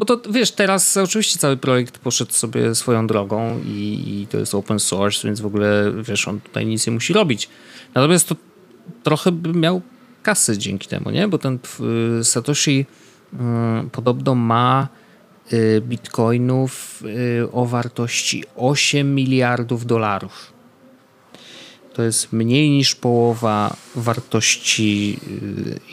Bo 0.00 0.06
to 0.06 0.20
wiesz, 0.30 0.50
teraz 0.50 0.96
oczywiście 0.96 1.38
cały 1.38 1.56
projekt 1.56 1.98
poszedł 1.98 2.32
sobie 2.32 2.74
swoją 2.74 3.06
drogą 3.06 3.60
i, 3.66 4.04
i, 4.06 4.26
to 4.26 4.38
jest 4.38 4.54
open 4.54 4.80
source, 4.80 5.28
więc 5.28 5.40
w 5.40 5.46
ogóle 5.46 5.92
wiesz, 6.02 6.28
on 6.28 6.40
tutaj 6.40 6.66
nic 6.66 6.86
nie 6.86 6.92
musi 6.92 7.12
robić. 7.12 7.48
Natomiast 7.94 8.28
to 8.28 8.36
trochę 9.02 9.32
by 9.32 9.52
miał 9.52 9.82
kasy 10.22 10.58
dzięki 10.58 10.88
temu, 10.88 11.10
nie? 11.10 11.28
Bo 11.28 11.38
ten 11.38 11.58
y, 12.20 12.24
Satoshi 12.24 12.86
y, 13.32 13.36
podobno 13.92 14.34
ma 14.34 14.88
y, 15.52 15.80
bitcoinów 15.80 17.02
o 17.52 17.66
wartości 17.66 18.44
8 18.56 19.14
miliardów 19.14 19.86
dolarów. 19.86 20.49
To 22.00 22.04
jest 22.04 22.32
mniej 22.32 22.70
niż 22.70 22.94
połowa 22.94 23.76
wartości 23.94 25.18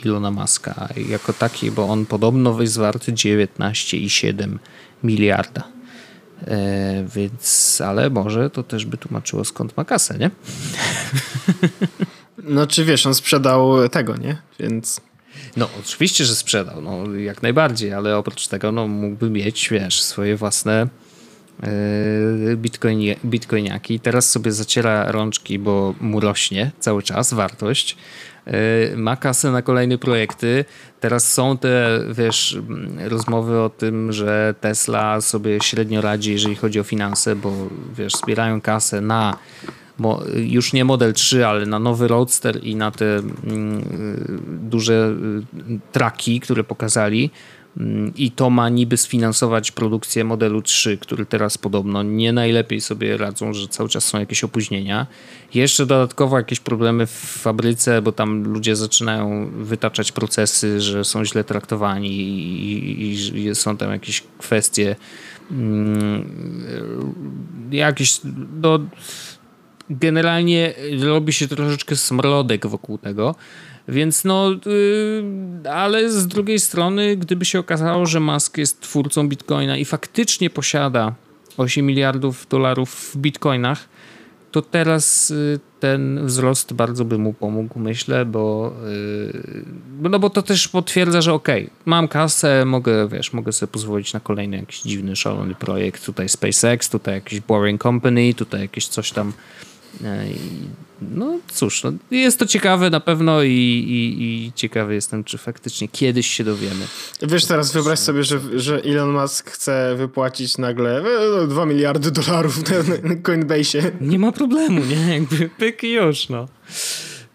Ilona 0.04 0.30
Maska 0.30 0.88
jako 1.08 1.32
takiej, 1.32 1.70
bo 1.70 1.88
on 1.88 2.06
podobno 2.06 2.62
jest 2.62 2.78
warty 2.78 3.12
19,7 3.12 4.58
miliarda. 5.04 5.64
E, 6.46 7.04
więc, 7.14 7.80
ale 7.80 8.10
może 8.10 8.50
to 8.50 8.62
też 8.62 8.86
by 8.86 8.96
tłumaczyło 8.96 9.44
skąd 9.44 9.76
ma 9.76 9.84
kasę, 9.84 10.18
nie? 10.18 10.30
No 12.42 12.66
czy 12.66 12.84
wiesz, 12.84 13.06
on 13.06 13.14
sprzedał 13.14 13.88
tego, 13.88 14.16
nie? 14.16 14.36
Więc... 14.60 15.00
No 15.56 15.68
oczywiście, 15.80 16.24
że 16.24 16.36
sprzedał, 16.36 16.82
no 16.82 17.14
jak 17.14 17.42
najbardziej, 17.42 17.92
ale 17.92 18.16
oprócz 18.16 18.48
tego 18.48 18.72
no 18.72 18.88
mógłby 18.88 19.30
mieć, 19.30 19.68
wiesz, 19.70 20.02
swoje 20.02 20.36
własne 20.36 20.88
bitcoinie, 22.56 23.16
bitcoiniaki. 23.24 24.00
Teraz 24.00 24.30
sobie 24.30 24.52
zaciera 24.52 25.12
rączki, 25.12 25.58
bo 25.58 25.94
mu 26.00 26.20
rośnie 26.20 26.70
cały 26.78 27.02
czas 27.02 27.34
wartość. 27.34 27.96
Yy, 28.46 28.96
ma 28.96 29.16
kasę 29.16 29.50
na 29.50 29.62
kolejne 29.62 29.98
projekty. 29.98 30.64
Teraz 31.00 31.32
są 31.32 31.58
te, 31.58 32.00
wiesz, 32.10 32.58
rozmowy 32.98 33.60
o 33.60 33.70
tym, 33.70 34.12
że 34.12 34.54
Tesla 34.60 35.20
sobie 35.20 35.58
średnio 35.62 36.00
radzi, 36.00 36.32
jeżeli 36.32 36.56
chodzi 36.56 36.80
o 36.80 36.84
finanse, 36.84 37.36
bo 37.36 37.52
wiesz, 37.96 38.12
zbierają 38.12 38.60
kasę 38.60 39.00
na 39.00 39.38
mo, 39.98 40.22
już 40.36 40.72
nie 40.72 40.84
Model 40.84 41.12
3, 41.12 41.46
ale 41.46 41.66
na 41.66 41.78
nowy 41.78 42.08
Roadster 42.08 42.64
i 42.64 42.76
na 42.76 42.90
te 42.90 43.16
mm, 43.16 43.82
duże 44.70 45.14
y, 45.70 45.80
traki, 45.92 46.40
które 46.40 46.64
pokazali. 46.64 47.30
I 48.16 48.30
to 48.30 48.50
ma 48.50 48.68
niby 48.68 48.96
sfinansować 48.96 49.72
produkcję 49.72 50.24
modelu 50.24 50.62
3, 50.62 50.98
który 50.98 51.26
teraz 51.26 51.58
podobno 51.58 52.02
nie 52.02 52.32
najlepiej 52.32 52.80
sobie 52.80 53.16
radzą, 53.16 53.52
że 53.52 53.68
cały 53.68 53.88
czas 53.88 54.04
są 54.04 54.18
jakieś 54.18 54.44
opóźnienia. 54.44 55.06
Jeszcze 55.54 55.86
dodatkowo 55.86 56.36
jakieś 56.36 56.60
problemy 56.60 57.06
w 57.06 57.10
fabryce, 57.10 58.02
bo 58.02 58.12
tam 58.12 58.42
ludzie 58.42 58.76
zaczynają 58.76 59.50
wytaczać 59.50 60.12
procesy, 60.12 60.80
że 60.80 61.04
są 61.04 61.24
źle 61.24 61.44
traktowani 61.44 62.08
i, 62.08 63.02
i, 63.02 63.46
i 63.46 63.54
są 63.54 63.76
tam 63.76 63.90
jakieś 63.90 64.22
kwestie 64.38 64.96
mm, 65.50 66.28
jakieś 67.70 68.20
no, 68.62 68.78
generalnie 69.90 70.74
robi 71.00 71.32
się 71.32 71.48
troszeczkę 71.48 71.96
smrodek 71.96 72.66
wokół 72.66 72.98
tego. 72.98 73.34
Więc 73.88 74.24
no, 74.24 74.50
yy, 74.50 75.70
ale 75.70 76.10
z 76.10 76.26
drugiej 76.26 76.58
strony, 76.58 77.16
gdyby 77.16 77.44
się 77.44 77.58
okazało, 77.58 78.06
że 78.06 78.20
Musk 78.20 78.58
jest 78.58 78.80
twórcą 78.80 79.28
Bitcoina 79.28 79.76
i 79.76 79.84
faktycznie 79.84 80.50
posiada 80.50 81.14
8 81.56 81.86
miliardów 81.86 82.46
dolarów 82.48 82.90
w 82.90 83.16
Bitcoinach, 83.16 83.88
to 84.52 84.62
teraz 84.62 85.30
y, 85.30 85.60
ten 85.80 86.26
wzrost 86.26 86.72
bardzo 86.72 87.04
by 87.04 87.18
mu 87.18 87.32
pomógł, 87.32 87.78
myślę, 87.78 88.24
bo, 88.24 88.74
yy, 89.32 89.64
no 90.00 90.18
bo 90.18 90.30
to 90.30 90.42
też 90.42 90.68
potwierdza, 90.68 91.20
że 91.20 91.32
okej, 91.32 91.64
okay, 91.64 91.76
mam 91.84 92.08
kasę, 92.08 92.64
mogę, 92.64 93.08
wiesz, 93.08 93.32
mogę 93.32 93.52
sobie 93.52 93.72
pozwolić 93.72 94.12
na 94.12 94.20
kolejny 94.20 94.56
jakiś 94.56 94.82
dziwny, 94.82 95.16
szalony 95.16 95.54
projekt, 95.54 96.06
tutaj 96.06 96.28
SpaceX, 96.28 96.90
tutaj 96.90 97.14
jakiś 97.14 97.40
Boring 97.40 97.82
Company, 97.82 98.34
tutaj 98.34 98.60
jakieś 98.60 98.88
coś 98.88 99.12
tam 99.12 99.32
no 101.02 101.38
cóż, 101.52 101.82
no, 101.82 101.92
jest 102.10 102.38
to 102.38 102.46
ciekawe 102.46 102.90
na 102.90 103.00
pewno 103.00 103.42
i, 103.42 103.50
i, 103.50 104.22
i 104.22 104.52
ciekawy 104.54 104.94
jestem, 104.94 105.24
czy 105.24 105.38
faktycznie 105.38 105.88
kiedyś 105.88 106.26
się 106.26 106.44
dowiemy. 106.44 106.86
Wiesz, 107.22 107.44
teraz 107.44 107.72
wyobraź 107.72 107.98
sobie, 107.98 108.24
że, 108.24 108.40
że 108.54 108.82
Elon 108.84 109.10
Musk 109.10 109.50
chce 109.50 109.94
wypłacić 109.96 110.58
nagle 110.58 111.02
2 111.48 111.62
e, 111.62 111.66
miliardy 111.66 112.10
dolarów 112.10 112.70
na, 112.70 113.08
na 113.08 113.16
Coinbase. 113.16 113.92
Nie 114.00 114.18
ma 114.18 114.32
problemu, 114.32 114.84
nie? 114.84 115.14
Jakby 115.14 115.50
pyk 115.58 115.84
i 115.84 115.92
już, 115.92 116.28
no. 116.28 116.48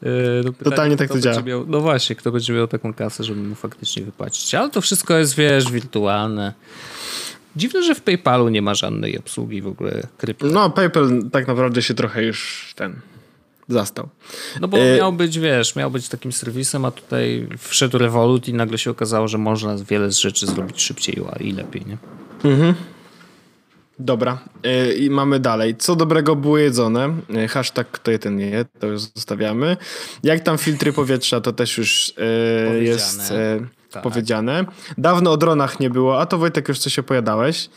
E, 0.03 0.43
no 0.45 0.53
pytanie, 0.53 0.71
Totalnie 0.71 0.97
tak 0.97 1.09
to 1.09 1.19
działa. 1.19 1.41
Miał, 1.41 1.65
no 1.67 1.79
właśnie, 1.79 2.15
kto 2.15 2.31
będzie 2.31 2.53
miał 2.53 2.67
taką 2.67 2.93
kasę, 2.93 3.23
żeby 3.23 3.43
mu 3.43 3.55
faktycznie 3.55 4.03
wypłacić. 4.03 4.55
Ale 4.55 4.69
to 4.69 4.81
wszystko 4.81 5.17
jest, 5.17 5.35
wiesz, 5.35 5.71
wirtualne. 5.71 6.53
Dziwne, 7.55 7.83
że 7.83 7.95
w 7.95 8.01
PayPalu 8.01 8.49
nie 8.49 8.61
ma 8.61 8.75
żadnej 8.75 9.17
obsługi 9.17 9.61
w 9.61 9.67
ogóle 9.67 10.07
krypto. 10.17 10.45
No, 10.45 10.69
PayPal 10.69 11.23
tak 11.31 11.47
naprawdę 11.47 11.81
się 11.81 11.93
trochę 11.93 12.23
już 12.23 12.73
ten 12.75 12.95
zastał. 13.67 14.09
No 14.61 14.67
bo 14.67 14.77
e... 14.77 14.97
miał 14.97 15.13
być, 15.13 15.39
wiesz, 15.39 15.75
miał 15.75 15.91
być 15.91 16.09
takim 16.09 16.31
serwisem, 16.31 16.85
a 16.85 16.91
tutaj 16.91 17.47
wszedł 17.57 17.97
Revolut 17.97 18.47
i 18.47 18.53
nagle 18.53 18.77
się 18.77 18.91
okazało, 18.91 19.27
że 19.27 19.37
można 19.37 19.75
wiele 19.77 20.11
z 20.11 20.17
rzeczy 20.17 20.45
zrobić 20.45 20.81
szybciej 20.81 21.21
i 21.39 21.51
lepiej, 21.51 21.85
nie? 21.85 21.97
Mhm. 22.51 22.73
Dobra, 23.99 24.37
e, 24.63 24.93
i 24.93 25.09
mamy 25.09 25.39
dalej. 25.39 25.75
Co 25.75 25.95
dobrego 25.95 26.35
było 26.35 26.57
jedzone? 26.57 27.15
E, 27.35 27.47
hashtag 27.47 27.91
kto 27.91 28.17
ten 28.17 28.37
nie 28.37 28.45
je, 28.45 28.65
to 28.79 28.87
już 28.87 29.01
zostawiamy. 29.01 29.77
Jak 30.23 30.39
tam 30.39 30.57
filtry 30.57 30.93
powietrza, 30.93 31.41
to 31.41 31.53
też 31.53 31.77
już 31.77 32.13
e, 32.17 32.83
jest 32.83 33.33
tak. 33.93 34.03
powiedziane. 34.03 34.65
Dawno 34.97 35.31
o 35.31 35.37
dronach 35.37 35.79
nie 35.79 35.89
było, 35.89 36.21
a 36.21 36.25
to 36.25 36.37
Wojtek 36.37 36.67
już 36.67 36.79
coś 36.79 36.99
opowiadałeś. 36.99 37.69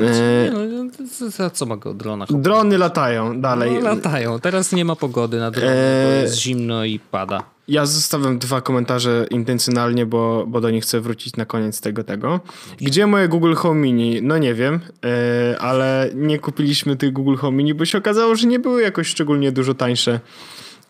Nie, 0.00 0.52
no, 0.52 1.30
za 1.30 1.50
co 1.50 1.66
mogę 1.66 1.90
o 1.90 1.94
dronach? 1.94 2.28
Drony 2.32 2.78
latają 2.78 3.40
dalej. 3.40 3.72
No, 3.74 3.80
latają. 3.80 4.40
Teraz 4.40 4.72
nie 4.72 4.84
ma 4.84 4.96
pogody 4.96 5.38
na 5.38 5.50
drony, 5.50 5.72
eee... 5.72 6.22
jest 6.22 6.38
zimno 6.38 6.84
i 6.84 6.98
pada. 6.98 7.42
Ja 7.68 7.86
zostawiam 7.86 8.38
dwa 8.38 8.60
komentarze 8.60 9.26
intencjonalnie, 9.30 10.06
bo, 10.06 10.44
bo 10.46 10.60
do 10.60 10.70
nich 10.70 10.84
chcę 10.84 11.00
wrócić 11.00 11.36
na 11.36 11.44
koniec 11.44 11.80
tego 11.80 12.04
tego. 12.04 12.40
Gdzie 12.80 13.06
moje 13.06 13.28
Google 13.28 13.54
Home 13.54 13.80
Mini? 13.80 14.22
No 14.22 14.38
nie 14.38 14.54
wiem, 14.54 14.80
e, 15.04 15.60
ale 15.60 16.10
nie 16.14 16.38
kupiliśmy 16.38 16.96
tych 16.96 17.12
Google 17.12 17.36
Home 17.36 17.56
Mini, 17.56 17.74
bo 17.74 17.84
się 17.84 17.98
okazało, 17.98 18.34
że 18.34 18.46
nie 18.46 18.58
były 18.58 18.82
jakoś 18.82 19.06
szczególnie 19.08 19.52
dużo 19.52 19.74
tańsze. 19.74 20.20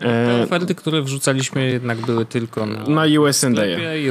Te 0.01 0.43
oferty, 0.43 0.75
które 0.75 1.03
wrzucaliśmy 1.03 1.71
jednak 1.71 1.99
były 1.99 2.27
tylko 2.27 2.67
na, 2.67 2.85
na 2.85 3.21
USND. 3.21 3.59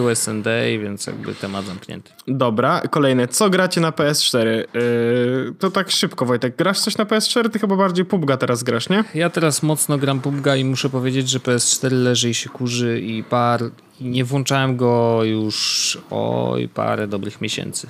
USND, 0.02 0.46
więc 0.82 1.08
jakby 1.08 1.36
temat 1.36 1.66
zamknięty. 1.66 2.12
Dobra, 2.28 2.82
kolejne. 2.90 3.28
Co 3.28 3.50
gracie 3.50 3.82
na 3.82 3.92
PS4? 3.92 4.46
Yy, 4.46 5.54
to 5.60 5.72
tak 5.72 5.92
szybko, 5.92 6.26
Wojtek. 6.26 6.56
Grasz 6.56 6.80
coś 6.80 6.98
na 6.98 7.06
PS4? 7.06 7.50
Ty 7.50 7.60
chyba 7.60 7.76
bardziej 7.76 8.06
PUBG'a 8.06 8.38
teraz 8.38 8.64
grasz, 8.64 8.90
nie? 8.90 9.04
Ja 9.16 9.30
teraz 9.30 9.64
mocno 9.64 9.98
gram 9.98 10.22
PUBG'a 10.22 10.58
i 10.58 10.66
muszę 10.66 10.90
powiedzieć, 10.90 11.30
że 11.30 11.40
PS4 11.40 11.92
leży 11.92 12.30
i 12.30 12.34
się 12.34 12.50
kurzy 12.50 13.00
i 13.00 13.24
par... 13.24 13.62
Nie 14.02 14.26
włączałem 14.26 14.78
go 14.78 15.24
już 15.24 15.98
oj 16.10 16.68
parę 16.68 17.08
dobrych 17.08 17.42
miesięcy. 17.42 17.88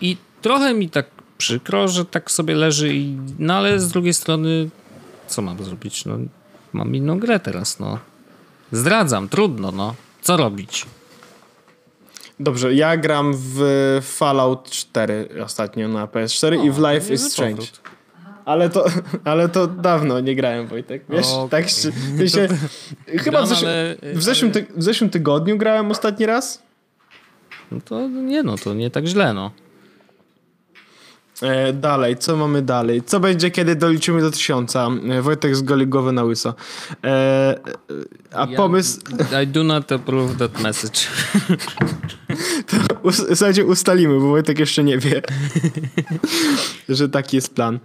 I 0.00 0.16
trochę 0.42 0.74
mi 0.74 0.90
tak 0.90 1.06
przykro, 1.38 1.88
że 1.88 2.04
tak 2.04 2.30
sobie 2.30 2.54
leży 2.54 2.94
i... 2.94 3.16
No 3.38 3.54
ale 3.54 3.80
z 3.80 3.88
drugiej 3.88 4.14
strony 4.14 4.70
co 5.30 5.42
mam 5.42 5.64
zrobić? 5.64 6.04
No 6.04 6.18
mam 6.72 6.94
inną 6.96 7.18
grę 7.18 7.40
teraz, 7.40 7.78
no. 7.78 7.98
Zdradzam, 8.72 9.28
trudno, 9.28 9.72
no. 9.72 9.94
Co 10.22 10.36
robić? 10.36 10.86
Dobrze, 12.40 12.74
ja 12.74 12.96
gram 12.96 13.32
w 13.36 13.60
Fallout 14.02 14.70
4 14.70 15.28
ostatnio 15.44 15.88
na 15.88 16.06
PS4 16.06 16.60
o, 16.60 16.64
i 16.64 16.70
w 16.70 16.78
Life 16.78 17.14
is 17.14 17.32
Strange. 17.32 17.56
Powrót. 17.56 17.80
Ale 18.44 18.70
to, 18.70 18.84
ale 19.24 19.48
to 19.48 19.66
dawno 19.66 20.20
nie 20.20 20.36
grałem, 20.36 20.66
Wojtek. 20.66 21.02
Wiesz, 21.08 21.26
okay. 21.26 21.48
tak 21.48 21.68
się, 21.68 22.28
się 22.28 22.48
chyba 23.24 23.42
w 23.42 23.48
zeszłym, 23.48 23.70
w, 24.02 24.22
zeszłym 24.22 24.52
ty, 24.52 24.66
w 24.76 24.82
zeszłym 24.82 25.10
tygodniu 25.10 25.58
grałem 25.58 25.90
ostatni 25.90 26.26
raz. 26.26 26.62
No 27.70 27.78
to 27.84 28.08
nie, 28.08 28.42
no 28.42 28.56
to 28.56 28.74
nie 28.74 28.90
tak 28.90 29.06
źle, 29.06 29.34
no. 29.34 29.50
E, 31.42 31.72
dalej, 31.72 32.16
co 32.16 32.36
mamy 32.36 32.62
dalej? 32.62 33.02
Co 33.02 33.20
będzie, 33.20 33.50
kiedy 33.50 33.76
doliczymy 33.76 34.20
do 34.20 34.30
tysiąca? 34.30 34.88
E, 35.10 35.22
Wojtek 35.22 35.56
zgoli 35.56 35.86
głowę 35.86 36.12
na 36.12 36.22
łyso. 36.22 36.54
E, 37.04 37.58
a 38.32 38.46
pomysł... 38.46 39.00
I 39.42 39.46
do 39.46 39.64
not 39.64 39.92
approve 39.92 40.38
that 40.38 40.60
message. 40.60 41.00
to 42.66 43.10
w 43.10 43.14
zasadzie 43.14 43.64
ustalimy, 43.64 44.20
bo 44.20 44.28
Wojtek 44.28 44.58
jeszcze 44.58 44.84
nie 44.84 44.98
wie, 44.98 45.22
że 46.88 47.08
taki 47.08 47.36
jest 47.36 47.54
plan. 47.54 47.78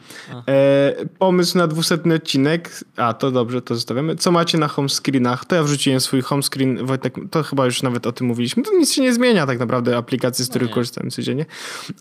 E, 0.48 0.94
pomysł 1.20 1.58
na 1.58 1.68
dwusetny 1.68 2.16
odcinek. 2.16 2.84
A, 2.98 3.14
to 3.14 3.32
dobrze, 3.32 3.62
to 3.62 3.76
zostawiamy. 3.76 4.16
Co 4.16 4.32
macie 4.32 4.58
na 4.58 4.68
home 4.68 4.90
screenach? 4.90 5.46
To 5.46 5.56
ja 5.56 5.64
wrzuciłem 5.64 6.00
swój 6.00 6.22
home 6.22 6.44
screen. 6.44 6.86
Wojtek, 6.86 7.16
to 7.32 7.44
chyba 7.44 7.66
już 7.66 7.84
nawet 7.84 8.08
o 8.08 8.12
tym 8.12 8.28
mówiliśmy. 8.28 8.64
To 8.64 8.78
nic 8.78 8.94
się 8.94 9.02
nie 9.02 9.14
zmienia 9.14 9.46
tak 9.46 9.60
naprawdę 9.60 9.98
aplikacji, 9.98 10.46
z 10.46 10.50
których 10.50 10.70
no 10.70 10.76
korzystamy 10.76 11.12
codziennie. 11.12 11.46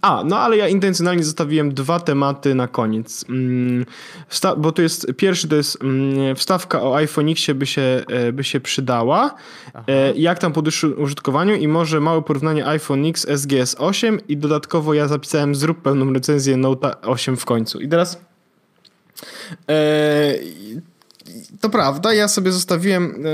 A, 0.02 0.22
no 0.26 0.38
ale 0.38 0.56
ja 0.56 0.68
intencjonalnie 0.68 1.24
zostawiłem 1.24 1.74
dwa 1.74 2.00
tematy 2.00 2.54
na 2.54 2.68
koniec. 2.68 3.24
Mm, 3.28 3.86
bo 4.56 4.72
to 4.72 4.82
jest, 4.82 5.06
pierwszy 5.16 5.48
to 5.48 5.56
jest 5.56 5.82
mm, 5.82 6.36
wstawka 6.36 6.82
o 6.82 6.96
iPhone 6.96 7.28
Xie 7.28 7.54
by 7.54 7.66
się, 7.66 8.04
e, 8.08 8.32
by 8.32 8.44
się 8.44 8.60
przydała. 8.60 9.34
E, 9.86 10.12
jak 10.14 10.38
tam 10.38 10.52
po 10.52 10.62
użytkowaniu 10.96 11.54
i 11.54 11.68
może 11.68 12.00
małe 12.00 12.22
porównanie 12.22 12.43
iPhone 12.48 13.06
X 13.06 13.26
SGS 13.36 13.76
8 13.78 14.20
i 14.28 14.36
dodatkowo 14.36 14.94
ja 14.94 15.08
zapisałem 15.08 15.54
zrób 15.54 15.82
pełną 15.82 16.12
recenzję 16.12 16.56
Note 16.56 17.00
8 17.00 17.36
w 17.36 17.44
końcu. 17.44 17.80
I 17.80 17.88
teraz 17.88 18.20
e, 19.68 20.34
to 21.60 21.70
prawda, 21.70 22.14
ja 22.14 22.28
sobie 22.28 22.52
zostawiłem 22.52 23.24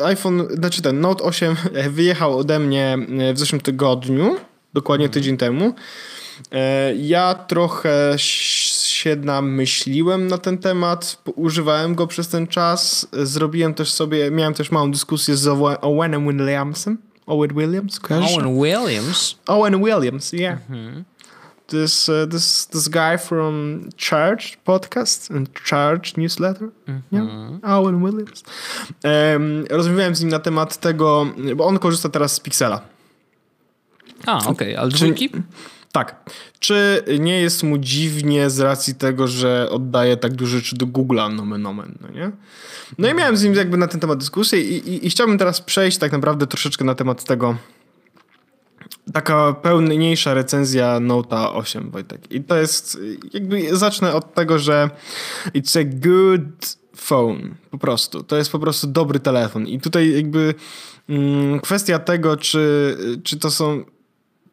e, 0.00 0.04
iPhone, 0.04 0.48
znaczy 0.54 0.82
ten 0.82 1.00
Note 1.00 1.24
8 1.24 1.56
wyjechał 1.90 2.38
ode 2.38 2.58
mnie 2.58 2.98
w 3.34 3.38
zeszłym 3.38 3.60
tygodniu, 3.60 4.36
dokładnie 4.74 5.06
mhm. 5.06 5.14
tydzień 5.14 5.36
temu. 5.36 5.74
E, 6.52 6.94
ja 6.94 7.34
trochę 7.34 8.14
się 8.16 9.16
namyśliłem 9.16 10.26
na 10.26 10.38
ten 10.38 10.58
temat, 10.58 11.22
używałem 11.34 11.94
go 11.94 12.06
przez 12.06 12.28
ten 12.28 12.46
czas, 12.46 13.06
zrobiłem 13.12 13.74
też 13.74 13.92
sobie, 13.92 14.30
miałem 14.30 14.54
też 14.54 14.70
małą 14.70 14.90
dyskusję 14.90 15.36
z 15.36 15.46
Owenem 15.80 16.28
Williamsem, 16.28 16.98
Owen 17.30 17.54
Williams, 17.54 18.00
kojarzysz? 18.00 18.36
Owen 18.36 18.58
Williams? 18.58 19.38
Owen 19.46 19.82
Williams, 19.82 20.32
yeah. 20.32 20.58
Mm-hmm. 20.70 21.04
This, 21.66 22.08
uh, 22.08 22.26
this, 22.26 22.66
this 22.66 22.88
guy 22.88 23.16
from 23.18 23.88
Charge 23.96 24.58
podcast 24.64 25.30
and 25.30 25.48
Charge 25.64 26.16
newsletter. 26.16 26.70
Mm-hmm. 26.86 27.58
Yeah? 27.62 27.78
Owen 27.78 28.02
Williams. 28.02 28.42
Um, 29.04 29.64
rozmawiałem 29.70 30.14
z 30.14 30.20
nim 30.20 30.30
na 30.30 30.38
temat 30.38 30.76
tego, 30.76 31.26
bo 31.56 31.66
on 31.66 31.78
korzysta 31.78 32.08
teraz 32.08 32.32
z 32.32 32.40
Pixela. 32.40 32.80
A, 34.26 34.38
okej, 34.38 34.50
okay. 34.50 34.78
ale 34.78 34.90
dwójki? 34.90 35.30
Tak. 35.92 36.30
Czy 36.58 37.04
nie 37.18 37.40
jest 37.40 37.62
mu 37.62 37.78
dziwnie 37.78 38.50
z 38.50 38.60
racji 38.60 38.94
tego, 38.94 39.28
że 39.28 39.68
oddaje 39.70 40.16
tak 40.16 40.32
dużo 40.32 40.56
rzeczy 40.56 40.76
do 40.76 40.86
Google'a, 40.86 41.34
nomen 41.34 41.66
omen, 41.66 41.98
no 42.00 42.08
nie? 42.08 42.30
No 42.98 43.08
i 43.08 43.14
miałem 43.14 43.36
z 43.36 43.42
nim 43.42 43.54
jakby 43.54 43.76
na 43.76 43.88
ten 43.88 44.00
temat 44.00 44.18
dyskusję 44.18 44.60
i, 44.60 44.88
i, 44.88 45.06
i 45.06 45.10
chciałbym 45.10 45.38
teraz 45.38 45.60
przejść 45.60 45.98
tak 45.98 46.12
naprawdę 46.12 46.46
troszeczkę 46.46 46.84
na 46.84 46.94
temat 46.94 47.24
tego, 47.24 47.56
taka 49.12 49.52
pełniejsza 49.52 50.34
recenzja 50.34 51.00
Note'a 51.00 51.56
8, 51.56 51.90
Wojtek. 51.90 52.32
I 52.32 52.44
to 52.44 52.56
jest, 52.56 52.98
jakby 53.32 53.76
zacznę 53.76 54.14
od 54.14 54.34
tego, 54.34 54.58
że 54.58 54.90
it's 55.54 55.80
a 55.80 55.84
good 55.84 56.76
phone. 56.96 57.54
Po 57.70 57.78
prostu. 57.78 58.22
To 58.22 58.36
jest 58.36 58.52
po 58.52 58.58
prostu 58.58 58.86
dobry 58.86 59.20
telefon. 59.20 59.66
I 59.66 59.80
tutaj 59.80 60.12
jakby 60.12 60.54
mm, 61.08 61.60
kwestia 61.60 61.98
tego, 61.98 62.36
czy, 62.36 62.96
czy 63.24 63.38
to 63.38 63.50
są. 63.50 63.84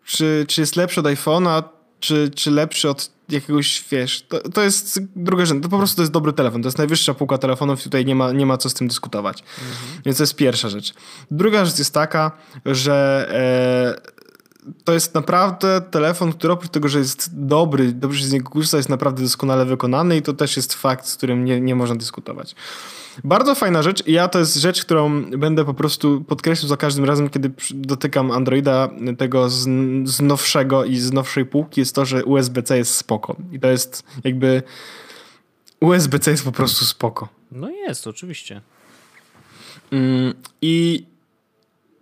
Czy, 0.07 0.45
czy 0.47 0.61
jest 0.61 0.75
lepszy 0.75 0.99
od 0.99 1.05
iPhone'a, 1.05 1.63
czy, 1.99 2.31
czy 2.35 2.51
lepszy 2.51 2.89
od 2.89 3.11
jakiegoś, 3.29 3.85
wiesz, 3.91 4.25
to, 4.29 4.49
to 4.49 4.61
jest 4.63 4.99
druga 5.15 5.45
rzecz. 5.45 5.61
To 5.61 5.69
po 5.69 5.77
prostu 5.77 5.95
to 5.95 6.01
jest 6.01 6.11
dobry 6.11 6.33
telefon. 6.33 6.61
To 6.61 6.67
jest 6.67 6.77
najwyższa 6.77 7.13
półka 7.13 7.37
telefonów 7.37 7.79
i 7.79 7.83
tutaj 7.83 8.05
nie 8.05 8.15
ma, 8.15 8.31
nie 8.31 8.45
ma 8.45 8.57
co 8.57 8.69
z 8.69 8.73
tym 8.73 8.87
dyskutować. 8.87 9.41
Mhm. 9.41 10.01
Więc 10.05 10.17
to 10.17 10.23
jest 10.23 10.35
pierwsza 10.35 10.69
rzecz. 10.69 10.93
Druga 11.31 11.65
rzecz 11.65 11.79
jest 11.79 11.93
taka, 11.93 12.31
że 12.65 13.27
e, 14.67 14.73
to 14.83 14.93
jest 14.93 15.15
naprawdę 15.15 15.81
telefon, 15.81 16.33
który 16.33 16.53
oprócz 16.53 16.71
tego, 16.71 16.87
że 16.87 16.99
jest 16.99 17.29
dobry, 17.45 17.91
dobrze 17.93 18.19
się 18.19 18.27
z 18.27 18.31
niego 18.31 18.49
korzysta, 18.49 18.77
jest 18.77 18.89
naprawdę 18.89 19.23
doskonale 19.23 19.65
wykonany 19.65 20.17
i 20.17 20.21
to 20.21 20.33
też 20.33 20.57
jest 20.57 20.73
fakt, 20.73 21.07
z 21.07 21.15
którym 21.15 21.45
nie, 21.45 21.61
nie 21.61 21.75
można 21.75 21.95
dyskutować. 21.95 22.55
Bardzo 23.23 23.55
fajna 23.55 23.83
rzecz 23.83 24.07
i 24.07 24.11
ja 24.11 24.27
to 24.27 24.39
jest 24.39 24.55
rzecz, 24.55 24.85
którą 24.85 25.23
będę 25.23 25.65
po 25.65 25.73
prostu 25.73 26.21
podkreślał 26.21 26.69
za 26.69 26.77
każdym 26.77 27.05
razem, 27.05 27.29
kiedy 27.29 27.51
dotykam 27.73 28.31
Androida 28.31 28.89
tego 29.17 29.49
z, 29.49 29.63
z 30.09 30.21
nowszego 30.21 30.85
i 30.85 30.97
z 30.97 31.13
nowszej 31.13 31.45
półki, 31.45 31.81
jest 31.81 31.95
to, 31.95 32.05
że 32.05 32.25
USB-C 32.25 32.77
jest 32.77 32.95
spoko. 32.95 33.35
I 33.51 33.59
to 33.59 33.67
jest 33.67 34.03
jakby... 34.23 34.63
USB-C 35.81 36.31
jest 36.31 36.43
po 36.43 36.51
prostu 36.51 36.85
spoko. 36.85 37.29
No 37.51 37.69
jest, 37.69 38.07
oczywiście. 38.07 38.61
Mm, 39.91 40.33
I 40.61 41.05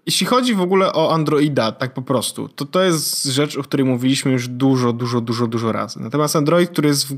jeśli 0.06 0.26
chodzi 0.26 0.56
w 0.56 0.62
ogóle 0.62 0.94
o 0.94 1.14
Androida, 1.14 1.72
tak 1.72 1.94
po 1.94 2.02
prostu, 2.02 2.50
to 2.50 2.66
to 2.66 2.84
jest 2.84 3.24
rzecz, 3.24 3.58
o 3.58 3.64
której 3.64 3.86
mówiliśmy 3.86 4.32
już 4.32 4.48
dużo, 4.48 4.94
dużo, 4.94 5.22
dużo, 5.22 5.48
dużo 5.48 5.72
razy. 5.72 6.00
Natomiast 6.00 6.36
Android, 6.36 6.70
który 6.70 6.88
jest 6.88 7.08
w, 7.08 7.18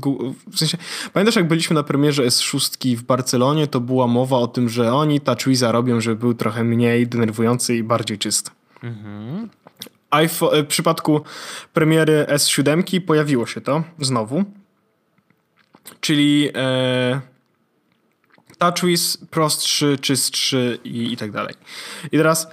w 0.50 0.58
sensie, 0.58 0.78
pamiętasz 1.12 1.36
jak 1.36 1.48
byliśmy 1.48 1.74
na 1.74 1.82
premierze 1.82 2.26
S6 2.26 2.96
w 2.96 3.02
Barcelonie, 3.02 3.66
to 3.66 3.80
była 3.80 4.06
mowa 4.06 4.36
o 4.36 4.46
tym, 4.46 4.68
że 4.68 4.92
oni 4.92 5.20
TouchWiza 5.20 5.72
robią, 5.72 6.00
żeby 6.00 6.16
był 6.16 6.34
trochę 6.34 6.64
mniej 6.64 7.06
denerwujący 7.06 7.76
i 7.76 7.82
bardziej 7.82 8.18
czysty. 8.18 8.50
Mhm. 8.82 9.48
IPhone, 10.24 10.64
w 10.64 10.66
przypadku 10.66 11.20
premiery 11.72 12.26
S7 12.28 13.00
pojawiło 13.00 13.46
się 13.46 13.60
to 13.60 13.84
znowu, 14.00 14.44
czyli 16.00 16.50
e, 16.54 17.20
TouchWiz 18.58 19.18
prostszy, 19.30 19.98
czystszy 20.00 20.78
i, 20.84 21.12
i 21.12 21.16
tak 21.16 21.30
dalej. 21.30 21.54
I 22.12 22.16
teraz 22.16 22.48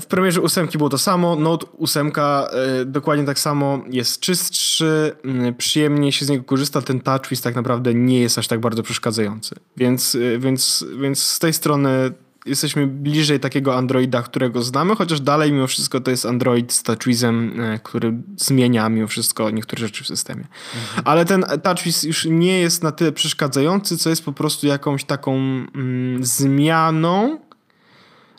w 0.00 0.06
premierze 0.08 0.40
ósemki 0.40 0.78
było 0.78 0.90
to 0.90 0.98
samo. 0.98 1.36
Note 1.36 1.66
8 1.78 2.12
e, 2.16 2.84
dokładnie 2.84 3.24
tak 3.24 3.38
samo 3.38 3.84
jest 3.90 4.20
czystszy, 4.20 5.16
przyjemnie 5.58 6.12
się 6.12 6.24
z 6.24 6.28
niego 6.28 6.44
korzysta. 6.44 6.82
Ten 6.82 7.00
TouchWiz 7.00 7.40
tak 7.40 7.54
naprawdę 7.54 7.94
nie 7.94 8.20
jest 8.20 8.38
aż 8.38 8.48
tak 8.48 8.60
bardzo 8.60 8.82
przeszkadzający. 8.82 9.54
Więc, 9.76 10.14
e, 10.14 10.38
więc, 10.38 10.84
więc 11.00 11.22
z 11.22 11.38
tej 11.38 11.52
strony 11.52 12.12
jesteśmy 12.46 12.86
bliżej 12.86 13.40
takiego 13.40 13.76
Androida, 13.76 14.22
którego 14.22 14.62
znamy, 14.62 14.96
chociaż 14.96 15.20
dalej 15.20 15.52
mimo 15.52 15.66
wszystko 15.66 16.00
to 16.00 16.10
jest 16.10 16.26
Android 16.26 16.72
z 16.72 16.82
TouchWizem, 16.82 17.60
który 17.82 18.14
zmienia 18.36 18.88
mimo 18.88 19.06
wszystko 19.06 19.50
niektóre 19.50 19.80
rzeczy 19.80 20.04
w 20.04 20.06
systemie. 20.06 20.44
Mhm. 20.74 21.02
Ale 21.04 21.24
ten 21.24 21.44
TouchWiz 21.62 22.02
już 22.02 22.24
nie 22.24 22.60
jest 22.60 22.82
na 22.82 22.92
tyle 22.92 23.12
przeszkadzający, 23.12 23.98
co 23.98 24.10
jest 24.10 24.24
po 24.24 24.32
prostu 24.32 24.66
jakąś 24.66 25.04
taką 25.04 25.34
mm, 25.34 26.24
zmianą 26.24 27.38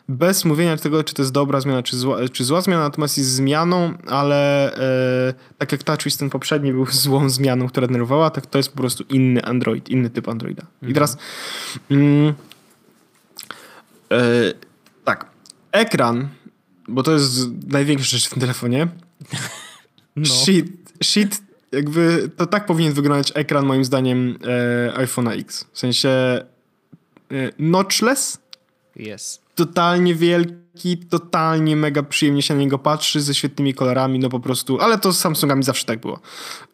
bez 0.08 0.44
mówienia 0.44 0.76
tego, 0.76 1.04
czy 1.04 1.14
to 1.14 1.22
jest 1.22 1.32
dobra 1.32 1.60
zmiana, 1.60 1.82
czy 1.82 1.96
zła, 1.96 2.18
czy 2.32 2.44
zła 2.44 2.60
zmiana, 2.60 2.82
natomiast 2.82 3.18
jest 3.18 3.30
zmianą, 3.30 3.94
ale 4.06 4.72
e, 5.28 5.34
tak 5.58 5.72
jak 5.72 5.82
TouchWiz 5.82 6.16
ten 6.16 6.30
poprzedni 6.30 6.72
był 6.72 6.86
złą 7.04 7.30
zmianą, 7.30 7.68
która 7.68 7.86
denerwowała, 7.86 8.30
tak 8.30 8.46
to 8.46 8.58
jest 8.58 8.70
po 8.70 8.76
prostu 8.76 9.04
inny 9.08 9.44
Android, 9.44 9.88
inny 9.88 10.10
typ 10.10 10.28
Androida. 10.28 10.62
Mhm. 10.62 10.90
I 10.90 10.94
teraz 10.94 11.16
mm, 11.90 12.34
e, 14.12 14.20
tak, 15.04 15.26
ekran, 15.72 16.28
bo 16.88 17.02
to 17.02 17.12
jest 17.12 17.48
największa 17.66 18.04
rzecz 18.04 18.26
w 18.26 18.30
tym 18.30 18.40
telefonie. 18.40 18.88
No. 20.16 20.26
Shit, 20.26 20.66
shit, 21.04 21.42
jakby 21.72 22.30
to 22.36 22.46
tak 22.46 22.66
powinien 22.66 22.92
wyglądać 22.92 23.32
ekran 23.34 23.66
moim 23.66 23.84
zdaniem 23.84 24.38
e, 24.96 25.06
iPhone'a 25.06 25.40
X. 25.40 25.66
W 25.72 25.78
sensie 25.78 26.08
e, 26.08 26.44
notchless. 27.58 28.38
Jest 28.96 29.43
totalnie 29.54 30.14
wielki, 30.14 30.98
totalnie 31.10 31.76
mega 31.76 32.02
przyjemnie 32.02 32.42
się 32.42 32.54
na 32.54 32.60
niego 32.60 32.78
patrzy, 32.78 33.20
ze 33.20 33.34
świetnymi 33.34 33.74
kolorami, 33.74 34.18
no 34.18 34.28
po 34.28 34.40
prostu, 34.40 34.80
ale 34.80 34.98
to 34.98 35.12
z 35.12 35.18
Samsungami 35.18 35.62
zawsze 35.62 35.86
tak 35.86 36.00
było. 36.00 36.20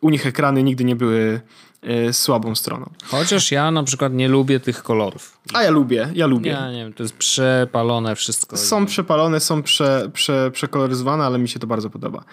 U 0.00 0.10
nich 0.10 0.26
ekrany 0.26 0.62
nigdy 0.62 0.84
nie 0.84 0.96
były 0.96 1.40
e, 1.82 2.12
słabą 2.12 2.54
stroną. 2.54 2.90
Chociaż 3.04 3.52
ja 3.52 3.70
na 3.70 3.82
przykład 3.82 4.12
nie 4.12 4.28
lubię 4.28 4.60
tych 4.60 4.82
kolorów. 4.82 5.38
A 5.54 5.62
ja 5.62 5.70
lubię, 5.70 6.10
ja 6.14 6.26
lubię. 6.26 6.50
Ja 6.50 6.72
nie 6.72 6.84
wiem, 6.84 6.92
to 6.92 7.02
jest 7.02 7.16
przepalone 7.16 8.16
wszystko. 8.16 8.56
Są 8.56 8.86
przepalone, 8.86 9.40
są 9.40 9.62
prze, 9.62 10.10
prze, 10.12 10.50
przekoloryzowane, 10.50 11.24
ale 11.24 11.38
mi 11.38 11.48
się 11.48 11.58
to 11.58 11.66
bardzo 11.66 11.90
podoba. 11.90 12.24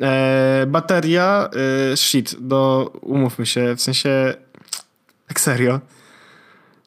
E, 0.00 0.66
bateria, 0.68 1.48
e, 1.92 1.96
shit, 1.96 2.36
do, 2.40 2.90
umówmy 3.02 3.46
się, 3.46 3.76
w 3.76 3.80
sensie, 3.80 4.34
tak 5.28 5.40
serio, 5.40 5.80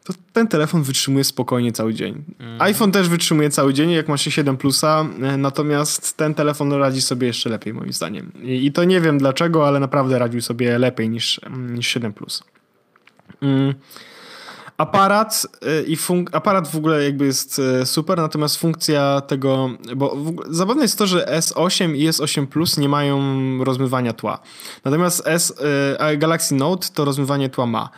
to 0.07 0.13
ten 0.33 0.47
telefon 0.47 0.83
wytrzymuje 0.83 1.23
spokojnie 1.23 1.71
cały 1.71 1.93
dzień. 1.93 2.23
Mm. 2.39 2.61
iPhone 2.61 2.91
też 2.91 3.09
wytrzymuje 3.09 3.49
cały 3.49 3.73
dzień, 3.73 3.91
jak 3.91 4.07
ma 4.07 4.17
się 4.17 4.31
7 4.31 4.57
plusa, 4.57 5.05
e, 5.21 5.37
natomiast 5.37 6.17
ten 6.17 6.33
telefon 6.33 6.73
radzi 6.73 7.01
sobie 7.01 7.27
jeszcze 7.27 7.49
lepiej 7.49 7.73
moim 7.73 7.93
zdaniem. 7.93 8.31
I, 8.43 8.65
i 8.65 8.71
to 8.71 8.83
nie 8.83 9.01
wiem 9.01 9.17
dlaczego, 9.17 9.67
ale 9.67 9.79
naprawdę 9.79 10.19
radził 10.19 10.41
sobie 10.41 10.77
lepiej 10.79 11.09
niż, 11.09 11.41
niż 11.57 11.87
7 11.87 12.13
plus. 12.13 12.43
Mm. 13.41 13.73
Aparat 14.77 15.47
y, 15.63 15.85
i 15.87 15.97
aparat 16.31 16.67
w 16.67 16.75
ogóle 16.75 17.03
jakby 17.03 17.25
jest 17.25 17.59
y, 17.59 17.85
super, 17.85 18.17
natomiast 18.17 18.57
funkcja 18.57 19.21
tego, 19.21 19.69
bo 19.95 20.17
zabawne 20.49 20.81
jest 20.81 20.97
to, 20.97 21.07
że 21.07 21.25
S8 21.25 21.95
i 21.95 22.09
S8 22.09 22.47
Plus 22.47 22.77
nie 22.77 22.89
mają 22.89 23.19
rozmywania 23.63 24.13
tła. 24.13 24.39
Natomiast 24.85 25.23
S, 25.25 25.53
y, 26.13 26.17
Galaxy 26.17 26.55
Note 26.55 26.87
to 26.93 27.05
rozmywanie 27.05 27.49
tła 27.49 27.65
ma. 27.65 27.89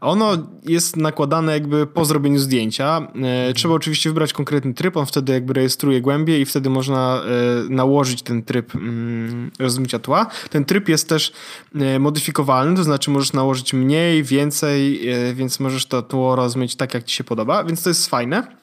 Ono 0.00 0.36
jest 0.62 0.96
nakładane 0.96 1.52
jakby 1.52 1.86
po 1.86 2.04
zrobieniu 2.04 2.38
zdjęcia. 2.38 3.08
Trzeba 3.54 3.74
oczywiście 3.74 4.10
wybrać 4.10 4.32
konkretny 4.32 4.74
tryb, 4.74 4.96
on 4.96 5.06
wtedy 5.06 5.32
jakby 5.32 5.52
rejestruje 5.52 6.00
głębiej 6.00 6.40
i 6.40 6.44
wtedy 6.44 6.70
można 6.70 7.22
nałożyć 7.68 8.22
ten 8.22 8.42
tryb 8.42 8.74
mm, 8.74 9.50
rozmycia 9.58 9.98
tła. 9.98 10.26
Ten 10.50 10.64
tryb 10.64 10.88
jest 10.88 11.08
też 11.08 11.32
modyfikowalny, 12.00 12.76
to 12.76 12.84
znaczy 12.84 13.10
możesz 13.10 13.32
nałożyć 13.32 13.72
mniej, 13.72 14.22
więcej, 14.22 15.00
więc 15.34 15.60
możesz 15.60 15.86
to 15.86 16.02
tło 16.02 16.27
rozmyć 16.36 16.76
tak, 16.76 16.94
jak 16.94 17.04
ci 17.04 17.16
się 17.16 17.24
podoba, 17.24 17.64
więc 17.64 17.82
to 17.82 17.90
jest 17.90 18.06
fajne. 18.06 18.58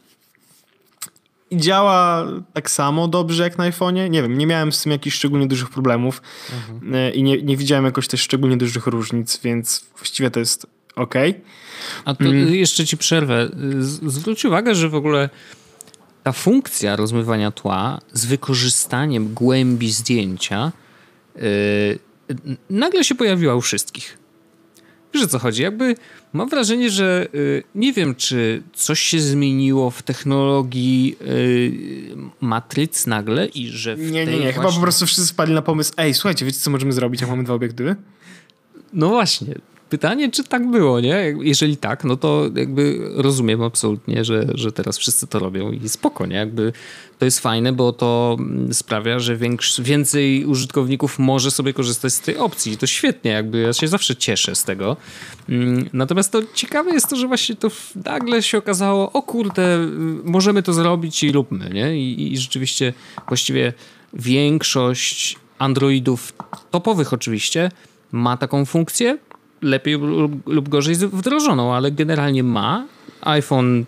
I 1.52 1.58
działa 1.58 2.28
tak 2.54 2.70
samo 2.70 3.08
dobrze 3.08 3.44
jak 3.44 3.58
na 3.58 3.72
iPhone'ie. 3.72 4.10
Nie 4.10 4.22
wiem, 4.22 4.38
nie 4.38 4.48
miałem 4.48 4.72
z 4.72 4.82
tym 4.82 4.92
jakichś 4.92 5.16
szczególnie 5.16 5.48
dużych 5.48 5.70
problemów 5.70 6.22
mhm. 6.54 6.96
E, 6.96 7.12
i 7.12 7.24
nie, 7.24 7.42
nie 7.42 7.58
widziałem 7.58 7.86
jakoś 7.86 8.08
też 8.08 8.22
szczególnie 8.22 8.58
dużych 8.58 8.88
różnic, 8.88 9.40
więc 9.44 9.86
właściwie 9.98 10.32
to 10.32 10.40
jest 10.40 10.68
ok. 10.96 11.14
A 12.06 12.16
to 12.16 12.26
mm. 12.26 12.56
jeszcze 12.56 12.86
ci 12.86 12.98
przerwę. 12.98 13.50
Zwróć 13.80 14.46
uwagę, 14.46 14.76
że 14.76 14.90
w 14.90 14.96
ogóle 14.96 15.30
ta 16.24 16.32
funkcja 16.32 16.96
rozmywania 16.96 17.52
tła 17.52 18.02
z 18.14 18.26
wykorzystaniem 18.26 19.34
głębi 19.34 19.92
zdjęcia 19.92 20.72
yy, 21.36 22.00
nagle 22.70 23.04
się 23.04 23.16
pojawiła 23.16 23.56
u 23.56 23.62
wszystkich. 23.62 24.18
Wiesz 25.16 25.24
o 25.24 25.28
co 25.28 25.40
chodzi? 25.40 25.64
Jakby 25.64 25.96
mam 26.34 26.50
wrażenie, 26.50 26.90
że 26.90 27.28
y, 27.36 27.64
nie 27.76 27.94
wiem, 27.94 28.16
czy 28.16 28.64
coś 28.74 29.00
się 29.00 29.20
zmieniło 29.20 29.92
w 29.92 30.02
technologii 30.04 31.16
y, 31.22 31.72
matryc 32.42 33.08
nagle 33.08 33.46
i 33.46 33.68
że 33.68 33.96
Nie, 33.96 34.12
nie, 34.12 34.26
nie. 34.26 34.26
Właśnie... 34.26 34.54
Chyba 34.54 34.72
po 34.72 34.80
prostu 34.80 35.06
wszyscy 35.06 35.28
spadli 35.28 35.56
na 35.56 35.62
pomysł, 35.62 35.94
ej, 35.98 36.14
słuchajcie, 36.14 36.46
wiecie 36.46 36.60
co 36.60 36.70
możemy 36.72 36.94
zrobić, 36.94 37.22
jak 37.22 37.30
mamy 37.30 37.44
dwa 37.44 37.54
obiektywy? 37.54 37.96
No 38.94 39.10
właśnie. 39.10 39.56
Pytanie, 39.90 40.32
czy 40.32 40.44
tak 40.44 40.72
było, 40.72 41.00
nie? 41.00 41.36
Jeżeli 41.42 41.78
tak, 41.78 42.04
no 42.04 42.18
to 42.18 42.50
jakby 42.56 43.10
rozumiem 43.16 43.62
absolutnie, 43.62 44.26
że, 44.26 44.48
że 44.54 44.72
teraz 44.72 44.98
wszyscy 44.98 45.28
to 45.28 45.40
robią 45.40 45.72
i 45.72 45.90
spoko, 45.90 46.26
nie? 46.26 46.36
Jakby 46.36 46.74
to 47.20 47.26
jest 47.26 47.40
fajne, 47.40 47.74
bo 47.74 47.94
to 47.94 48.38
sprawia, 48.72 49.20
że 49.20 49.36
większy, 49.36 49.84
więcej 49.84 50.46
użytkowników 50.46 51.20
może 51.20 51.52
sobie 51.52 51.74
korzystać 51.74 52.14
z 52.14 52.20
tej 52.20 52.38
opcji. 52.38 52.78
To 52.78 52.88
świetnie, 52.88 53.32
jakby 53.32 53.60
ja 53.60 53.74
się 53.74 53.88
zawsze 53.88 54.16
cieszę 54.16 54.56
z 54.56 54.64
tego. 54.64 54.98
Mm, 55.50 55.90
natomiast 55.94 56.32
to 56.32 56.42
ciekawe 56.54 56.92
jest 56.92 57.10
to, 57.10 57.16
że 57.16 57.28
właśnie 57.28 57.56
to 57.56 57.72
nagle 58.06 58.44
się 58.44 58.58
okazało, 58.58 59.12
o 59.12 59.22
kurde, 59.22 59.80
możemy 60.24 60.64
to 60.64 60.74
zrobić 60.74 61.24
i 61.24 61.32
róbmy, 61.32 61.70
nie? 61.74 61.98
I, 61.98 62.34
i 62.34 62.38
rzeczywiście 62.38 62.94
właściwie 63.28 63.74
większość 64.14 65.36
Androidów 65.60 66.34
topowych 66.72 67.14
oczywiście 67.14 67.72
ma 68.12 68.38
taką 68.38 68.66
funkcję, 68.66 69.18
lepiej 69.62 69.98
lub, 69.98 70.48
lub 70.48 70.70
gorzej 70.70 70.96
wdrożoną, 70.96 71.76
ale 71.76 71.92
generalnie 71.92 72.44
ma. 72.44 72.86
iPhone 73.22 73.86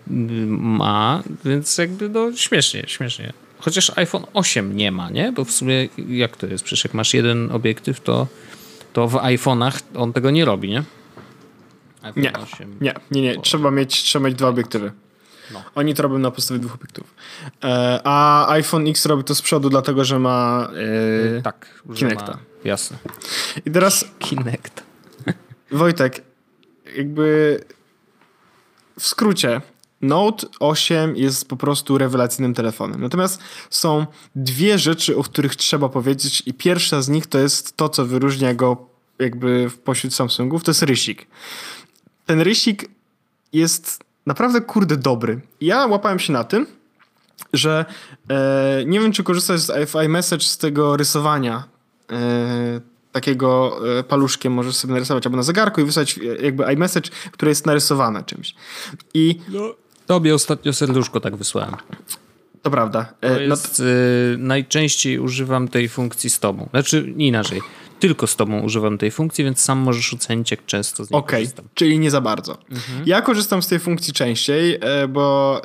ma, 0.48 1.22
więc 1.44 1.78
jakby 1.78 2.08
no 2.08 2.32
śmiesznie, 2.36 2.84
śmiesznie. 2.86 3.32
Chociaż 3.58 3.92
iPhone 3.96 4.24
8 4.34 4.76
nie 4.76 4.92
ma, 4.92 5.10
nie? 5.10 5.32
Bo 5.32 5.44
w 5.44 5.50
sumie 5.50 5.88
jak 6.08 6.36
to 6.36 6.46
jest? 6.46 6.64
Przecież 6.64 6.84
jak 6.84 6.94
masz 6.94 7.14
jeden 7.14 7.52
obiektyw, 7.52 8.00
to, 8.00 8.26
to 8.92 9.08
w 9.08 9.14
iPhone'ach 9.14 9.80
on 9.96 10.12
tego 10.12 10.30
nie 10.30 10.44
robi, 10.44 10.70
nie? 10.70 10.82
Nie, 12.16 12.32
nie, 12.80 12.94
nie, 13.10 13.22
nie. 13.22 13.40
Trzeba 13.40 13.70
mieć, 13.70 14.02
trzeba 14.02 14.26
mieć 14.26 14.34
dwa 14.34 14.48
obiektywy. 14.48 14.92
No. 15.52 15.62
Oni 15.74 15.94
to 15.94 16.02
robią 16.02 16.18
na 16.18 16.30
podstawie 16.30 16.60
dwóch 16.60 16.74
obiektywów. 16.74 17.14
E, 17.64 18.00
a 18.04 18.48
iPhone 18.48 18.88
X 18.88 19.06
robi 19.06 19.24
to 19.24 19.34
z 19.34 19.42
przodu, 19.42 19.70
dlatego 19.70 20.04
że 20.04 20.18
ma 20.18 20.68
e, 21.38 21.42
tak, 21.42 21.82
Kinecta. 21.94 22.32
Ma, 22.32 22.38
jasne. 22.64 22.96
I 23.66 23.70
teraz 23.70 24.04
Kinect. 24.18 24.87
Wojtek, 25.70 26.22
jakby 26.96 27.60
w 28.98 29.06
skrócie, 29.06 29.60
Note 30.02 30.46
8 30.60 31.16
jest 31.16 31.48
po 31.48 31.56
prostu 31.56 31.98
rewelacyjnym 31.98 32.54
telefonem. 32.54 33.00
Natomiast 33.00 33.40
są 33.70 34.06
dwie 34.34 34.78
rzeczy, 34.78 35.16
o 35.16 35.22
których 35.22 35.56
trzeba 35.56 35.88
powiedzieć 35.88 36.42
i 36.46 36.54
pierwsza 36.54 37.02
z 37.02 37.08
nich 37.08 37.26
to 37.26 37.38
jest 37.38 37.76
to, 37.76 37.88
co 37.88 38.06
wyróżnia 38.06 38.54
go 38.54 38.88
jakby 39.18 39.70
pośród 39.84 40.14
Samsungów, 40.14 40.64
to 40.64 40.70
jest 40.70 40.82
rysik. 40.82 41.26
Ten 42.26 42.40
rysik 42.40 42.90
jest 43.52 44.04
naprawdę 44.26 44.60
kurde 44.60 44.96
dobry. 44.96 45.40
Ja 45.60 45.86
łapałem 45.86 46.18
się 46.18 46.32
na 46.32 46.44
tym, 46.44 46.66
że 47.52 47.84
e, 48.30 48.84
nie 48.86 49.00
wiem, 49.00 49.12
czy 49.12 49.22
korzystasz 49.22 49.60
z 49.60 49.94
iMessage 50.04 50.44
z 50.44 50.58
tego 50.58 50.96
rysowania 50.96 51.64
e, 52.12 52.80
takiego 53.12 53.80
e, 53.98 54.02
paluszkiem 54.02 54.52
możesz 54.52 54.76
sobie 54.76 54.94
narysować 54.94 55.26
albo 55.26 55.36
na 55.36 55.42
zegarku 55.42 55.80
i 55.80 55.84
wysłać 55.84 56.18
e, 56.18 56.44
jakby 56.44 56.64
iMessage, 56.74 57.10
które 57.32 57.48
jest 57.48 57.66
narysowane 57.66 58.24
czymś. 58.24 58.54
I 59.14 59.38
no, 59.48 59.74
tobie 60.06 60.34
ostatnio 60.34 60.72
serduszko 60.72 61.20
tak 61.20 61.36
wysłałem. 61.36 61.76
To 62.62 62.70
prawda. 62.70 63.12
E, 63.20 63.34
to 63.34 63.40
jest, 63.40 63.82
no, 64.38 64.46
najczęściej 64.46 65.18
używam 65.18 65.68
tej 65.68 65.88
funkcji 65.88 66.30
z 66.30 66.40
tobą. 66.40 66.68
Znaczy 66.70 67.14
inaczej 67.16 67.60
tylko 68.00 68.26
z 68.26 68.36
tobą 68.36 68.60
używam 68.60 68.98
tej 68.98 69.10
funkcji, 69.10 69.44
więc 69.44 69.60
sam 69.60 69.78
możesz 69.78 70.14
ocenić, 70.14 70.50
jak 70.50 70.66
często 70.66 71.04
z 71.04 71.10
niej 71.10 71.20
Okej, 71.20 71.44
okay, 71.44 71.64
czyli 71.74 71.98
nie 71.98 72.10
za 72.10 72.20
bardzo. 72.20 72.58
Mhm. 72.70 73.02
Ja 73.06 73.22
korzystam 73.22 73.62
z 73.62 73.68
tej 73.68 73.78
funkcji 73.78 74.12
częściej, 74.12 74.80
bo 75.08 75.62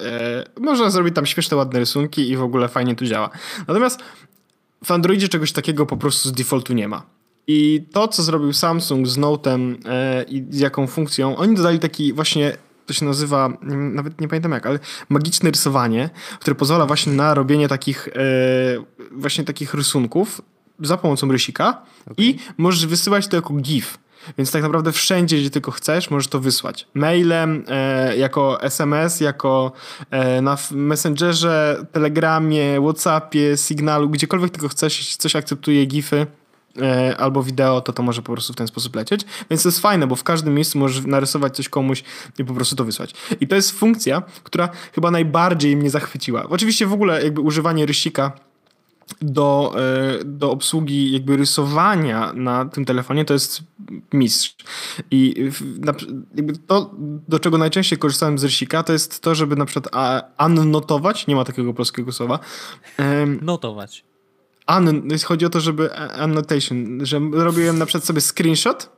można 0.60 0.90
zrobić 0.90 1.16
tam 1.16 1.26
śmieszne, 1.26 1.58
ładne 1.58 1.80
rysunki 1.80 2.30
i 2.30 2.38
w 2.38 2.44
ogóle 2.44 2.68
fajnie 2.68 2.96
tu 2.96 3.06
działa. 3.06 3.30
Natomiast 3.68 4.00
w 4.84 4.92
Androidzie 4.92 5.30
czegoś 5.30 5.52
takiego 5.52 5.86
po 5.86 5.98
prostu 5.98 6.30
z 6.30 6.32
defaultu 6.32 6.74
nie 6.74 6.88
ma. 6.88 7.04
I 7.48 7.86
to, 7.94 8.08
co 8.08 8.24
zrobił 8.24 8.54
Samsung 8.54 9.08
z 9.08 9.18
Note'em 9.18 9.76
e, 9.86 10.24
i 10.24 10.46
z 10.50 10.60
jaką 10.60 10.88
funkcją, 10.88 11.36
oni 11.36 11.56
dodali 11.56 11.80
taki 11.80 12.14
właśnie 12.14 12.58
to 12.86 12.94
się 12.94 13.06
nazywa, 13.06 13.50
nawet 13.94 14.22
nie 14.22 14.28
pamiętam 14.28 14.52
jak, 14.52 14.66
ale 14.66 14.80
magiczne 15.10 15.52
rysowanie, 15.52 16.10
które 16.40 16.56
pozwala 16.56 16.86
właśnie 16.86 17.14
na 17.14 17.34
robienie 17.34 17.68
takich 17.68 18.10
właśnie 19.12 19.44
takich 19.44 19.74
rysunków 19.74 20.42
za 20.80 20.98
pomocą 20.98 21.32
rysika 21.32 21.82
okay. 22.02 22.26
i 22.26 22.36
możesz 22.58 22.86
wysyłać 22.86 23.28
to 23.28 23.36
jako 23.36 23.54
GIF. 23.54 23.98
Więc 24.38 24.52
tak 24.52 24.62
naprawdę 24.62 24.92
wszędzie, 24.92 25.38
gdzie 25.38 25.50
tylko 25.50 25.72
chcesz, 25.72 26.10
możesz 26.10 26.28
to 26.28 26.40
wysłać. 26.40 26.88
Mailem, 26.94 27.64
e, 27.68 28.18
jako 28.18 28.62
SMS, 28.62 29.22
jako 29.22 29.72
e, 30.12 30.42
na 30.42 30.58
Messengerze, 30.72 31.86
Telegramie, 31.92 32.82
Whatsappie, 32.82 33.58
Signalu, 33.58 34.10
gdziekolwiek 34.10 34.52
tylko 34.52 34.68
chcesz, 34.68 34.98
jeśli 34.98 35.18
coś 35.18 35.36
akceptuje 35.36 35.86
GIFy 35.86 36.18
e, 36.18 36.28
albo 37.18 37.44
wideo, 37.44 37.82
to 37.82 37.94
to 37.94 38.04
może 38.04 38.22
po 38.22 38.32
prostu 38.32 38.54
w 38.54 38.56
ten 38.56 38.68
sposób 38.68 38.96
lecieć. 38.96 39.22
Więc 39.50 39.64
to 39.64 39.70
jest 39.70 39.80
fajne, 39.80 40.08
bo 40.08 40.16
w 40.16 40.24
każdym 40.24 40.54
miejscu 40.54 40.80
możesz 40.80 41.06
narysować 41.06 41.56
coś 41.56 41.70
komuś 41.70 42.04
i 42.38 42.46
po 42.46 42.54
prostu 42.54 42.76
to 42.76 42.86
wysłać. 42.86 43.14
I 43.40 43.48
to 43.48 43.56
jest 43.56 43.72
funkcja, 43.72 44.22
która 44.44 44.70
chyba 44.96 45.12
najbardziej 45.12 45.78
mnie 45.78 45.90
zachwyciła. 45.90 46.50
Oczywiście 46.50 46.88
w 46.88 46.94
ogóle 46.94 47.24
jakby 47.24 47.42
używanie 47.42 47.86
rysika 47.86 48.32
do, 49.22 49.76
e, 50.22 50.26
do 50.26 50.52
obsługi 50.52 51.12
jakby 51.12 51.38
rysowania 51.38 52.34
na 52.34 52.66
tym 52.66 52.86
telefonie 52.86 53.26
to 53.26 53.34
jest 53.34 53.62
mistrz. 54.14 54.56
I 55.12 55.50
to, 56.68 56.92
do 57.28 57.40
czego 57.40 57.58
najczęściej 57.58 58.00
korzystałem 58.00 58.38
z 58.38 58.44
rysika, 58.44 58.84
to 58.84 58.94
jest 58.94 59.22
to, 59.22 59.36
żeby 59.36 59.56
na 59.56 59.66
przykład 59.66 59.96
annotować, 60.38 61.28
nie 61.28 61.36
ma 61.36 61.44
takiego 61.44 61.74
polskiego 61.74 62.12
słowa. 62.12 62.40
Notować. 63.42 64.06
An, 64.66 65.04
chodzi 65.26 65.46
o 65.46 65.50
to, 65.50 65.62
żeby 65.62 65.96
annotation, 65.96 67.00
że 67.02 67.20
robiłem 67.32 67.78
na 67.78 67.86
przykład 67.86 68.06
sobie 68.06 68.22
screenshot 68.22 68.90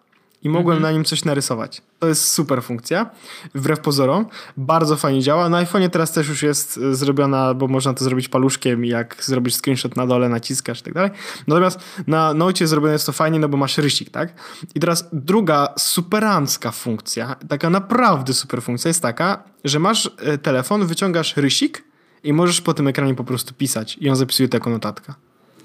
i 0.45 0.49
mogłem 0.49 0.78
mhm. 0.78 0.82
na 0.82 0.97
nim 0.97 1.05
coś 1.05 1.26
narysować. 1.26 1.82
To 1.99 2.07
jest 2.07 2.32
super 2.32 2.63
funkcja, 2.63 3.09
wbrew 3.55 3.80
pozorom. 3.80 4.26
Bardzo 4.57 4.95
fajnie 4.95 5.22
działa. 5.22 5.49
Na 5.49 5.66
iPhone'ie 5.66 5.89
teraz 5.89 6.11
też 6.11 6.28
już 6.30 6.43
jest 6.43 6.78
e, 6.78 6.95
zrobiona, 6.95 7.53
bo 7.53 7.68
można 7.68 7.93
to 7.93 8.03
zrobić 8.03 8.30
paluszkiem, 8.30 8.86
jak 8.86 9.24
zrobisz 9.24 9.55
screenshot 9.55 9.95
na 9.95 10.07
dole, 10.07 10.30
naciskasz 10.30 10.80
i 10.80 10.84
tak 10.84 10.93
dalej. 10.93 11.11
Natomiast 11.47 11.80
na 12.07 12.34
Nocie 12.34 12.68
zrobione 12.68 12.93
jest 12.93 13.05
to 13.05 13.11
fajnie, 13.11 13.39
no 13.39 13.49
bo 13.49 13.57
masz 13.57 13.78
rysik, 13.78 14.09
tak? 14.09 14.34
I 14.76 14.80
teraz 14.80 15.09
druga 15.13 15.74
superancka 15.78 16.72
funkcja, 16.72 17.36
taka 17.49 17.70
naprawdę 17.70 18.34
super 18.34 18.61
funkcja 18.61 18.89
jest 18.89 19.01
taka, 19.01 19.43
że 19.63 19.80
masz 19.80 20.11
e, 20.18 20.38
telefon, 20.38 20.88
wyciągasz 20.88 21.38
rysik 21.38 21.84
i 22.24 22.34
możesz 22.34 22.61
po 22.61 22.74
tym 22.74 22.88
ekranie 22.88 23.16
po 23.16 23.24
prostu 23.24 23.53
pisać 23.53 23.97
i 24.01 24.09
on 24.09 24.16
zapisuje 24.16 24.49
to 24.49 24.57
jako 24.57 24.70
notatka. 24.70 25.16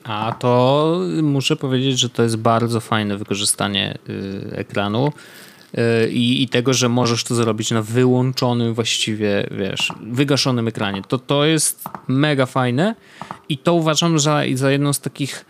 A 0.05 0.35
to 0.39 1.01
muszę 1.23 1.57
powiedzieć, 1.57 1.99
że 1.99 2.09
to 2.09 2.23
jest 2.23 2.37
bardzo 2.37 2.81
fajne 2.81 3.17
wykorzystanie 3.17 3.99
y, 4.09 4.57
ekranu. 4.57 5.13
Y, 5.79 6.11
I, 6.11 6.43
i, 6.43 6.49
tego, 6.49 6.75
że 6.75 6.89
możesz 6.89 7.25
to 7.25 7.35
zrobić 7.35 7.71
na 7.71 7.83
wyłączonym 7.83 8.75
właściwie, 8.75 9.47
wiesz, 9.51 9.93
wygaszonym 10.03 10.69
ekranie. 10.69 11.03
To, 11.09 11.19
to 11.19 11.45
jest 11.45 11.85
mega 12.09 12.47
fajne 12.47 12.95
i 13.49 13.59
to 13.59 13.75
uważam 13.75 14.19
za, 14.19 14.41
za 14.55 14.71
jedną 14.71 14.93
z 14.93 15.01
takich 15.01 15.45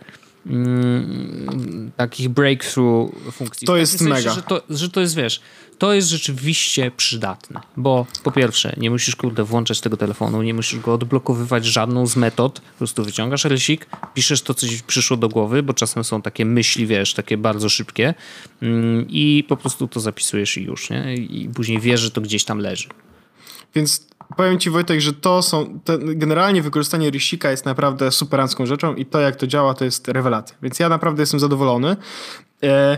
mm, 0.45 1.91
takich 1.97 2.29
breakthrough 2.29 3.11
funkcji. 3.31 3.67
To 3.67 3.75
jest 3.75 3.97
sensie, 3.97 4.13
mega. 4.13 4.33
Że 4.33 4.41
to, 4.41 4.61
że 4.69 4.89
to 4.89 5.01
jest, 5.01 5.15
wiesz, 5.15 5.41
to 5.77 5.93
jest 5.93 6.09
rzeczywiście 6.09 6.91
przydatne, 6.97 7.61
bo 7.77 8.05
po 8.23 8.31
pierwsze, 8.31 8.75
nie 8.77 8.91
musisz 8.91 9.15
kurde 9.15 9.43
włączać 9.43 9.81
tego 9.81 9.97
telefonu, 9.97 10.41
nie 10.41 10.53
musisz 10.53 10.79
go 10.79 10.93
odblokowywać 10.93 11.65
żadną 11.65 12.07
z 12.07 12.15
metod, 12.15 12.59
po 12.59 12.77
prostu 12.77 13.03
wyciągasz 13.03 13.45
rysik, 13.45 13.87
piszesz 14.13 14.41
to, 14.41 14.53
co 14.53 14.67
ci 14.67 14.79
przyszło 14.87 15.17
do 15.17 15.29
głowy, 15.29 15.63
bo 15.63 15.73
czasem 15.73 16.03
są 16.03 16.21
takie 16.21 16.45
myśli, 16.45 16.87
wiesz, 16.87 17.13
takie 17.13 17.37
bardzo 17.37 17.69
szybkie 17.69 18.13
mm, 18.61 19.05
i 19.09 19.45
po 19.47 19.57
prostu 19.57 19.87
to 19.87 19.99
zapisujesz 19.99 20.57
i 20.57 20.63
już, 20.63 20.89
nie? 20.89 21.15
I 21.15 21.49
później 21.49 21.79
wiesz, 21.79 22.01
że 22.01 22.11
to 22.11 22.21
gdzieś 22.21 22.43
tam 22.43 22.59
leży. 22.59 22.89
Więc 23.75 24.10
powiem 24.37 24.59
ci 24.59 24.69
Wojtek, 24.69 25.01
że 25.01 25.13
to 25.13 25.41
są, 25.41 25.79
generalnie 26.01 26.61
wykorzystanie 26.61 27.09
rysika 27.09 27.51
jest 27.51 27.65
naprawdę 27.65 28.11
superancką 28.11 28.65
rzeczą 28.65 28.95
i 28.95 29.05
to 29.05 29.19
jak 29.19 29.35
to 29.35 29.47
działa 29.47 29.73
to 29.73 29.85
jest 29.85 30.07
rewelacja. 30.07 30.57
Więc 30.61 30.79
ja 30.79 30.89
naprawdę 30.89 31.21
jestem 31.21 31.39
zadowolony. 31.39 31.95
E, 32.63 32.97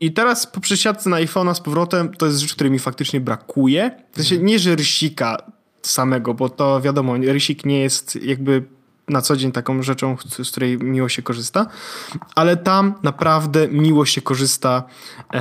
i 0.00 0.12
teraz 0.12 0.46
po 0.46 0.60
przesiadce 0.60 1.10
na 1.10 1.16
iPhone'a 1.16 1.54
z 1.54 1.60
powrotem 1.60 2.14
to 2.14 2.26
jest 2.26 2.38
rzecz, 2.38 2.54
której 2.54 2.70
mi 2.70 2.78
faktycznie 2.78 3.20
brakuje. 3.20 3.90
W 4.12 4.16
sensie 4.16 4.38
nie, 4.38 4.58
że 4.58 4.76
rysika 4.76 5.36
samego, 5.82 6.34
bo 6.34 6.48
to 6.48 6.80
wiadomo, 6.80 7.16
rysik 7.16 7.64
nie 7.64 7.80
jest 7.80 8.16
jakby 8.16 8.62
na 9.08 9.22
co 9.22 9.36
dzień 9.36 9.52
taką 9.52 9.82
rzeczą, 9.82 10.16
z 10.42 10.50
której 10.50 10.78
miło 10.78 11.08
się 11.08 11.22
korzysta, 11.22 11.66
ale 12.34 12.56
tam 12.56 12.94
naprawdę 13.02 13.68
miło 13.68 14.06
się 14.06 14.22
korzysta 14.22 14.82
e, 15.34 15.38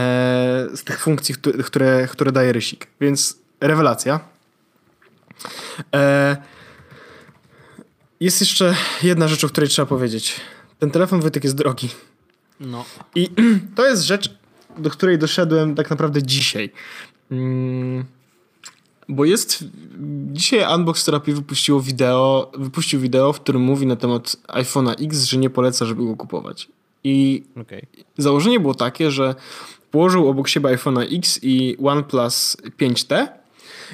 z 0.74 0.84
tych 0.84 0.99
funkcji, 0.99 1.36
które, 1.65 2.07
które 2.11 2.32
daje 2.32 2.53
rysik. 2.53 2.88
Więc 3.01 3.38
rewelacja. 3.61 4.20
E, 5.96 6.38
jest 8.20 8.42
jeszcze 8.42 8.76
jedna 9.04 9.28
rzecz, 9.28 9.44
o 9.44 9.48
której 9.48 9.70
trzeba 9.70 9.86
powiedzieć. 9.86 10.36
Ten 10.80 10.92
telefon 10.92 11.22
Wojtek 11.22 11.44
jest 11.44 11.56
drogi. 11.56 11.90
No. 12.60 12.86
I 13.16 13.30
to 13.76 13.88
jest 13.88 14.04
rzecz, 14.04 14.34
do 14.78 14.90
której 14.90 15.18
doszedłem 15.18 15.76
tak 15.76 15.90
naprawdę 15.90 16.24
dzisiaj. 16.24 16.72
Mm, 17.32 18.06
bo 19.10 19.26
jest. 19.26 19.66
Dzisiaj 20.32 20.76
Unbox 20.76 21.06
Therapy 21.06 21.34
wypuściło 21.34 21.82
wideo, 21.82 22.52
wypuścił 22.58 23.00
wideo, 23.00 23.34
w 23.34 23.40
którym 23.40 23.62
mówi 23.62 23.88
na 23.88 23.96
temat 23.96 24.36
iPhone'a 24.48 25.06
X, 25.06 25.24
że 25.24 25.38
nie 25.38 25.50
poleca, 25.50 25.86
żeby 25.86 26.06
go 26.06 26.16
kupować. 26.16 26.68
I 27.04 27.44
okay. 27.62 27.88
założenie 28.18 28.60
było 28.60 28.74
takie, 28.74 29.12
że 29.12 29.36
położył 29.92 30.28
obok 30.28 30.48
siebie 30.48 30.70
iPhone'a 30.70 31.18
X 31.18 31.40
i 31.42 31.78
OnePlus 31.84 32.58
5T, 32.80 33.28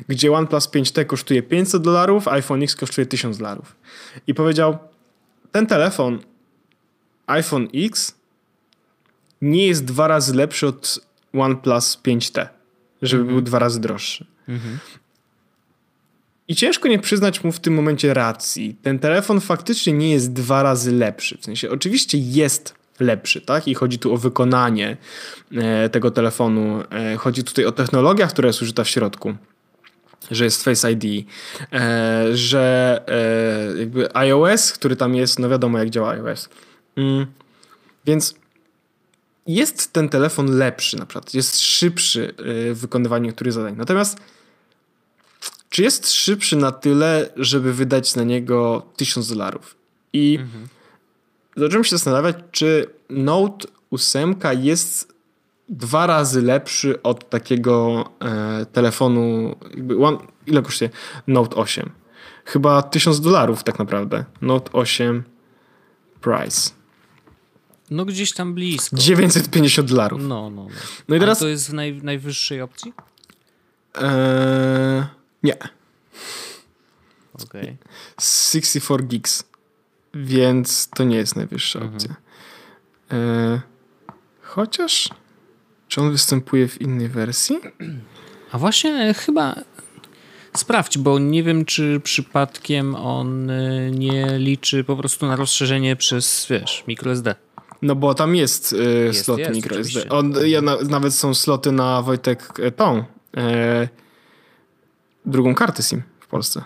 gdzie 0.08 0.32
OnePlus 0.32 0.68
5T 0.68 1.06
kosztuje 1.06 1.44
500 1.44 1.82
dolarów, 1.82 2.28
iPhone 2.28 2.64
X 2.64 2.76
kosztuje 2.76 3.08
1000 3.08 3.38
dolarów. 3.38 3.76
I 4.28 4.34
powiedział, 4.34 4.78
ten 5.52 5.68
telefon 5.68 6.20
iPhone 7.28 7.68
X 7.74 8.16
nie 9.42 9.68
jest 9.68 9.86
dwa 9.86 10.08
razy 10.08 10.36
lepszy 10.36 10.68
od 10.68 11.00
OnePlus 11.34 12.00
5T, 12.08 12.48
żeby 13.02 13.22
mhm. 13.22 13.36
był 13.36 13.42
dwa 13.42 13.60
razy 13.60 13.82
droższy. 13.82 14.26
Mhm. 14.48 14.80
I 16.48 16.56
ciężko 16.56 16.88
nie 16.88 17.00
przyznać 17.00 17.44
mu 17.44 17.52
w 17.52 17.60
tym 17.60 17.74
momencie 17.74 18.14
racji. 18.14 18.76
Ten 18.82 19.00
telefon 19.00 19.42
faktycznie 19.42 19.94
nie 19.94 20.12
jest 20.12 20.34
dwa 20.34 20.64
razy 20.64 20.92
lepszy. 20.92 21.38
W 21.38 21.46
sensie, 21.46 21.70
oczywiście 21.70 22.18
jest 22.18 22.76
lepszy, 23.00 23.42
tak? 23.42 23.68
I 23.68 23.74
chodzi 23.74 24.00
tu 24.00 24.14
o 24.14 24.18
wykonanie 24.18 24.98
e, 25.52 25.90
tego 25.90 26.12
telefonu. 26.12 26.84
E, 26.92 27.18
chodzi 27.18 27.44
tutaj 27.44 27.66
o 27.66 27.72
technologię, 27.72 28.28
która 28.28 28.48
jest 28.48 28.62
użyta 28.62 28.84
w 28.84 28.90
środku. 28.90 29.36
Że 30.32 30.44
jest 30.44 30.64
Face 30.64 30.92
ID, 30.92 31.28
e, 31.74 32.38
że 32.38 33.04
e, 33.08 33.80
jakby 33.80 34.16
iOS, 34.16 34.74
który 34.74 34.96
tam 34.96 35.16
jest, 35.16 35.40
no 35.40 35.50
wiadomo 35.50 35.80
jak 35.80 35.90
działa 35.90 36.10
iOS. 36.10 36.50
Mm. 36.96 37.26
Więc 38.06 38.36
jest 39.48 39.94
ten 39.94 40.10
telefon 40.10 40.58
lepszy 40.58 40.98
na 40.98 41.06
przykład, 41.06 41.34
jest 41.34 41.62
szybszy 41.62 42.34
w 42.74 42.78
wykonywaniu 42.80 43.26
niektórych 43.26 43.54
zadań. 43.54 43.76
Natomiast 43.78 44.18
czy 45.76 45.84
jest 45.84 46.12
szybszy 46.12 46.56
na 46.56 46.72
tyle, 46.72 47.30
żeby 47.36 47.74
wydać 47.74 48.16
na 48.16 48.24
niego 48.24 48.86
1000 48.98 49.28
dolarów? 49.28 49.76
I 50.14 50.38
mhm. 50.42 50.68
zacząłem 51.58 51.84
się 51.84 51.90
zastanawiać, 51.90 52.36
czy 52.52 52.90
Note 53.10 53.68
8 53.92 54.36
jest 54.60 55.15
dwa 55.70 56.08
razy 56.08 56.42
lepszy 56.42 57.02
od 57.02 57.30
takiego 57.30 58.06
e, 58.22 58.66
telefonu. 58.66 59.56
One, 60.02 60.18
ile 60.48 60.62
kosztuje 60.62 60.90
Note 61.28 61.56
8? 61.56 61.90
Chyba 62.46 62.82
1000 62.82 63.20
dolarów 63.20 63.64
tak 63.64 63.80
naprawdę. 63.80 64.26
Note 64.42 64.72
8 64.72 65.24
price. 66.22 66.72
No 67.92 68.06
gdzieś 68.06 68.34
tam 68.34 68.54
blisko. 68.54 68.98
950 68.98 69.90
dolarów. 69.90 70.22
No, 70.22 70.28
no, 70.28 70.50
no. 70.50 70.68
no 71.08 71.16
i 71.16 71.20
teraz... 71.20 71.38
A 71.38 71.42
to 71.42 71.48
jest 71.48 71.70
w 71.70 71.74
naj, 71.74 72.02
najwyższej 72.04 72.62
opcji? 72.62 72.94
Eee, 73.96 75.04
nie. 75.44 75.58
Okay. 77.44 77.78
64 78.20 79.04
gigs. 79.04 79.44
Więc 80.14 80.90
to 80.90 81.04
nie 81.04 81.18
jest 81.18 81.36
najwyższa 81.36 81.80
mhm. 81.80 81.96
opcja. 81.96 82.16
Eee, 83.10 83.60
chociaż 84.42 85.10
czy 85.96 86.02
on 86.02 86.12
występuje 86.12 86.68
w 86.68 86.82
innej 86.82 87.08
wersji? 87.08 87.60
A 88.52 88.58
właśnie 88.58 88.92
e, 88.92 89.14
chyba 89.14 89.56
sprawdź, 90.54 90.98
bo 90.98 91.20
nie 91.20 91.44
wiem, 91.44 91.66
czy 91.66 92.02
przypadkiem 92.04 92.96
on 92.96 93.50
e, 93.50 93.92
nie 93.92 94.40
liczy 94.40 94.84
po 94.84 94.96
prostu 94.96 95.26
na 95.26 95.36
rozszerzenie 95.36 95.96
przez, 95.96 96.48
wiesz, 96.50 96.84
microSD. 96.88 97.36
No 97.82 97.96
bo 97.96 98.14
tam 98.14 98.36
jest, 98.36 98.74
y, 98.74 98.78
jest 99.06 99.26
slot 99.26 99.40
jest, 99.40 99.52
microSD. 99.56 100.10
On, 100.10 100.34
ja 100.46 100.62
na, 100.62 100.78
nawet 100.90 101.14
są 101.14 101.34
sloty 101.34 101.72
na 101.72 102.02
Wojtek 102.02 102.54
tą 102.76 103.04
e, 103.38 103.88
drugą 105.26 105.56
kartę 105.56 105.84
SIM 105.84 106.02
w 106.20 106.28
Polsce. 106.28 106.64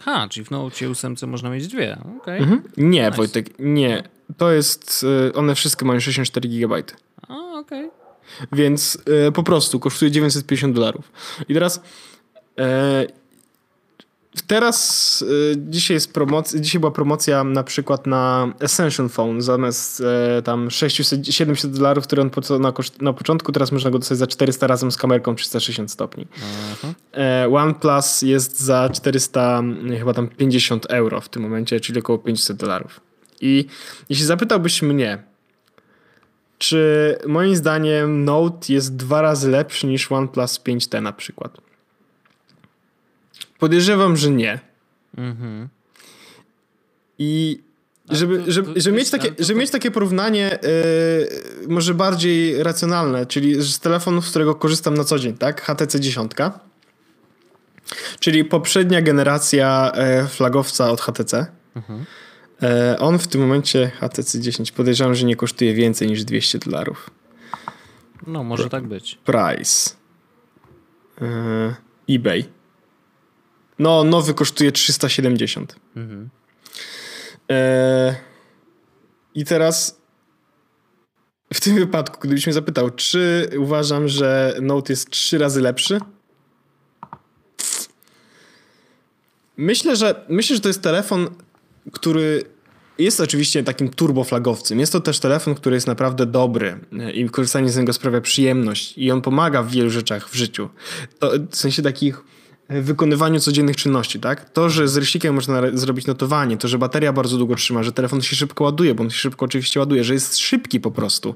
Ha, 0.00 0.26
czyli 0.30 0.46
w 0.46 0.50
Note 0.50 0.88
8 0.88 1.14
można 1.26 1.50
mieć 1.50 1.68
dwie. 1.68 1.98
Okay. 2.20 2.38
Mhm. 2.38 2.62
Nie, 2.76 3.04
nice. 3.04 3.16
Wojtek, 3.16 3.58
nie. 3.58 4.02
To 4.36 4.52
jest, 4.52 5.06
one 5.34 5.54
wszystkie 5.54 5.84
mają 5.86 6.00
64 6.00 6.48
GB. 6.48 6.82
Okej. 7.66 7.86
Okay. 7.86 8.48
Więc 8.52 8.98
e, 9.26 9.32
po 9.32 9.42
prostu 9.42 9.80
kosztuje 9.80 10.10
950 10.10 10.74
dolarów. 10.74 11.12
I 11.48 11.54
teraz 11.54 11.80
e, 12.58 13.06
Teraz 14.46 15.24
e, 15.52 15.56
dzisiaj 15.56 15.94
jest 15.94 16.12
promocja, 16.12 16.60
dzisiaj 16.60 16.80
była 16.80 16.92
promocja 16.92 17.44
na 17.44 17.64
przykład 17.64 18.06
na 18.06 18.52
Essential 18.60 19.08
Phone 19.08 19.42
zamiast 19.42 20.02
e, 20.38 20.42
tam 20.42 20.70
600, 20.70 21.26
700 21.26 21.72
dolarów, 21.72 22.04
które 22.06 22.22
on 22.22 22.30
po, 22.30 22.58
na, 22.58 22.72
koszt, 22.72 23.02
na 23.02 23.12
początku, 23.12 23.52
teraz 23.52 23.72
można 23.72 23.90
go 23.90 23.98
dostać 23.98 24.18
za 24.18 24.26
400 24.26 24.66
razem 24.66 24.92
z 24.92 24.96
kamerką 24.96 25.34
360 25.34 25.90
stopni. 25.90 26.26
E, 27.14 27.48
OnePlus 27.52 28.22
jest 28.22 28.60
za 28.60 28.90
400 28.92 29.62
chyba 29.98 30.14
tam 30.14 30.28
50 30.28 30.86
euro 30.86 31.20
w 31.20 31.28
tym 31.28 31.42
momencie, 31.42 31.80
czyli 31.80 31.98
około 31.98 32.18
500 32.18 32.56
dolarów. 32.56 33.00
I 33.40 33.66
jeśli 34.08 34.26
zapytałbyś 34.26 34.82
mnie, 34.82 35.22
czy 36.58 37.18
moim 37.26 37.56
zdaniem 37.56 38.24
Note 38.24 38.72
jest 38.72 38.96
dwa 38.96 39.22
razy 39.22 39.50
lepszy 39.50 39.86
niż 39.86 40.12
OnePlus 40.12 40.60
5T 40.60 41.02
na 41.02 41.12
przykład? 41.12 41.58
Podejrzewam, 43.58 44.16
że 44.16 44.30
nie. 44.30 44.60
Mhm. 45.16 45.68
I 47.18 47.60
żeby, 48.10 48.38
to, 48.38 48.52
żeby, 48.52 48.80
żeby, 48.80 48.96
mieć 48.96 49.10
takie, 49.10 49.32
żeby 49.38 49.60
mieć 49.60 49.70
takie 49.70 49.90
porównanie 49.90 50.58
yy, 51.60 51.68
może 51.68 51.94
bardziej 51.94 52.62
racjonalne, 52.62 53.26
czyli 53.26 53.62
z 53.62 53.78
telefonu, 53.78 54.22
z 54.22 54.30
którego 54.30 54.54
korzystam 54.54 54.94
na 54.94 55.04
co 55.04 55.18
dzień, 55.18 55.36
tak? 55.36 55.62
HTC 55.62 56.00
10. 56.00 56.32
Czyli 58.20 58.44
poprzednia 58.44 59.02
generacja 59.02 59.92
yy, 60.20 60.28
flagowca 60.28 60.90
od 60.90 61.00
HTC. 61.00 61.46
Mhm. 61.76 62.04
E, 62.64 62.98
on 62.98 63.18
w 63.18 63.28
tym 63.28 63.40
momencie 63.40 63.90
HTC 63.90 64.40
10 64.40 64.72
podejrzewam, 64.72 65.14
że 65.14 65.26
nie 65.26 65.36
kosztuje 65.36 65.74
więcej 65.74 66.08
niż 66.08 66.24
200 66.24 66.58
dolarów. 66.58 67.10
No, 68.26 68.44
może 68.44 68.68
tak 68.68 68.86
być. 68.86 69.18
Price. 69.24 69.90
E, 71.22 71.74
eBay. 72.10 72.44
No, 73.78 74.04
nowy 74.04 74.34
kosztuje 74.34 74.72
370. 74.72 75.76
Mhm. 75.96 76.30
E, 77.50 78.16
I 79.34 79.44
teraz 79.44 80.00
w 81.54 81.60
tym 81.60 81.74
wypadku, 81.74 82.18
gdybyś 82.20 82.46
mnie 82.46 82.54
zapytał, 82.54 82.90
czy 82.90 83.50
uważam, 83.58 84.08
że 84.08 84.56
Note 84.62 84.92
jest 84.92 85.10
trzy 85.10 85.38
razy 85.38 85.60
lepszy? 85.60 85.98
Myślę, 89.56 89.96
że 89.96 90.24
myślę, 90.28 90.56
że 90.56 90.62
to 90.62 90.68
jest 90.68 90.82
telefon, 90.82 91.30
który 91.92 92.53
jest 92.98 93.20
oczywiście 93.20 93.62
takim 93.62 93.88
turboflagowcem. 93.88 94.80
Jest 94.80 94.92
to 94.92 95.00
też 95.00 95.20
telefon, 95.20 95.54
który 95.54 95.76
jest 95.76 95.86
naprawdę 95.86 96.26
dobry 96.26 96.80
e, 96.98 97.12
i 97.12 97.30
korzystanie 97.30 97.70
z 97.70 97.76
niego 97.76 97.92
sprawia 97.92 98.20
przyjemność 98.20 98.98
i 98.98 99.10
on 99.10 99.22
pomaga 99.22 99.62
w 99.62 99.70
wielu 99.70 99.90
rzeczach 99.90 100.28
w 100.28 100.34
życiu. 100.34 100.68
To, 101.18 101.32
w 101.50 101.56
sensie 101.56 101.82
takich 101.82 102.24
e, 102.68 102.82
wykonywaniu 102.82 103.40
codziennych 103.40 103.76
czynności, 103.76 104.20
tak? 104.20 104.50
To, 104.50 104.70
że 104.70 104.88
z 104.88 104.96
rysikiem 104.96 105.34
można 105.34 105.62
zrobić 105.72 106.06
notowanie, 106.06 106.56
to, 106.56 106.68
że 106.68 106.78
bateria 106.78 107.12
bardzo 107.12 107.38
długo 107.38 107.54
trzyma, 107.54 107.82
że 107.82 107.92
telefon 107.92 108.22
się 108.22 108.36
szybko 108.36 108.64
ładuje, 108.64 108.94
bo 108.94 109.02
on 109.02 109.10
się 109.10 109.18
szybko 109.18 109.44
oczywiście 109.44 109.80
ładuje, 109.80 110.04
że 110.04 110.14
jest 110.14 110.38
szybki 110.38 110.80
po 110.80 110.90
prostu. 110.90 111.34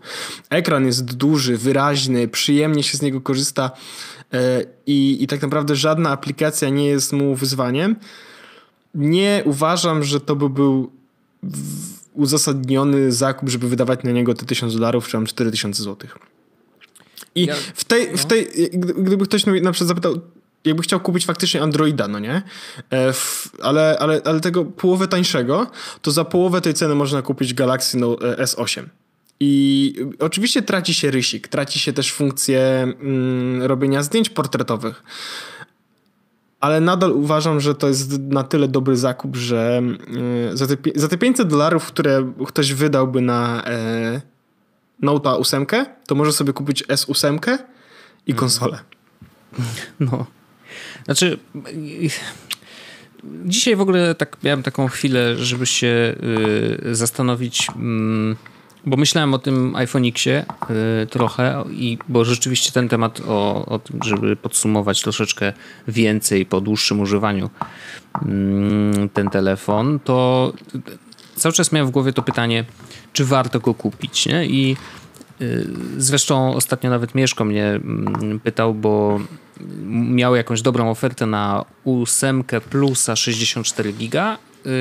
Ekran 0.51 0.87
jest 0.87 1.17
duży, 1.17 1.57
wyraźny, 1.57 2.29
przyjemnie 2.29 2.83
się 2.83 2.99
z 2.99 3.03
niego 3.03 3.21
korzysta 3.21 3.71
e, 4.33 4.65
i, 4.87 5.23
i 5.23 5.27
tak 5.27 5.43
naprawdę 5.43 5.77
żadna 5.77 6.11
aplikacja 6.11 6.69
nie 6.69 6.87
jest 6.87 7.13
mu 7.13 7.35
wyzwaniem. 7.35 7.97
Nie 8.95 9.43
uważam, 9.45 10.05
że 10.05 10.21
to 10.21 10.37
by 10.37 10.51
był 10.51 10.98
uzasadniony 12.15 13.13
zakup, 13.13 13.49
żeby 13.49 13.69
wydawać 13.69 14.03
na 14.03 14.11
niego 14.11 14.35
te 14.35 14.47
1000 14.47 14.75
dolarów, 14.75 15.07
czy 15.07 15.13
tam 15.13 15.27
4000 15.27 15.83
złotych. 15.83 16.19
I 17.35 17.47
ja, 17.47 17.55
w 17.75 17.85
tej, 17.85 18.09
no. 18.11 18.19
w 18.19 18.27
tej, 18.27 18.47
gdyby 18.99 19.25
ktoś 19.25 19.47
na 19.47 19.73
przykład 19.73 19.89
zapytał, 19.89 20.21
jakby 20.65 20.83
chciał 20.83 21.01
kupić 21.01 21.27
faktycznie 21.27 21.63
Androida, 21.63 22.09
no 22.09 22.19
nie? 22.19 22.43
E, 22.93 23.13
ale, 23.63 23.97
ale, 24.01 24.21
ale 24.25 24.41
tego 24.41 24.65
połowę 24.65 25.09
tańszego, 25.09 25.71
to 26.03 26.11
za 26.11 26.25
połowę 26.25 26.61
tej 26.61 26.75
ceny 26.75 26.95
można 26.95 27.23
kupić 27.23 27.55
Galaxy 27.55 27.99
Note 27.99 28.37
S8. 28.37 28.85
I 29.41 29.95
oczywiście 30.19 30.63
traci 30.63 30.95
się 30.95 31.11
rysik, 31.11 31.49
traci 31.49 31.79
się 31.79 31.93
też 31.93 32.13
funkcję 32.13 32.61
mm, 32.61 33.63
robienia 33.63 34.03
zdjęć 34.03 34.31
portretowych 34.31 35.03
ale 36.61 36.81
nadal 36.81 37.13
uważam, 37.13 37.61
że 37.61 37.75
to 37.75 37.89
jest 37.89 38.21
na 38.21 38.45
tyle 38.45 38.69
dobry 38.69 38.97
zakup, 38.97 39.37
że 39.37 39.83
e, 40.53 40.57
za 40.57 40.67
te, 40.67 40.77
za 40.95 41.09
te 41.09 41.19
500 41.19 41.49
dolarów, 41.49 41.87
które 41.87 42.33
ktoś 42.47 42.75
wydałby 42.75 43.21
na 43.21 43.65
e, 43.67 44.21
Note 45.03 45.31
8, 45.31 45.67
to 46.07 46.15
może 46.15 46.33
sobie 46.33 46.53
kupić 46.53 46.85
S8 46.85 47.35
i 47.35 47.37
mhm. 47.39 47.59
konsolę. 48.37 48.79
No. 50.01 50.27
Znaczy, 51.05 51.39
dzisiaj 53.45 53.77
w 53.77 53.81
ogóle 53.81 54.15
tak 54.15 54.37
miałem 54.43 54.63
taką 54.63 54.89
chwilę, 54.89 55.37
żeby 55.37 55.67
się 55.67 56.15
y, 56.87 56.95
zastanowić. 56.95 57.69
Y, 57.69 58.58
bo 58.87 58.97
myślałem 58.97 59.35
o 59.35 59.39
tym 59.39 59.73
iPhone'iksie 59.73 60.43
y, 61.03 61.07
trochę, 61.07 61.65
i, 61.71 61.99
bo 62.09 62.25
rzeczywiście 62.25 62.73
ten 62.73 62.89
temat 62.89 63.21
o, 63.29 63.67
o 63.67 63.79
tym, 63.79 64.01
żeby 64.03 64.37
podsumować 64.37 65.03
troszeczkę 65.03 65.53
więcej 65.89 66.47
po 66.47 66.61
dłuższym 66.61 67.01
używaniu 67.01 67.47
y, 67.47 68.29
ten 69.13 69.31
telefon, 69.31 69.99
to 70.05 70.53
cały 71.37 71.53
czas 71.53 71.73
miałem 71.73 71.89
w 71.89 71.91
głowie 71.91 72.13
to 72.13 72.23
pytanie, 72.23 72.65
czy 73.13 73.25
warto 73.25 73.61
go 73.61 73.75
kupić, 73.75 74.27
nie? 74.27 74.47
I 74.47 74.77
y, 75.41 75.67
Zresztą 75.97 76.55
ostatnio 76.55 76.91
nawet 76.91 77.15
Mieszko 77.15 77.45
mnie 77.45 77.67
mm, 77.67 78.41
pytał, 78.41 78.75
bo 78.75 79.21
miał 79.91 80.37
jakąś 80.37 80.63
dobrą 80.63 80.91
ofertę 80.91 81.27
na 81.27 81.65
8 81.85 82.45
plusa 82.71 83.17
64 83.17 83.93
giga 83.93 84.39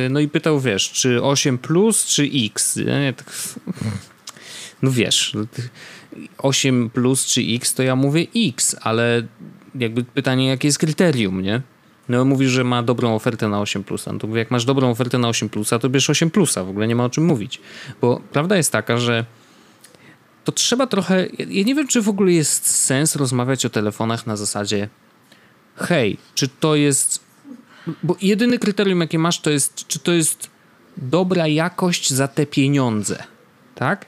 no 0.10 0.20
i 0.20 0.28
pytał, 0.28 0.60
wiesz, 0.60 0.92
czy 0.92 1.24
8 1.24 1.58
plus, 1.58 2.06
czy 2.06 2.30
X? 2.46 2.76
Nie, 2.76 3.14
tak, 3.14 3.34
no 4.82 4.92
wiesz, 4.92 5.34
8 6.38 6.90
plus 6.90 7.26
czy 7.26 7.42
X, 7.42 7.74
to 7.74 7.84
ja 7.84 7.96
mówię 7.96 8.28
X, 8.36 8.76
ale 8.82 9.28
jakby 9.76 10.04
pytanie, 10.04 10.48
jakie 10.48 10.68
jest 10.68 10.78
kryterium, 10.78 11.42
nie? 11.42 11.62
No 12.10 12.26
mówisz, 12.26 12.52
że 12.52 12.64
ma 12.64 12.84
dobrą 12.84 13.16
ofertę 13.16 13.48
na 13.48 13.62
8 13.62 13.84
plusa. 13.84 14.14
No 14.14 14.20
to 14.20 14.28
mówię, 14.28 14.40
jak 14.40 14.52
masz 14.52 14.66
dobrą 14.66 14.90
ofertę 14.90 15.18
na 15.18 15.28
8 15.28 15.50
plusa, 15.50 15.80
to 15.80 15.90
bierz 15.90 16.10
8 16.10 16.32
plusa. 16.32 16.64
W 16.64 16.70
ogóle 16.70 16.88
nie 16.88 16.96
ma 16.96 17.06
o 17.06 17.10
czym 17.10 17.26
mówić. 17.26 17.62
Bo 18.02 18.22
prawda 18.32 18.58
jest 18.58 18.72
taka, 18.72 18.98
że 18.98 19.26
to 20.44 20.52
trzeba 20.52 20.88
trochę... 20.88 21.28
Ja 21.50 21.64
nie 21.64 21.76
wiem, 21.76 21.88
czy 21.88 22.02
w 22.02 22.10
ogóle 22.10 22.32
jest 22.32 22.68
sens 22.68 23.16
rozmawiać 23.16 23.66
o 23.66 23.70
telefonach 23.70 24.28
na 24.28 24.38
zasadzie 24.38 24.90
hej, 25.76 26.18
czy 26.36 26.48
to 26.48 26.76
jest 26.76 27.27
bo 28.04 28.16
jedyny 28.22 28.60
kryterium, 28.60 29.02
jakie 29.02 29.20
masz, 29.20 29.40
to 29.40 29.50
jest, 29.50 29.88
czy 29.88 30.00
to 30.00 30.12
jest 30.12 30.50
dobra 30.98 31.48
jakość 31.48 32.14
za 32.14 32.28
te 32.28 32.46
pieniądze, 32.46 33.24
tak? 33.76 34.06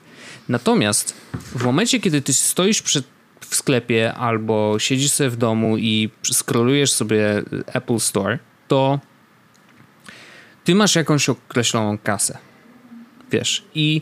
Natomiast 0.49 1.13
w 1.33 1.63
momencie, 1.63 1.99
kiedy 1.99 2.21
ty 2.21 2.33
stoisz 2.33 2.81
przed, 2.81 3.05
w 3.39 3.55
sklepie 3.55 4.13
albo 4.13 4.79
siedzisz 4.79 5.11
sobie 5.11 5.29
w 5.29 5.35
domu 5.35 5.77
i 5.77 6.09
scrollujesz 6.31 6.91
sobie 6.91 7.43
Apple 7.65 7.99
Store, 7.99 8.39
to 8.67 8.99
ty 10.63 10.75
masz 10.75 10.95
jakąś 10.95 11.29
określoną 11.29 11.97
kasę. 11.97 12.37
Wiesz, 13.31 13.63
i 13.75 14.01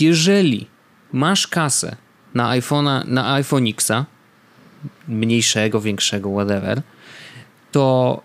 jeżeli 0.00 0.66
masz 1.12 1.46
kasę 1.46 1.96
na 2.34 2.60
iPhone'a, 2.60 3.08
na 3.08 3.32
iPhone 3.32 3.66
Xa, 3.68 4.06
mniejszego, 5.08 5.80
większego, 5.80 6.30
whatever, 6.30 6.82
to, 7.72 8.22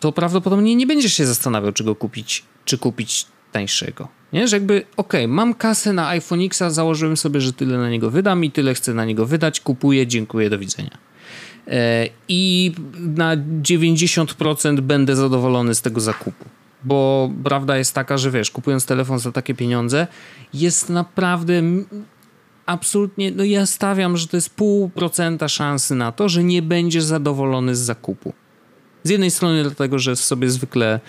to 0.00 0.12
prawdopodobnie 0.12 0.74
nie 0.74 0.86
będziesz 0.86 1.14
się 1.14 1.26
zastanawiał, 1.26 1.72
czy 1.72 1.84
go 1.84 1.94
kupić, 1.94 2.44
czy 2.64 2.78
kupić 2.78 3.26
tańszego. 3.52 4.08
Nie? 4.32 4.48
Że 4.48 4.56
jakby, 4.56 4.74
okej, 4.96 5.24
okay, 5.24 5.28
mam 5.28 5.54
kasę 5.54 5.92
na 5.92 6.08
iPhone 6.08 6.40
X, 6.40 6.62
założyłem 6.68 7.16
sobie, 7.16 7.40
że 7.40 7.52
tyle 7.52 7.78
na 7.78 7.90
niego 7.90 8.10
wydam 8.10 8.44
i 8.44 8.50
tyle 8.50 8.74
chcę 8.74 8.94
na 8.94 9.04
niego 9.04 9.26
wydać, 9.26 9.60
kupuję, 9.60 10.06
dziękuję, 10.06 10.50
do 10.50 10.58
widzenia. 10.58 10.98
E, 11.68 12.08
I 12.28 12.72
na 12.94 13.36
90% 13.36 14.80
będę 14.80 15.16
zadowolony 15.16 15.74
z 15.74 15.82
tego 15.82 16.00
zakupu. 16.00 16.44
Bo 16.84 17.30
prawda 17.44 17.76
jest 17.76 17.94
taka, 17.94 18.18
że 18.18 18.30
wiesz, 18.30 18.50
kupując 18.50 18.86
telefon 18.86 19.18
za 19.18 19.32
takie 19.32 19.54
pieniądze, 19.54 20.06
jest 20.54 20.90
naprawdę 20.90 21.62
absolutnie, 22.66 23.30
no 23.30 23.44
ja 23.44 23.66
stawiam, 23.66 24.16
że 24.16 24.28
to 24.28 24.36
jest 24.36 24.50
pół 24.50 24.88
procenta 24.88 25.48
szansy 25.48 25.94
na 25.94 26.12
to, 26.12 26.28
że 26.28 26.44
nie 26.44 26.62
będziesz 26.62 27.04
zadowolony 27.04 27.76
z 27.76 27.78
zakupu. 27.78 28.32
Z 29.04 29.10
jednej 29.10 29.30
strony 29.30 29.62
dlatego, 29.62 29.98
że 29.98 30.16
sobie 30.16 30.50
zwykle 30.50 31.00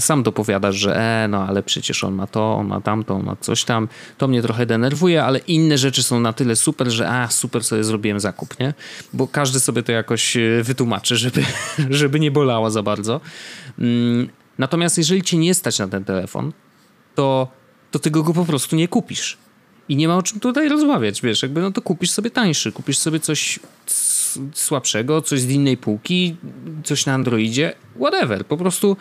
sam 0.00 0.22
dopowiadasz, 0.22 0.76
że 0.76 0.96
e, 0.96 1.28
no 1.28 1.46
ale 1.46 1.62
przecież 1.62 2.04
on 2.04 2.14
ma 2.14 2.26
to, 2.26 2.54
on 2.54 2.66
ma 2.66 2.80
tamto, 2.80 3.14
on 3.14 3.24
ma 3.24 3.36
coś 3.36 3.64
tam. 3.64 3.88
To 4.18 4.28
mnie 4.28 4.42
trochę 4.42 4.66
denerwuje, 4.66 5.24
ale 5.24 5.38
inne 5.38 5.78
rzeczy 5.78 6.02
są 6.02 6.20
na 6.20 6.32
tyle 6.32 6.56
super, 6.56 6.90
że 6.90 7.10
a, 7.10 7.28
super 7.28 7.64
sobie 7.64 7.84
zrobiłem 7.84 8.20
zakup, 8.20 8.60
nie? 8.60 8.74
Bo 9.12 9.28
każdy 9.28 9.60
sobie 9.60 9.82
to 9.82 9.92
jakoś 9.92 10.36
e, 10.36 10.62
wytłumaczy, 10.62 11.16
żeby, 11.16 11.44
żeby 11.90 12.20
nie 12.20 12.30
bolało 12.30 12.70
za 12.70 12.82
bardzo. 12.82 13.20
Mm, 13.78 14.28
natomiast 14.58 14.98
jeżeli 14.98 15.22
cię 15.22 15.38
nie 15.38 15.54
stać 15.54 15.78
na 15.78 15.88
ten 15.88 16.04
telefon, 16.04 16.52
to, 17.14 17.48
to 17.90 17.98
ty 17.98 18.10
go 18.10 18.24
po 18.24 18.44
prostu 18.44 18.76
nie 18.76 18.88
kupisz. 18.88 19.38
I 19.88 19.96
nie 19.96 20.08
ma 20.08 20.16
o 20.16 20.22
czym 20.22 20.40
tutaj 20.40 20.68
rozmawiać, 20.68 21.22
wiesz, 21.22 21.42
jakby 21.42 21.60
no 21.60 21.70
to 21.70 21.82
kupisz 21.82 22.10
sobie 22.10 22.30
tańszy, 22.30 22.72
kupisz 22.72 22.98
sobie 22.98 23.20
coś 23.20 23.60
słabszego, 24.52 25.22
coś 25.22 25.40
z 25.40 25.50
innej 25.50 25.76
półki, 25.76 26.36
coś 26.84 27.06
na 27.06 27.14
Androidzie, 27.14 27.72
whatever. 27.96 28.46
Po 28.46 28.56
prostu 28.56 28.96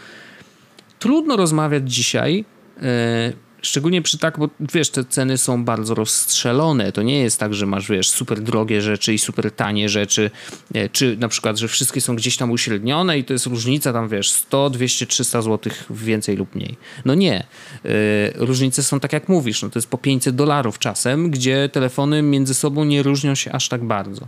trudno 0.99 1.37
rozmawiać 1.37 1.93
dzisiaj, 1.93 2.45
e, 2.81 3.33
szczególnie 3.61 4.01
przy 4.01 4.17
tak, 4.17 4.39
bo 4.39 4.49
wiesz, 4.59 4.89
te 4.89 5.05
ceny 5.05 5.37
są 5.37 5.65
bardzo 5.65 5.95
rozstrzelone. 5.95 6.91
To 6.91 7.01
nie 7.01 7.19
jest 7.19 7.39
tak, 7.39 7.53
że 7.53 7.65
masz, 7.65 7.89
wiesz, 7.89 8.09
super 8.09 8.41
drogie 8.41 8.81
rzeczy 8.81 9.13
i 9.13 9.17
super 9.17 9.51
tanie 9.51 9.89
rzeczy, 9.89 10.31
e, 10.73 10.89
czy 10.89 11.17
na 11.17 11.27
przykład, 11.27 11.57
że 11.57 11.67
wszystkie 11.67 12.01
są 12.01 12.15
gdzieś 12.15 12.37
tam 12.37 12.51
uśrednione 12.51 13.19
i 13.19 13.23
to 13.23 13.33
jest 13.33 13.45
różnica 13.45 13.93
tam, 13.93 14.09
wiesz, 14.09 14.31
100, 14.31 14.69
200, 14.69 15.05
300 15.05 15.41
zł 15.41 15.73
więcej 15.89 16.37
lub 16.37 16.55
mniej. 16.55 16.77
No 17.05 17.15
nie. 17.15 17.39
E, 17.39 17.87
różnice 18.35 18.83
są 18.83 18.99
tak, 18.99 19.13
jak 19.13 19.29
mówisz, 19.29 19.61
no 19.61 19.69
to 19.69 19.79
jest 19.79 19.89
po 19.89 19.97
500 19.97 20.35
dolarów 20.35 20.79
czasem, 20.79 21.31
gdzie 21.31 21.69
telefony 21.69 22.21
między 22.21 22.53
sobą 22.53 22.83
nie 22.83 23.03
różnią 23.03 23.35
się 23.35 23.51
aż 23.51 23.69
tak 23.69 23.83
bardzo. 23.83 24.27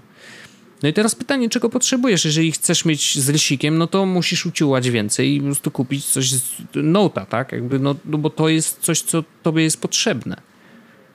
No 0.83 0.89
i 0.89 0.93
teraz 0.93 1.15
pytanie, 1.15 1.49
czego 1.49 1.69
potrzebujesz? 1.69 2.25
Jeżeli 2.25 2.51
chcesz 2.51 2.85
mieć 2.85 3.19
z 3.19 3.29
rysikiem, 3.29 3.77
no 3.77 3.87
to 3.87 4.05
musisz 4.05 4.45
uciułać 4.45 4.89
więcej 4.89 5.35
i 5.35 5.39
po 5.39 5.45
prostu 5.45 5.71
kupić 5.71 6.05
coś 6.05 6.31
z 6.31 6.43
Note'a, 6.73 7.25
tak? 7.25 7.51
Jakby, 7.51 7.79
no, 7.79 7.95
no 8.05 8.17
bo 8.17 8.29
to 8.29 8.49
jest 8.49 8.79
coś, 8.79 9.01
co 9.01 9.23
tobie 9.43 9.63
jest 9.63 9.81
potrzebne. 9.81 10.41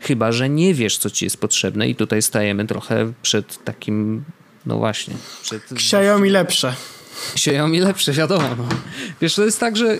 Chyba, 0.00 0.32
że 0.32 0.48
nie 0.48 0.74
wiesz, 0.74 0.98
co 0.98 1.10
ci 1.10 1.24
jest 1.24 1.40
potrzebne 1.40 1.88
i 1.88 1.94
tutaj 1.94 2.22
stajemy 2.22 2.66
trochę 2.66 3.12
przed 3.22 3.64
takim, 3.64 4.24
no 4.66 4.78
właśnie. 4.78 5.14
Przed... 5.42 5.72
Xiaomi 5.72 6.30
lepsze. 6.30 6.74
Xiaomi 7.34 7.80
lepsze, 7.80 8.12
wiadomo. 8.12 8.48
No. 8.58 8.68
Wiesz, 9.20 9.34
to 9.34 9.44
jest 9.44 9.60
tak, 9.60 9.76
że 9.76 9.98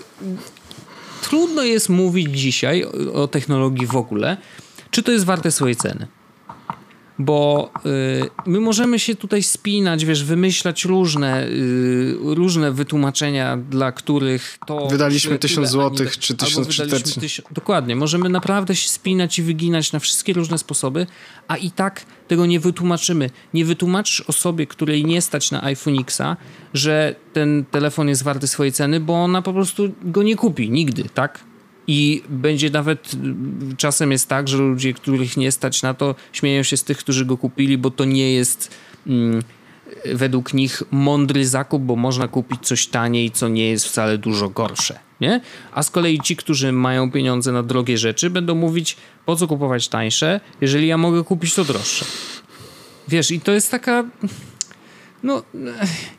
trudno 1.21 1.63
jest 1.63 1.89
mówić 1.89 2.39
dzisiaj 2.39 2.83
o 3.13 3.27
technologii 3.27 3.87
w 3.87 3.95
ogóle, 3.95 4.37
czy 4.91 5.03
to 5.03 5.11
jest 5.11 5.25
warte 5.25 5.51
swojej 5.51 5.75
ceny 5.75 6.07
bo 7.19 7.71
y, 7.85 8.29
my 8.45 8.59
możemy 8.59 8.99
się 8.99 9.15
tutaj 9.15 9.43
spinać, 9.43 10.05
wiesz, 10.05 10.23
wymyślać 10.23 10.85
różne, 10.85 11.47
y, 11.47 12.17
różne 12.21 12.71
wytłumaczenia, 12.71 13.57
dla 13.57 13.91
których 13.91 14.57
to... 14.67 14.87
Wydaliśmy 14.87 15.39
tysiąc 15.39 15.69
złotych, 15.69 16.17
czy 16.17 16.35
tysiąc 16.35 16.67
tysiąc, 17.19 17.47
Dokładnie, 17.51 17.95
możemy 17.95 18.29
naprawdę 18.29 18.75
się 18.75 18.89
spinać 18.89 19.39
i 19.39 19.43
wyginać 19.43 19.91
na 19.91 19.99
wszystkie 19.99 20.33
różne 20.33 20.57
sposoby, 20.57 21.07
a 21.47 21.57
i 21.57 21.71
tak 21.71 22.05
tego 22.27 22.45
nie 22.45 22.59
wytłumaczymy. 22.59 23.29
Nie 23.53 23.65
wytłumaczysz 23.65 24.21
osobie, 24.21 24.67
której 24.67 25.05
nie 25.05 25.21
stać 25.21 25.51
na 25.51 25.63
iPhone 25.63 25.99
Xa, 25.99 26.37
że 26.73 27.15
ten 27.33 27.65
telefon 27.71 28.09
jest 28.09 28.23
warty 28.23 28.47
swojej 28.47 28.71
ceny, 28.71 28.99
bo 28.99 29.23
ona 29.23 29.41
po 29.41 29.53
prostu 29.53 29.93
go 30.03 30.23
nie 30.23 30.35
kupi 30.35 30.69
nigdy, 30.69 31.03
tak? 31.13 31.46
I 31.87 32.23
będzie 32.29 32.69
nawet 32.69 33.11
czasem 33.77 34.11
jest 34.11 34.29
tak, 34.29 34.47
że 34.47 34.57
ludzie, 34.57 34.93
których 34.93 35.37
nie 35.37 35.51
stać 35.51 35.81
na 35.81 35.93
to, 35.93 36.15
śmieją 36.33 36.63
się 36.63 36.77
z 36.77 36.83
tych, 36.83 36.97
którzy 36.97 37.25
go 37.25 37.37
kupili, 37.37 37.77
bo 37.77 37.91
to 37.91 38.05
nie 38.05 38.33
jest 38.33 38.71
mm, 39.07 39.43
według 40.05 40.53
nich 40.53 40.83
mądry 40.91 41.47
zakup, 41.47 41.83
bo 41.83 41.95
można 41.95 42.27
kupić 42.27 42.67
coś 42.67 42.87
taniej, 42.87 43.31
co 43.31 43.47
nie 43.47 43.69
jest 43.69 43.85
wcale 43.85 44.17
dużo 44.17 44.49
gorsze. 44.49 44.99
Nie? 45.21 45.41
A 45.71 45.83
z 45.83 45.89
kolei 45.89 46.19
ci, 46.19 46.35
którzy 46.35 46.71
mają 46.71 47.11
pieniądze 47.11 47.51
na 47.51 47.63
drogie 47.63 47.97
rzeczy, 47.97 48.29
będą 48.29 48.55
mówić, 48.55 48.97
po 49.25 49.35
co 49.35 49.47
kupować 49.47 49.87
tańsze, 49.87 50.39
jeżeli 50.61 50.87
ja 50.87 50.97
mogę 50.97 51.23
kupić 51.23 51.53
to 51.53 51.63
droższe. 51.63 52.05
Wiesz, 53.07 53.31
i 53.31 53.39
to 53.41 53.51
jest 53.51 53.71
taka 53.71 54.03
no, 55.23 55.43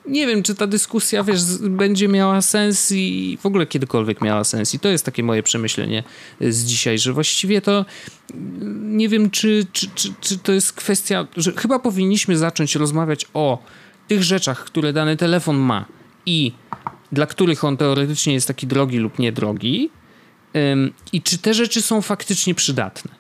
nie 0.07 0.27
wiem, 0.27 0.43
czy 0.43 0.55
ta 0.55 0.67
dyskusja, 0.67 1.25
wiesz, 1.25 1.41
będzie 1.61 2.09
miała 2.09 2.43
sens 2.43 2.93
i 2.93 3.39
w 3.41 3.47
ogóle 3.47 3.67
kiedykolwiek 3.67 4.21
miała 4.21 4.45
sens. 4.45 4.75
I 4.75 4.79
to 4.79 4.89
jest 4.89 5.05
takie 5.05 5.23
moje 5.23 5.43
przemyślenie 5.43 6.03
z 6.41 6.65
dzisiaj, 6.65 6.99
że 6.99 7.13
właściwie 7.13 7.61
to 7.61 7.85
nie 8.83 9.09
wiem, 9.09 9.31
czy, 9.31 9.67
czy, 9.73 9.89
czy, 9.95 10.15
czy 10.21 10.39
to 10.39 10.53
jest 10.53 10.73
kwestia, 10.73 11.27
że 11.37 11.53
chyba 11.53 11.79
powinniśmy 11.79 12.37
zacząć 12.37 12.75
rozmawiać 12.75 13.27
o 13.35 13.63
tych 14.09 14.23
rzeczach, 14.23 14.65
które 14.65 14.93
dany 14.93 15.17
telefon 15.17 15.57
ma 15.57 15.85
i 16.27 16.53
dla 17.13 17.27
których 17.27 17.65
on 17.65 17.77
teoretycznie 17.77 18.35
jest 18.35 18.49
taki 18.49 18.67
drogi 18.67 18.99
lub 18.99 19.19
niedrogi 19.19 19.91
i 21.13 21.23
czy 21.23 21.39
te 21.39 21.55
rzeczy 21.55 21.83
są 21.83 22.03
faktycznie 22.03 22.55
przydatne. 22.55 23.11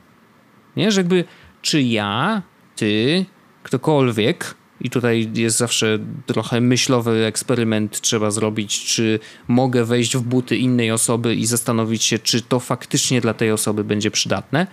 Nie, 0.76 0.92
że 0.92 1.00
jakby, 1.00 1.24
czy 1.62 1.82
ja, 1.82 2.42
ty, 2.76 3.24
ktokolwiek 3.62 4.54
i 4.80 4.90
tutaj 4.90 5.30
jest 5.34 5.56
zawsze 5.56 5.98
trochę 6.26 6.60
myślowy 6.60 7.24
eksperyment 7.24 8.00
trzeba 8.00 8.30
zrobić, 8.30 8.84
czy 8.84 9.20
mogę 9.48 9.84
wejść 9.84 10.16
w 10.16 10.20
buty 10.20 10.56
innej 10.56 10.90
osoby 10.90 11.34
i 11.34 11.46
zastanowić 11.46 12.04
się, 12.04 12.18
czy 12.18 12.42
to 12.42 12.60
faktycznie 12.60 13.20
dla 13.20 13.34
tej 13.34 13.52
osoby 13.52 13.84
będzie 13.84 14.10
przydatne. 14.10 14.66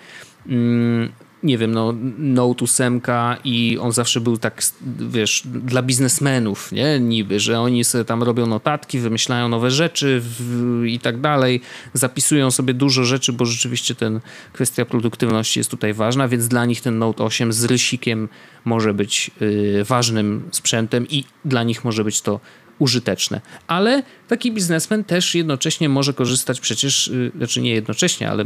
Nie 1.46 1.58
wiem, 1.58 1.72
no, 1.72 1.94
Note 2.18 2.64
8 2.64 3.02
i 3.44 3.78
on 3.82 3.92
zawsze 3.92 4.22
był 4.22 4.38
tak, 4.38 4.62
wiesz, 5.00 5.44
dla 5.46 5.82
biznesmenów, 5.82 6.72
nie? 6.72 7.00
Niby, 7.00 7.40
że 7.40 7.60
oni 7.60 7.84
sobie 7.84 8.06
tam 8.06 8.24
robią 8.24 8.46
notatki, 8.46 9.00
wymyślają 9.00 9.50
nowe 9.50 9.72
rzeczy 9.72 10.22
w, 10.24 10.84
i 10.88 11.00
tak 11.00 11.22
dalej, 11.22 11.62
zapisują 11.94 12.52
sobie 12.52 12.74
dużo 12.74 13.04
rzeczy, 13.04 13.34
bo 13.34 13.46
rzeczywiście 13.46 13.96
ten 13.96 14.20
kwestia 14.54 14.86
produktywności 14.86 15.60
jest 15.60 15.72
tutaj 15.72 15.94
ważna, 15.94 16.28
więc 16.28 16.48
dla 16.48 16.66
nich 16.66 16.82
ten 16.82 17.00
Note 17.00 17.24
8 17.24 17.54
z 17.54 17.64
rysikiem 17.64 18.30
może 18.66 18.94
być 18.94 19.32
y, 19.42 19.84
ważnym 19.84 20.50
sprzętem 20.52 21.08
i 21.10 21.24
dla 21.46 21.64
nich 21.64 21.84
może 21.86 22.04
być 22.04 22.22
to 22.22 22.40
użyteczne. 22.80 23.42
Ale 23.68 24.04
taki 24.28 24.52
biznesmen 24.52 25.04
też 25.04 25.36
jednocześnie 25.36 25.90
może 25.90 26.14
korzystać 26.14 26.60
przecież, 26.60 27.08
y, 27.08 27.32
znaczy 27.38 27.62
nie 27.62 27.74
jednocześnie, 27.74 28.30
ale 28.30 28.46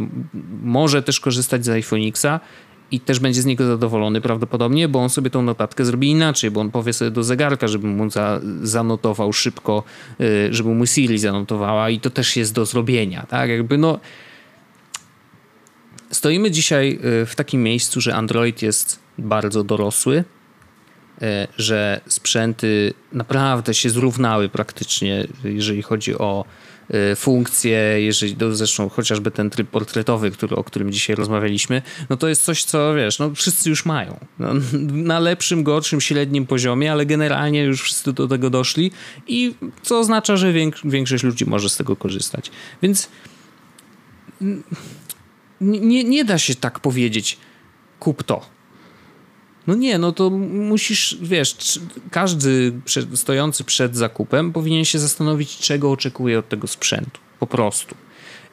może 0.64 1.04
też 1.04 1.20
korzystać 1.20 1.66
z 1.66 1.70
iPhone 1.70 2.08
Xa 2.08 2.40
i 2.92 3.00
też 3.00 3.20
będzie 3.20 3.42
z 3.42 3.46
niego 3.46 3.68
zadowolony 3.68 4.22
prawdopodobnie, 4.22 4.88
bo 4.88 5.00
on 5.00 5.10
sobie 5.10 5.30
tą 5.30 5.42
notatkę 5.42 5.86
zrobi 5.86 6.08
inaczej, 6.08 6.52
bo 6.52 6.62
on 6.62 6.72
powie 6.72 6.94
sobie 6.94 7.12
do 7.12 7.24
zegarka, 7.24 7.68
żeby 7.68 7.88
mu 7.88 8.10
za, 8.10 8.42
zanotował 8.62 9.34
szybko, 9.34 9.84
y, 10.22 10.48
żeby 10.52 10.70
mu 10.70 10.86
Siri 10.86 11.20
zanotowała 11.20 11.90
i 11.90 12.00
to 12.00 12.10
też 12.10 12.36
jest 12.36 12.54
do 12.54 12.66
zrobienia, 12.66 13.26
tak? 13.26 13.50
Jakby 13.50 13.78
no 13.78 14.00
stoimy 16.12 16.52
dzisiaj 16.52 17.00
y, 17.22 17.26
w 17.26 17.36
takim 17.36 17.64
miejscu, 17.64 18.02
że 18.02 18.16
Android 18.16 18.62
jest 18.62 19.00
bardzo 19.18 19.64
dorosły, 19.64 20.18
y, 20.18 21.26
że 21.58 22.02
sprzęty 22.08 22.94
naprawdę 23.14 23.74
się 23.74 23.90
zrównały 23.90 24.50
praktycznie, 24.50 25.28
jeżeli 25.44 25.82
chodzi 25.82 26.18
o 26.18 26.46
funkcje, 27.16 27.80
jeżeli 27.98 28.36
no 28.40 28.56
zresztą 28.56 28.90
chociażby 28.90 29.32
ten 29.32 29.50
tryb 29.50 29.70
portretowy, 29.70 30.32
który, 30.32 30.56
o 30.56 30.64
którym 30.64 30.92
dzisiaj 30.92 31.16
rozmawialiśmy, 31.16 31.82
no 32.10 32.18
to 32.18 32.28
jest 32.28 32.44
coś, 32.44 32.64
co 32.64 32.94
wiesz, 32.96 33.20
no 33.20 33.36
wszyscy 33.36 33.70
już 33.70 33.86
mają. 33.86 34.20
No, 34.40 34.50
na 34.92 35.20
lepszym, 35.20 35.64
gorszym, 35.64 36.02
średnim 36.02 36.46
poziomie, 36.46 36.92
ale 36.92 37.06
generalnie 37.06 37.64
już 37.64 37.82
wszyscy 37.82 38.14
do 38.14 38.28
tego 38.28 38.50
doszli 38.50 38.92
i 39.28 39.56
co 39.82 40.00
oznacza, 40.00 40.38
że 40.38 40.54
większość 40.84 41.24
ludzi 41.24 41.46
może 41.46 41.70
z 41.70 41.78
tego 41.78 41.96
korzystać. 41.96 42.52
Więc 42.82 43.10
nie, 45.62 46.04
nie 46.04 46.26
da 46.26 46.38
się 46.38 46.56
tak 46.56 46.80
powiedzieć, 46.80 47.38
kup 48.00 48.24
to. 48.24 48.59
No 49.70 49.76
nie, 49.76 49.98
no 49.98 50.12
to 50.12 50.30
musisz, 50.30 51.18
wiesz, 51.22 51.80
każdy 52.12 52.74
stojący 53.16 53.64
przed 53.64 53.96
zakupem 53.96 54.54
powinien 54.54 54.86
się 54.86 55.00
zastanowić, 55.00 55.58
czego 55.58 55.92
oczekuje 55.92 56.40
od 56.40 56.50
tego 56.50 56.68
sprzętu. 56.68 57.20
Po 57.40 57.48
prostu. 57.48 57.96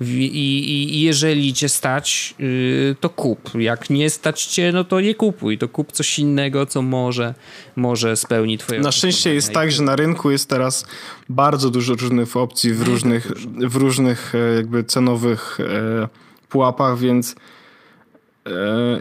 I, 0.01 0.05
i, 0.05 0.95
i 0.95 1.01
jeżeli 1.01 1.55
cię 1.55 1.69
stać, 1.69 2.35
yy, 2.39 2.97
to 3.01 3.09
kup. 3.09 3.51
Jak 3.59 3.91
nie 3.91 4.11
stać 4.11 4.45
cię, 4.45 4.73
no 4.73 4.85
to 4.85 5.01
nie 5.01 5.15
kupuj. 5.15 5.59
To 5.59 5.69
kup 5.69 5.93
coś 5.93 6.19
innego, 6.19 6.67
co 6.67 6.83
może, 6.83 7.35
może 7.77 8.17
spełni 8.17 8.59
twoje 8.59 8.81
Na 8.81 8.93
szczęście 8.93 9.35
jest 9.35 9.53
tak, 9.53 9.73
że 9.73 9.83
na 9.83 9.97
rynku 9.97 10.31
jest 10.31 10.49
teraz 10.49 10.87
bardzo 11.29 11.71
dużo 11.71 11.95
różnych 11.95 12.37
opcji 12.37 12.73
w 12.73 12.83
różnych, 12.83 13.33
w 13.69 13.77
różnych 13.77 14.35
e, 14.35 14.55
jakby 14.55 14.85
cenowych 14.85 15.59
e, 15.61 16.09
pułapach, 16.49 16.99
więc 16.99 17.35
e, 18.47 18.51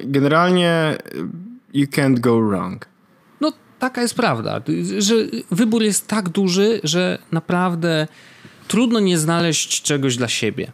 generalnie 0.04 0.98
you 1.76 1.88
can't 1.88 2.20
go 2.20 2.42
wrong. 2.42 2.86
No, 3.42 3.54
taka 3.80 4.02
jest 4.02 4.16
prawda, 4.16 4.62
że 4.98 5.16
wybór 5.52 5.84
jest 5.84 6.08
tak 6.08 6.30
duży, 6.30 6.80
że 6.84 7.18
naprawdę 7.32 8.08
trudno 8.68 9.00
nie 9.00 9.18
znaleźć 9.18 9.82
czegoś 9.82 10.18
dla 10.18 10.28
siebie. 10.28 10.72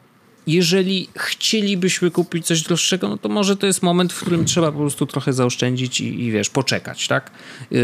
Jeżeli 0.48 1.10
chcielibyśmy 1.18 2.12
kupić 2.12 2.46
coś 2.46 2.62
droższego, 2.62 3.10
no 3.10 3.18
to 3.18 3.30
może 3.30 3.58
to 3.58 3.68
jest 3.68 3.84
moment, 3.84 4.14
w 4.14 4.22
którym 4.22 4.46
trzeba 4.46 4.72
po 4.72 4.78
prostu 4.78 5.06
trochę 5.06 5.34
zaoszczędzić 5.34 6.02
i, 6.02 6.24
i 6.24 6.32
wiesz, 6.32 6.50
poczekać, 6.50 7.08
tak? 7.08 7.32
Yy, 7.72 7.80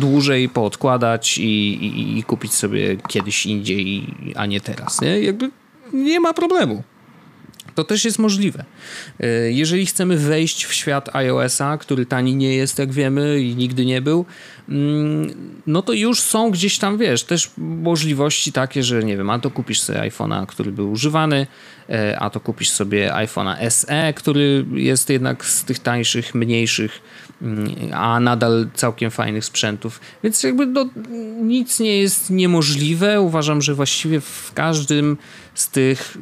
dłużej 0.00 0.48
poodkładać 0.48 1.38
i, 1.38 1.44
i, 1.44 2.18
i, 2.18 2.24
kupić 2.24 2.54
sobie 2.54 2.96
kiedyś 3.08 3.46
indziej, 3.46 4.06
a 4.34 4.46
nie 4.46 4.60
teraz, 4.60 5.00
nie? 5.00 5.20
Jakby 5.20 5.50
nie 5.92 6.20
ma 6.20 6.34
problemu. 6.34 6.82
To 7.76 7.84
też 7.84 8.04
jest 8.04 8.18
możliwe. 8.18 8.64
E, 9.20 9.26
jeżeli 9.52 9.86
chcemy 9.86 10.16
wejść 10.16 10.64
w 10.64 10.74
świat 10.74 11.16
iOS-a, 11.16 11.78
który 11.78 12.06
tani 12.06 12.36
nie 12.36 12.54
jest, 12.54 12.78
jak 12.78 12.92
wiemy, 12.92 13.40
i 13.40 13.56
nigdy 13.56 13.84
nie 13.84 14.02
był, 14.02 14.24
mm, 14.68 15.34
no 15.66 15.82
to 15.82 15.92
już 15.92 16.20
są 16.20 16.50
gdzieś 16.50 16.78
tam, 16.78 16.98
wiesz, 16.98 17.24
też 17.24 17.50
możliwości 17.58 18.52
takie, 18.52 18.82
że 18.82 19.04
nie 19.04 19.16
wiem, 19.16 19.30
a 19.30 19.38
to 19.38 19.50
kupisz 19.50 19.80
sobie 19.80 19.98
iPhone'a, 20.00 20.46
który 20.46 20.72
był 20.72 20.92
używany, 20.92 21.46
e, 21.90 22.18
a 22.18 22.30
to 22.30 22.40
kupisz 22.40 22.68
sobie 22.68 23.12
iPhone'a 23.12 23.70
SE, 23.70 24.12
który 24.16 24.64
jest 24.74 25.10
jednak 25.10 25.44
z 25.44 25.64
tych 25.64 25.78
tańszych, 25.78 26.34
mniejszych, 26.34 27.00
a 27.92 28.20
nadal 28.20 28.68
całkiem 28.74 29.10
fajnych 29.10 29.44
sprzętów. 29.44 30.00
Więc 30.22 30.42
jakby 30.42 30.66
no, 30.66 30.88
nic 31.42 31.80
nie 31.80 31.98
jest 31.98 32.30
niemożliwe. 32.30 33.20
Uważam, 33.20 33.62
że 33.62 33.74
właściwie 33.74 34.20
w 34.20 34.52
każdym 34.54 35.16
z 35.54 35.68
tych 35.68 36.16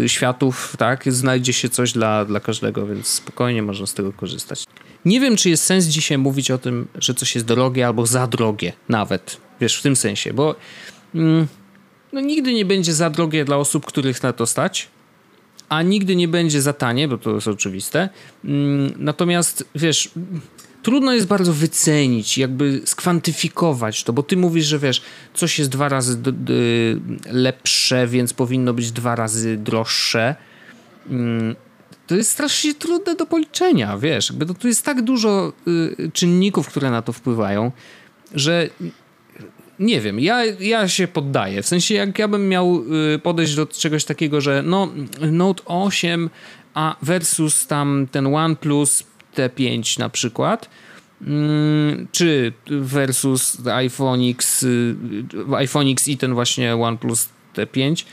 yy, 0.00 0.08
światów, 0.08 0.74
tak, 0.78 1.12
znajdzie 1.12 1.52
się 1.52 1.68
coś 1.68 1.92
dla, 1.92 2.24
dla 2.24 2.40
każdego, 2.40 2.86
więc 2.86 3.06
spokojnie 3.06 3.62
można 3.62 3.86
z 3.86 3.94
tego 3.94 4.12
korzystać. 4.12 4.64
Nie 5.04 5.20
wiem, 5.20 5.36
czy 5.36 5.50
jest 5.50 5.64
sens 5.64 5.84
dzisiaj 5.84 6.18
mówić 6.18 6.50
o 6.50 6.58
tym, 6.58 6.86
że 6.94 7.14
coś 7.14 7.34
jest 7.34 7.46
drogie 7.46 7.86
albo 7.86 8.06
za 8.06 8.26
drogie 8.26 8.72
nawet, 8.88 9.36
wiesz, 9.60 9.78
w 9.78 9.82
tym 9.82 9.96
sensie, 9.96 10.32
bo 10.32 10.54
mm, 11.14 11.46
no, 12.12 12.20
nigdy 12.20 12.54
nie 12.54 12.64
będzie 12.64 12.94
za 12.94 13.10
drogie 13.10 13.44
dla 13.44 13.56
osób, 13.56 13.86
których 13.86 14.22
na 14.22 14.32
to 14.32 14.46
stać, 14.46 14.88
a 15.68 15.82
nigdy 15.82 16.16
nie 16.16 16.28
będzie 16.28 16.62
za 16.62 16.72
tanie, 16.72 17.08
bo 17.08 17.18
to 17.18 17.34
jest 17.34 17.48
oczywiste. 17.48 18.08
Mm, 18.44 18.92
natomiast, 18.98 19.64
wiesz, 19.74 20.10
trudno 20.82 21.12
jest 21.12 21.26
bardzo 21.26 21.52
wycenić, 21.52 22.38
jakby 22.38 22.80
skwantyfikować 22.84 24.04
to, 24.04 24.12
bo 24.12 24.22
ty 24.22 24.36
mówisz, 24.36 24.66
że 24.66 24.78
wiesz, 24.78 25.02
coś 25.34 25.58
jest 25.58 25.70
dwa 25.70 25.88
razy 25.88 26.18
lepsze, 27.30 28.06
więc 28.06 28.32
powinno 28.32 28.74
być 28.74 28.92
dwa 28.92 29.14
razy 29.14 29.56
droższe. 29.56 30.36
Mm, 31.10 31.56
to 32.06 32.14
jest 32.14 32.30
strasznie 32.30 32.74
trudne 32.74 33.14
do 33.14 33.26
policzenia, 33.26 33.98
wiesz, 33.98 34.30
jakby 34.30 34.46
to, 34.46 34.54
tu 34.54 34.68
jest 34.68 34.84
tak 34.84 35.02
dużo 35.02 35.52
y, 35.68 36.10
czynników, 36.12 36.68
które 36.68 36.90
na 36.90 37.02
to 37.02 37.12
wpływają, 37.12 37.72
że 38.34 38.68
nie 39.78 40.00
wiem, 40.00 40.20
ja, 40.20 40.44
ja 40.44 40.88
się 40.88 41.08
poddaję. 41.08 41.62
W 41.62 41.66
sensie, 41.66 41.94
jak 41.94 42.18
ja 42.18 42.28
bym 42.28 42.48
miał 42.48 42.84
y, 43.14 43.18
podejść 43.18 43.54
do 43.54 43.66
czegoś 43.66 44.04
takiego, 44.04 44.40
że 44.40 44.62
no, 44.62 44.88
Note 45.20 45.62
8 45.64 46.30
a 46.74 46.96
versus 47.02 47.66
tam 47.66 48.06
ten 48.10 48.26
OnePlus 48.26 49.04
T5 49.36 49.98
na 49.98 50.08
przykład, 50.08 50.68
mm, 51.22 52.06
czy 52.12 52.52
versus 52.66 53.66
iPhone 53.66 54.20
X, 54.30 54.62
y, 54.62 54.96
iPhone 55.56 55.88
X 55.88 56.08
i 56.08 56.16
ten 56.16 56.34
właśnie 56.34 56.76
OnePlus 56.76 57.28
T5, 57.54 58.04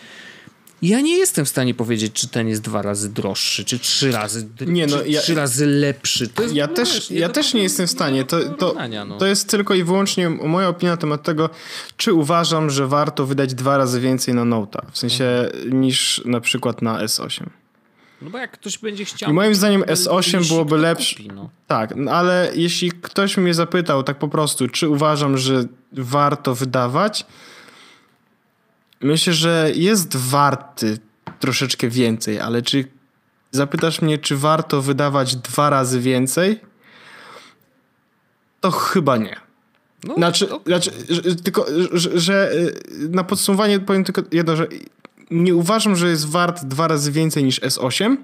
ja 0.81 1.01
nie 1.01 1.17
jestem 1.17 1.45
w 1.45 1.49
stanie 1.49 1.73
powiedzieć, 1.73 2.13
czy 2.13 2.27
ten 2.27 2.47
jest 2.47 2.61
dwa 2.61 2.81
razy 2.81 3.09
droższy, 3.09 3.65
czy 3.65 3.79
trzy 3.79 4.11
razy, 4.11 4.47
nie, 4.67 4.87
no, 4.87 4.97
ja, 5.05 5.21
trzy 5.21 5.35
razy 5.35 5.65
lepszy. 5.65 6.29
ja 6.53 6.67
też, 6.67 6.93
wiesz, 6.93 7.11
ja 7.11 7.29
też 7.29 7.53
nie 7.53 7.63
jestem 7.63 7.87
w 7.87 7.91
stanie. 7.91 8.23
To, 8.23 8.39
to, 8.49 8.75
no. 9.07 9.17
to 9.17 9.25
jest 9.25 9.49
tylko 9.49 9.73
i 9.73 9.83
wyłącznie 9.83 10.29
moja 10.29 10.67
opinia 10.67 10.91
na 10.91 10.97
temat 10.97 11.23
tego, 11.23 11.49
czy 11.97 12.13
uważam, 12.13 12.69
że 12.69 12.87
warto 12.87 13.25
wydać 13.25 13.53
dwa 13.53 13.77
razy 13.77 14.01
więcej 14.01 14.33
na 14.33 14.41
Note'a. 14.41 14.81
W 14.91 14.97
sensie 14.97 15.25
mhm. 15.25 15.81
niż 15.81 16.21
na 16.25 16.41
przykład 16.41 16.81
na 16.81 17.05
S8. 17.05 17.45
No 18.21 18.29
bo 18.29 18.37
jak 18.37 18.51
ktoś 18.51 18.77
będzie 18.77 19.05
chciał... 19.05 19.29
I 19.29 19.33
moim 19.33 19.55
zdaniem 19.55 19.81
S8 19.81 20.47
byłoby 20.47 20.77
lepsze. 20.77 21.15
No. 21.35 21.49
Tak, 21.67 21.93
ale 22.11 22.51
jeśli 22.55 22.91
ktoś 22.91 23.37
mnie 23.37 23.53
zapytał 23.53 24.03
tak 24.03 24.19
po 24.19 24.27
prostu, 24.27 24.67
czy 24.67 24.89
uważam, 24.89 25.37
że 25.37 25.63
warto 25.91 26.55
wydawać, 26.55 27.25
myślę, 29.01 29.33
że 29.33 29.71
jest 29.75 30.15
warty 30.15 30.97
troszeczkę 31.39 31.89
więcej, 31.89 32.39
ale 32.39 32.61
czy 32.61 32.87
zapytasz 33.51 34.01
mnie, 34.01 34.17
czy 34.17 34.37
warto 34.37 34.81
wydawać 34.81 35.35
dwa 35.35 35.69
razy 35.69 35.99
więcej, 35.99 36.59
to 38.59 38.71
chyba 38.71 39.17
nie. 39.17 39.35
No, 40.03 40.15
znaczy, 40.15 40.47
to... 40.47 40.61
znaczy 40.65 40.91
że, 41.09 41.35
tylko, 41.35 41.65
że, 41.91 42.19
że, 42.19 42.51
y, 42.53 43.09
na 43.09 43.23
podsumowanie 43.23 43.79
powiem 43.79 44.03
tylko 44.03 44.21
jedno, 44.31 44.55
że 44.55 44.67
nie 45.31 45.55
uważam, 45.55 45.95
że 45.95 46.09
jest 46.09 46.29
wart 46.29 46.65
dwa 46.65 46.87
razy 46.87 47.11
więcej 47.11 47.43
niż 47.43 47.61
S8, 47.61 48.17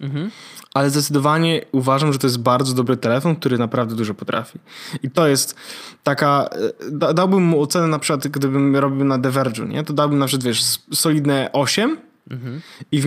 mhm. 0.00 0.30
ale 0.74 0.90
zdecydowanie 0.90 1.64
uważam, 1.72 2.12
że 2.12 2.18
to 2.18 2.26
jest 2.26 2.38
bardzo 2.38 2.74
dobry 2.74 2.96
telefon, 2.96 3.36
który 3.36 3.58
naprawdę 3.58 3.94
dużo 3.94 4.14
potrafi. 4.14 4.58
I 5.02 5.10
to 5.10 5.28
jest 5.28 5.56
taka... 6.02 6.48
Da, 6.92 7.12
dałbym 7.12 7.42
mu 7.42 7.62
ocenę 7.62 7.86
na 7.86 7.98
przykład, 7.98 8.28
gdybym 8.28 8.76
robił 8.76 9.04
na 9.04 9.18
Diverge'u, 9.18 9.68
nie? 9.68 9.84
To 9.84 9.92
dałbym 9.92 10.18
na 10.18 10.26
przykład, 10.26 10.44
wiesz, 10.44 10.62
solidne 10.94 11.50
8 11.52 11.98
mhm. 12.30 12.60
i 12.92 13.00
w, 13.00 13.06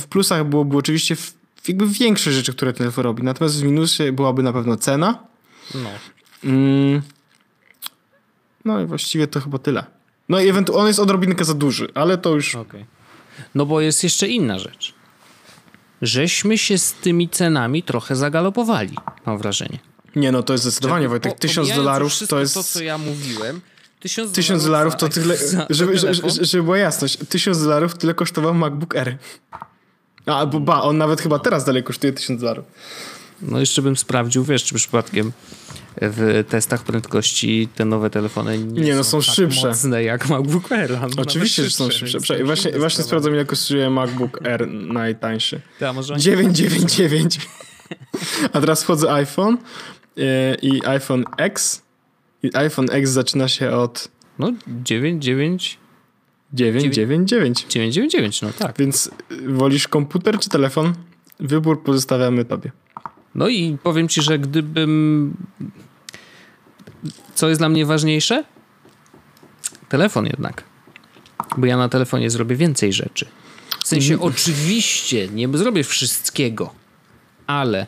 w, 0.00 0.06
plusach 0.06 0.44
byłoby 0.44 0.76
oczywiście 0.76 1.16
w, 1.16 1.34
jakby 1.68 1.86
większe 1.86 2.32
rzeczy, 2.32 2.52
które 2.52 2.72
ten 2.72 2.78
telefon 2.78 3.04
robi. 3.04 3.22
Natomiast 3.22 3.60
w 3.60 3.64
minusie 3.64 4.12
byłaby 4.12 4.42
na 4.42 4.52
pewno 4.52 4.76
cena. 4.76 5.18
No. 5.74 5.90
Mm. 6.44 7.02
No 8.64 8.80
i 8.80 8.86
właściwie 8.86 9.26
to 9.26 9.40
chyba 9.40 9.58
tyle. 9.58 9.84
No 10.28 10.40
i 10.40 10.48
ewentualnie 10.48 10.82
on 10.82 10.86
jest 10.88 11.00
odrobinkę 11.00 11.44
za 11.44 11.54
duży, 11.54 11.88
ale 11.94 12.18
to 12.18 12.34
już... 12.34 12.54
Okay. 12.54 12.86
No 13.54 13.66
bo 13.66 13.80
jest 13.80 14.04
jeszcze 14.04 14.28
inna 14.28 14.58
rzecz. 14.58 14.94
Żeśmy 16.02 16.58
się 16.58 16.78
z 16.78 16.92
tymi 16.92 17.28
cenami 17.28 17.82
trochę 17.82 18.16
zagalopowali, 18.16 18.96
mam 19.26 19.38
wrażenie. 19.38 19.78
Nie, 20.16 20.32
no 20.32 20.42
to 20.42 20.52
jest 20.52 20.64
zdecydowanie, 20.64 21.08
Wojtek, 21.08 21.38
tysiąc 21.38 21.68
dolarów 21.74 22.12
to 22.28 22.40
jest... 22.40 22.54
to, 22.54 22.62
co 22.62 22.82
ja 22.82 22.98
mówiłem, 22.98 23.60
tysiąc, 24.00 24.32
tysiąc 24.32 24.64
dolarów 24.64 24.96
to 24.96 25.08
tyle... 25.08 25.36
Żeby, 25.70 25.98
żeby, 25.98 26.30
żeby 26.40 26.62
była 26.62 26.78
jasność, 26.78 27.18
tysiąc 27.28 27.62
dolarów 27.62 27.94
tyle 27.94 28.14
kosztował 28.14 28.54
MacBook 28.54 28.96
Air. 28.96 29.18
A, 30.26 30.38
albo 30.38 30.60
ba, 30.60 30.82
on 30.82 30.98
nawet 30.98 31.20
chyba 31.20 31.38
teraz 31.38 31.64
dalej 31.64 31.82
kosztuje 31.82 32.12
tysiąc 32.12 32.40
dolarów. 32.40 32.64
No 33.42 33.60
jeszcze 33.60 33.82
bym 33.82 33.96
sprawdził, 33.96 34.44
wiesz, 34.44 34.64
czy 34.64 34.74
przypadkiem 34.74 35.32
w 36.00 36.44
testach 36.48 36.84
prędkości 36.84 37.68
te 37.74 37.84
nowe 37.84 38.10
telefony 38.10 38.58
nie, 38.58 38.82
nie 38.82 38.94
no, 38.94 39.04
są, 39.04 39.22
są 39.22 39.26
tak 39.26 39.34
szybsze. 39.34 39.68
mocne 39.68 40.04
jak 40.04 40.28
MacBook 40.28 40.72
Air. 40.72 40.90
No 41.00 41.22
Oczywiście, 41.22 41.64
że 41.64 41.70
są 41.70 41.90
szybsze. 41.90 42.40
I 42.40 42.44
właśnie, 42.44 42.72
właśnie 42.72 43.04
sprawdzam, 43.04 43.32
ile 43.32 43.44
kosztuje 43.44 43.90
MacBook 43.90 44.46
Air 44.46 44.68
najtańszy. 44.68 45.60
Ta, 45.78 45.92
może 45.92 46.16
999. 46.16 47.38
A 48.52 48.60
teraz 48.60 48.82
wchodzę 48.82 49.12
iPhone 49.12 49.58
e, 50.18 50.54
i 50.62 50.86
iPhone 50.86 51.24
X. 51.38 51.82
I 52.42 52.50
iPhone 52.56 52.86
X 52.90 53.10
zaczyna 53.10 53.48
się 53.48 53.70
od... 53.70 54.08
No 54.38 54.52
99... 54.66 55.78
999. 56.52 57.66
999, 57.68 58.42
no 58.42 58.48
tak. 58.58 58.78
Więc 58.78 59.10
wolisz 59.46 59.88
komputer 59.88 60.38
czy 60.38 60.48
telefon? 60.48 60.94
Wybór 61.40 61.82
pozostawiamy 61.82 62.44
tobie. 62.44 62.70
No 63.36 63.48
i 63.48 63.78
powiem 63.82 64.08
ci, 64.08 64.22
że 64.22 64.38
gdybym. 64.38 65.34
Co 67.34 67.48
jest 67.48 67.60
dla 67.60 67.68
mnie 67.68 67.86
ważniejsze? 67.86 68.44
Telefon 69.88 70.26
jednak. 70.26 70.64
Bo 71.56 71.66
ja 71.66 71.76
na 71.76 71.88
telefonie 71.88 72.30
zrobię 72.30 72.56
więcej 72.56 72.92
rzeczy. 72.92 73.26
W 73.84 73.88
sensie, 73.88 74.14
mm. 74.14 74.26
oczywiście 74.26 75.28
nie 75.28 75.48
zrobię 75.58 75.84
wszystkiego, 75.84 76.74
ale 77.46 77.86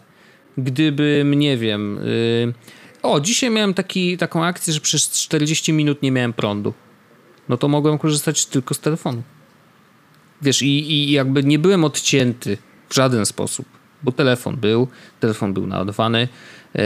gdybym, 0.59 1.35
nie 1.35 1.57
wiem. 1.57 2.01
Yy... 2.05 2.55
O, 3.03 3.21
dzisiaj 3.21 3.51
miałem 3.51 3.75
taki, 3.75 4.19
taką 4.19 4.45
akcję, 4.45 4.73
że 4.73 4.81
przez 4.81 5.11
40 5.11 5.73
minut 5.73 6.03
nie 6.03 6.13
miałem 6.13 6.33
prądu. 6.33 6.75
No 7.49 7.57
to 7.57 7.69
mogłem 7.69 7.99
korzystać 7.99 8.47
tylko 8.47 8.75
z 8.75 8.81
telefonu. 8.81 9.23
Wiesz, 10.43 10.63
i, 10.63 10.93
i 10.93 11.11
jakby 11.11 11.45
nie 11.45 11.59
byłem 11.59 11.85
odcięty 11.85 12.59
W 12.89 12.95
żaden 12.95 13.27
sposób. 13.27 13.78
Bo 14.03 14.13
telefon 14.13 14.57
był, 14.57 14.89
telefon 15.21 15.53
był 15.53 15.67
naładowany. 15.67 16.29
E, 16.75 16.83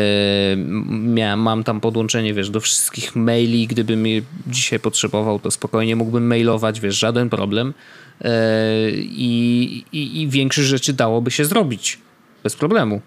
miałem, 0.90 1.40
mam 1.40 1.64
tam 1.64 1.80
podłączenie, 1.80 2.34
wiesz, 2.34 2.50
do 2.50 2.60
wszystkich 2.60 3.16
maili. 3.16 3.66
Gdybym 3.66 4.06
je 4.06 4.22
dzisiaj 4.46 4.80
potrzebował, 4.80 5.38
to 5.38 5.50
spokojnie 5.50 5.96
mógłbym 5.96 6.26
mailować, 6.26 6.80
wiesz, 6.80 6.98
żaden 6.98 7.30
problem. 7.30 7.74
E, 8.20 8.90
I, 8.90 9.84
i, 9.92 10.22
i 10.22 10.28
większość 10.28 10.68
rzeczy 10.68 10.92
dałoby 10.92 11.30
się 11.30 11.44
zrobić 11.44 11.98
bez 12.42 12.56
problemu. 12.56 13.00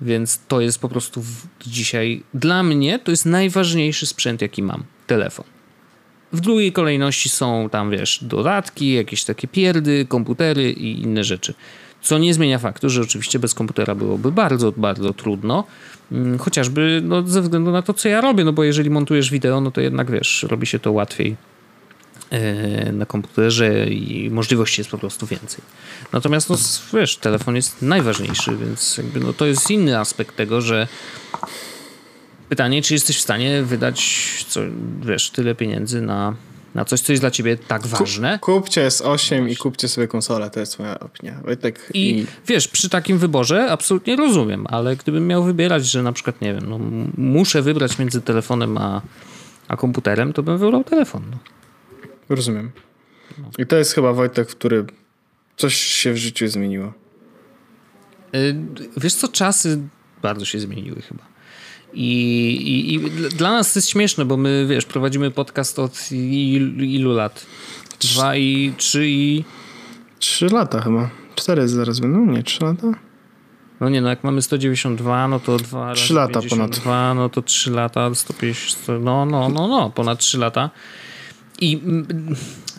Więc 0.00 0.40
to 0.48 0.60
jest 0.60 0.80
po 0.80 0.88
prostu 0.88 1.24
dzisiaj 1.66 2.22
dla 2.34 2.62
mnie 2.62 2.98
to 2.98 3.10
jest 3.10 3.26
najważniejszy 3.26 4.06
sprzęt, 4.06 4.42
jaki 4.42 4.62
mam 4.62 4.84
telefon. 5.06 5.44
W 6.32 6.40
drugiej 6.40 6.72
kolejności 6.72 7.28
są 7.28 7.68
tam, 7.70 7.90
wiesz, 7.90 8.24
dodatki, 8.24 8.92
jakieś 8.92 9.24
takie 9.24 9.48
pierdy, 9.48 10.06
komputery 10.08 10.72
i 10.72 11.02
inne 11.02 11.24
rzeczy. 11.24 11.54
Co 12.06 12.18
nie 12.18 12.34
zmienia 12.34 12.58
faktu, 12.58 12.90
że 12.90 13.02
oczywiście 13.02 13.38
bez 13.38 13.54
komputera 13.54 13.94
byłoby 13.94 14.32
bardzo, 14.32 14.72
bardzo 14.72 15.14
trudno. 15.14 15.64
Mm, 16.12 16.38
chociażby 16.38 17.00
no, 17.04 17.22
ze 17.22 17.42
względu 17.42 17.70
na 17.70 17.82
to, 17.82 17.94
co 17.94 18.08
ja 18.08 18.20
robię, 18.20 18.44
no 18.44 18.52
bo 18.52 18.64
jeżeli 18.64 18.90
montujesz 18.90 19.30
wideo, 19.30 19.60
no 19.60 19.70
to 19.70 19.80
jednak 19.80 20.10
wiesz, 20.10 20.46
robi 20.48 20.66
się 20.66 20.78
to 20.78 20.92
łatwiej 20.92 21.36
e, 22.30 22.92
na 22.92 23.06
komputerze 23.06 23.86
i 23.86 24.30
możliwości 24.30 24.80
jest 24.80 24.90
po 24.90 24.98
prostu 24.98 25.26
więcej. 25.26 25.64
Natomiast 26.12 26.50
no, 26.50 26.56
wiesz, 26.98 27.16
telefon 27.16 27.56
jest 27.56 27.82
najważniejszy, 27.82 28.56
więc 28.56 28.96
jakby, 28.96 29.20
no, 29.20 29.32
to 29.32 29.46
jest 29.46 29.70
inny 29.70 29.98
aspekt 29.98 30.36
tego, 30.36 30.60
że 30.60 30.88
pytanie, 32.48 32.82
czy 32.82 32.94
jesteś 32.94 33.18
w 33.18 33.22
stanie 33.22 33.62
wydać 33.62 34.44
co, 34.48 34.60
wiesz, 35.02 35.30
tyle 35.30 35.54
pieniędzy 35.54 36.00
na 36.00 36.34
na 36.76 36.84
coś, 36.84 37.00
co 37.00 37.12
jest 37.12 37.22
dla 37.22 37.30
ciebie 37.30 37.56
tak 37.56 37.86
ważne. 37.86 38.38
Kupcie 38.38 38.88
S8 38.88 39.50
i 39.50 39.56
kupcie 39.56 39.88
sobie 39.88 40.08
konsolę, 40.08 40.50
to 40.50 40.60
jest 40.60 40.78
moja 40.78 41.00
opinia. 41.00 41.40
Wojtek 41.44 41.90
I, 41.94 42.18
i, 42.18 42.26
wiesz, 42.46 42.68
przy 42.68 42.88
takim 42.88 43.18
wyborze 43.18 43.70
absolutnie 43.70 44.16
rozumiem, 44.16 44.66
ale 44.70 44.96
gdybym 44.96 45.26
miał 45.26 45.44
wybierać, 45.44 45.86
że 45.86 46.02
na 46.02 46.12
przykład, 46.12 46.40
nie 46.40 46.54
wiem, 46.54 46.64
no, 46.68 46.78
muszę 47.16 47.62
wybrać 47.62 47.98
między 47.98 48.20
telefonem 48.20 48.78
a, 48.78 49.02
a 49.68 49.76
komputerem, 49.76 50.32
to 50.32 50.42
bym 50.42 50.58
wybrał 50.58 50.84
telefon. 50.84 51.22
No. 51.30 51.38
Rozumiem. 52.28 52.70
I 53.58 53.66
to 53.66 53.76
jest 53.76 53.94
chyba 53.94 54.12
Wojtek, 54.12 54.50
w 54.50 54.56
który 54.56 54.84
coś 55.56 55.74
się 55.74 56.12
w 56.12 56.16
życiu 56.16 56.48
zmieniło. 56.48 56.92
Y, 58.34 58.56
wiesz 58.96 59.14
co, 59.14 59.28
czasy 59.28 59.78
bardzo 60.22 60.44
się 60.44 60.58
zmieniły 60.58 61.02
chyba. 61.02 61.35
I, 61.98 62.12
i, 62.52 62.94
I, 62.94 63.00
dla 63.30 63.52
nas 63.52 63.72
to 63.72 63.78
jest 63.78 63.88
śmieszne, 63.88 64.24
bo 64.24 64.36
my, 64.36 64.66
wiesz, 64.68 64.84
prowadzimy 64.84 65.30
podcast 65.30 65.78
od 65.78 66.12
ilu, 66.12 66.84
ilu 66.84 67.12
lat? 67.12 67.46
Dwa 68.00 68.36
i 68.36 68.72
trzy 68.76 69.08
i... 69.08 69.44
Trzy 70.18 70.46
lata 70.46 70.80
chyba. 70.80 71.10
Cztery 71.34 71.68
zaraz 71.68 72.00
będą? 72.00 72.26
Nie, 72.26 72.42
trzy 72.42 72.64
lata? 72.64 72.86
No 73.80 73.88
nie, 73.88 74.00
no 74.00 74.08
jak 74.08 74.24
mamy 74.24 74.42
192, 74.42 75.28
no 75.28 75.40
to 75.40 75.56
dwa 75.56 75.94
Trzy 75.94 76.14
lata 76.14 76.40
52, 76.40 76.82
ponad. 76.82 77.16
no 77.16 77.28
to 77.28 77.42
trzy 77.42 77.70
lata, 77.70 78.14
150, 78.14 78.86
no, 79.00 79.26
no, 79.26 79.48
no, 79.48 79.68
no, 79.68 79.90
ponad 79.90 80.18
trzy 80.18 80.38
lata. 80.38 80.70
I 81.60 81.80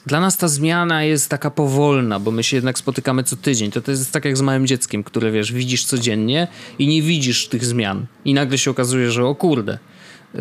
dla 0.05 0.19
nas 0.19 0.37
ta 0.37 0.47
zmiana 0.47 1.03
jest 1.03 1.29
taka 1.29 1.51
powolna, 1.51 2.19
bo 2.19 2.31
my 2.31 2.43
się 2.43 2.57
jednak 2.57 2.77
spotykamy 2.77 3.23
co 3.23 3.35
tydzień. 3.35 3.71
To, 3.71 3.81
to 3.81 3.91
jest 3.91 4.11
tak 4.11 4.25
jak 4.25 4.37
z 4.37 4.41
małym 4.41 4.67
dzieckiem, 4.67 5.03
które 5.03 5.31
wiesz, 5.31 5.53
widzisz 5.53 5.85
codziennie 5.85 6.47
i 6.79 6.87
nie 6.87 7.01
widzisz 7.01 7.47
tych 7.47 7.65
zmian. 7.65 8.05
I 8.25 8.33
nagle 8.33 8.57
się 8.57 8.71
okazuje, 8.71 9.11
że 9.11 9.25
o 9.25 9.35
kurde, 9.35 9.79
yy, 10.33 10.39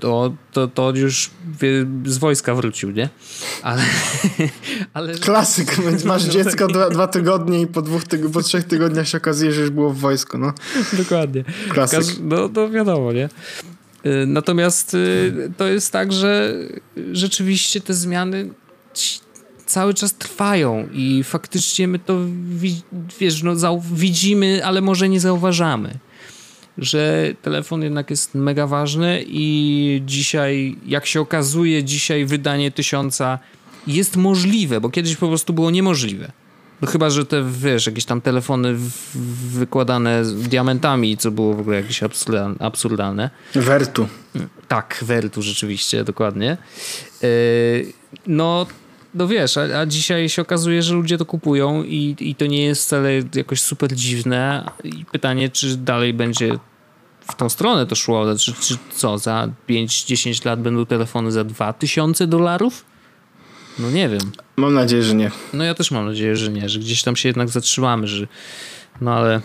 to, 0.00 0.32
to, 0.52 0.68
to 0.68 0.92
już 0.94 1.30
z 2.04 2.18
wojska 2.18 2.54
wrócił, 2.54 2.90
nie? 2.90 3.08
Ale. 3.62 3.82
ale 4.94 5.14
Klasyk, 5.14 5.76
masz 6.04 6.26
no, 6.26 6.32
dziecko 6.32 6.66
tak. 6.66 6.72
dwa, 6.72 6.90
dwa, 6.90 7.06
tygodnie 7.06 7.60
i 7.60 7.66
po, 7.66 7.82
dwóch 7.82 8.04
tyg 8.04 8.30
po 8.30 8.42
trzech 8.42 8.64
tygodniach 8.64 9.08
się 9.08 9.18
okazuje, 9.18 9.52
że 9.52 9.60
już 9.60 9.70
było 9.70 9.90
w 9.90 9.98
wojsku, 9.98 10.38
no. 10.38 10.52
Dokładnie. 11.02 11.44
Klasyk. 11.68 12.16
No, 12.20 12.48
to 12.48 12.70
wiadomo, 12.70 13.12
nie? 13.12 13.28
Y, 14.08 14.26
natomiast 14.26 14.94
y, 14.94 15.52
to 15.56 15.66
jest 15.66 15.92
tak, 15.92 16.12
że 16.12 16.54
rzeczywiście 17.12 17.80
te 17.80 17.94
zmiany 17.94 18.50
cały 19.66 19.94
czas 19.94 20.14
trwają 20.14 20.88
i 20.92 21.24
faktycznie 21.24 21.88
my 21.88 21.98
to 21.98 22.18
wiesz, 23.20 23.42
no, 23.42 23.80
widzimy, 23.92 24.64
ale 24.64 24.80
może 24.80 25.08
nie 25.08 25.20
zauważamy. 25.20 25.98
Że 26.78 27.32
telefon 27.42 27.82
jednak 27.82 28.10
jest 28.10 28.34
mega 28.34 28.66
ważny 28.66 29.24
i 29.26 30.02
dzisiaj, 30.06 30.76
jak 30.86 31.06
się 31.06 31.20
okazuje, 31.20 31.84
dzisiaj 31.84 32.24
wydanie 32.24 32.70
tysiąca 32.70 33.38
jest 33.86 34.16
możliwe, 34.16 34.80
bo 34.80 34.90
kiedyś 34.90 35.16
po 35.16 35.28
prostu 35.28 35.52
było 35.52 35.70
niemożliwe. 35.70 36.32
No 36.82 36.88
chyba, 36.88 37.10
że 37.10 37.26
te, 37.26 37.44
wiesz, 37.50 37.86
jakieś 37.86 38.04
tam 38.04 38.20
telefony 38.20 38.74
wykładane 39.48 40.22
diamentami, 40.24 41.16
co 41.16 41.30
było 41.30 41.54
w 41.54 41.60
ogóle 41.60 41.76
jakieś 41.76 42.00
absurdalne. 42.60 43.30
Wertu. 43.54 44.08
Tak, 44.68 44.98
Wertu 45.02 45.42
rzeczywiście, 45.42 46.04
dokładnie. 46.04 46.56
Yy, 47.22 47.28
no, 48.26 48.66
no 49.14 49.28
wiesz, 49.28 49.56
a, 49.56 49.80
a, 49.80 49.86
dzisiaj 49.86 50.28
się 50.28 50.42
okazuje, 50.42 50.82
że 50.82 50.94
ludzie 50.94 51.18
to 51.18 51.26
kupują 51.26 51.82
i, 51.82 52.16
i 52.20 52.34
to 52.34 52.46
nie 52.46 52.62
jest 52.62 52.84
wcale 52.84 53.10
jakoś 53.34 53.60
super 53.60 53.92
dziwne. 53.94 54.70
I 54.84 55.04
pytanie, 55.04 55.48
czy 55.48 55.76
dalej 55.76 56.14
będzie 56.14 56.58
w 57.20 57.34
tą 57.34 57.48
stronę 57.48 57.86
to 57.86 57.94
szło, 57.94 58.36
czy, 58.38 58.52
czy 58.52 58.76
co, 58.90 59.18
za 59.18 59.48
5-10 59.68 60.46
lat 60.46 60.62
będą 60.62 60.86
telefony 60.86 61.32
za 61.32 61.44
2000 61.44 62.26
dolarów? 62.26 62.84
No 63.78 63.90
nie 63.90 64.08
wiem. 64.08 64.32
Mam 64.58 64.74
nadzieję, 64.74 65.02
że 65.02 65.14
nie. 65.14 65.30
No 65.52 65.64
ja 65.64 65.74
też 65.74 65.90
mam 65.90 66.06
nadzieję, 66.06 66.36
że 66.36 66.52
nie, 66.52 66.68
że 66.68 66.78
gdzieś 66.78 67.02
tam 67.02 67.16
się 67.16 67.28
jednak 67.28 67.48
zatrzymamy, 67.48 68.06
że 68.06 68.26
no 69.00 69.14
ale 69.14 69.40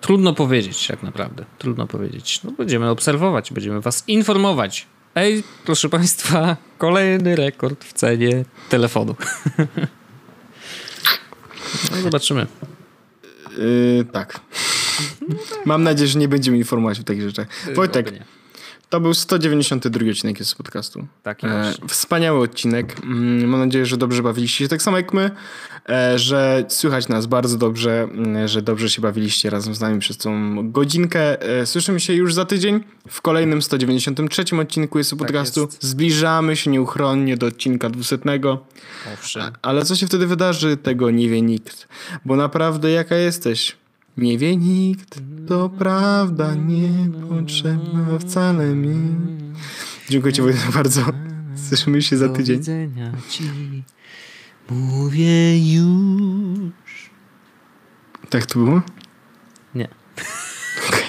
trudno 0.00 0.34
powiedzieć 0.34 0.86
tak 0.86 1.02
naprawdę. 1.02 1.44
Trudno 1.58 1.86
powiedzieć. 1.86 2.40
No 2.44 2.50
będziemy 2.50 2.90
obserwować, 2.90 3.52
będziemy 3.52 3.80
was 3.80 4.04
informować. 4.08 4.86
Ej, 5.14 5.42
proszę 5.64 5.88
państwa, 5.88 6.56
kolejny 6.78 7.36
rekord 7.36 7.84
w 7.84 7.92
cenie 7.92 8.44
telefonu. 8.68 9.16
no 11.90 12.00
zobaczymy. 12.02 12.46
Yy, 13.58 14.04
tak. 14.12 14.40
Mam 15.64 15.82
nadzieję, 15.82 16.08
że 16.08 16.18
nie 16.18 16.28
będziemy 16.28 16.56
informować 16.56 17.00
o 17.00 17.02
takich 17.02 17.22
rzeczach. 17.22 17.46
Wojtek, 17.74 18.12
to 18.90 19.00
był 19.00 19.14
192 19.14 20.10
odcinek 20.10 20.44
z 20.44 20.54
podcastu. 20.54 21.06
Tak, 21.22 21.44
e, 21.44 21.72
Wspaniały 21.88 22.40
odcinek. 22.42 22.96
Mm, 23.04 23.48
mam 23.48 23.60
nadzieję, 23.60 23.86
że 23.86 23.96
dobrze 23.96 24.22
bawiliście 24.22 24.64
się 24.64 24.68
tak 24.68 24.82
samo 24.82 24.96
jak 24.96 25.14
my, 25.14 25.30
e, 25.88 26.18
że 26.18 26.64
słychać 26.68 27.08
nas 27.08 27.26
bardzo 27.26 27.58
dobrze, 27.58 28.02
mm, 28.02 28.48
że 28.48 28.62
dobrze 28.62 28.90
się 28.90 29.02
bawiliście 29.02 29.50
razem 29.50 29.74
z 29.74 29.80
nami 29.80 30.00
przez 30.00 30.16
tą 30.16 30.72
godzinkę. 30.72 31.42
E, 31.42 31.66
słyszymy 31.66 32.00
się 32.00 32.14
już 32.14 32.34
za 32.34 32.44
tydzień 32.44 32.80
w 33.08 33.22
kolejnym 33.22 33.62
193 33.62 34.60
odcinku 34.60 34.98
jest 34.98 35.10
tak 35.10 35.18
podcastu. 35.18 35.60
Jest. 35.60 35.82
Zbliżamy 35.82 36.56
się 36.56 36.70
nieuchronnie 36.70 37.36
do 37.36 37.46
odcinka 37.46 37.90
200. 37.90 38.18
Owszem. 39.14 39.52
Ale 39.62 39.84
co 39.84 39.96
się 39.96 40.06
wtedy 40.06 40.26
wydarzy, 40.26 40.76
tego 40.76 41.10
nie 41.10 41.28
wie 41.28 41.42
nikt. 41.42 41.88
Bo 42.24 42.36
naprawdę 42.36 42.90
jaka 42.90 43.16
jesteś? 43.16 43.79
Nie 44.16 44.38
wie 44.38 44.56
nikt, 44.56 45.20
to 45.48 45.68
prawda 45.68 46.54
nie 46.54 47.10
potrzebna 47.28 48.18
wcale 48.18 48.74
mi. 48.74 49.16
Dziękuję 50.08 50.32
Ci 50.32 50.42
bardzo. 50.74 51.04
Słyszymy 51.68 52.02
się 52.02 52.16
za 52.16 52.28
tydzień. 52.28 52.56
Do 52.56 52.60
widzenia 52.60 53.12
ci 53.28 53.44
mówię 54.70 55.74
już. 55.74 57.10
Tak 58.30 58.46
to 58.46 58.58
było? 58.58 58.82
Nie. 59.74 59.88
Okay. 60.88 61.02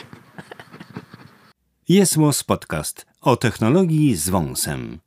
Jest 1.90 2.18
Podcast 2.44 3.06
o 3.22 3.36
technologii 3.36 4.15
z 4.15 4.30
wąsem. 4.30 4.99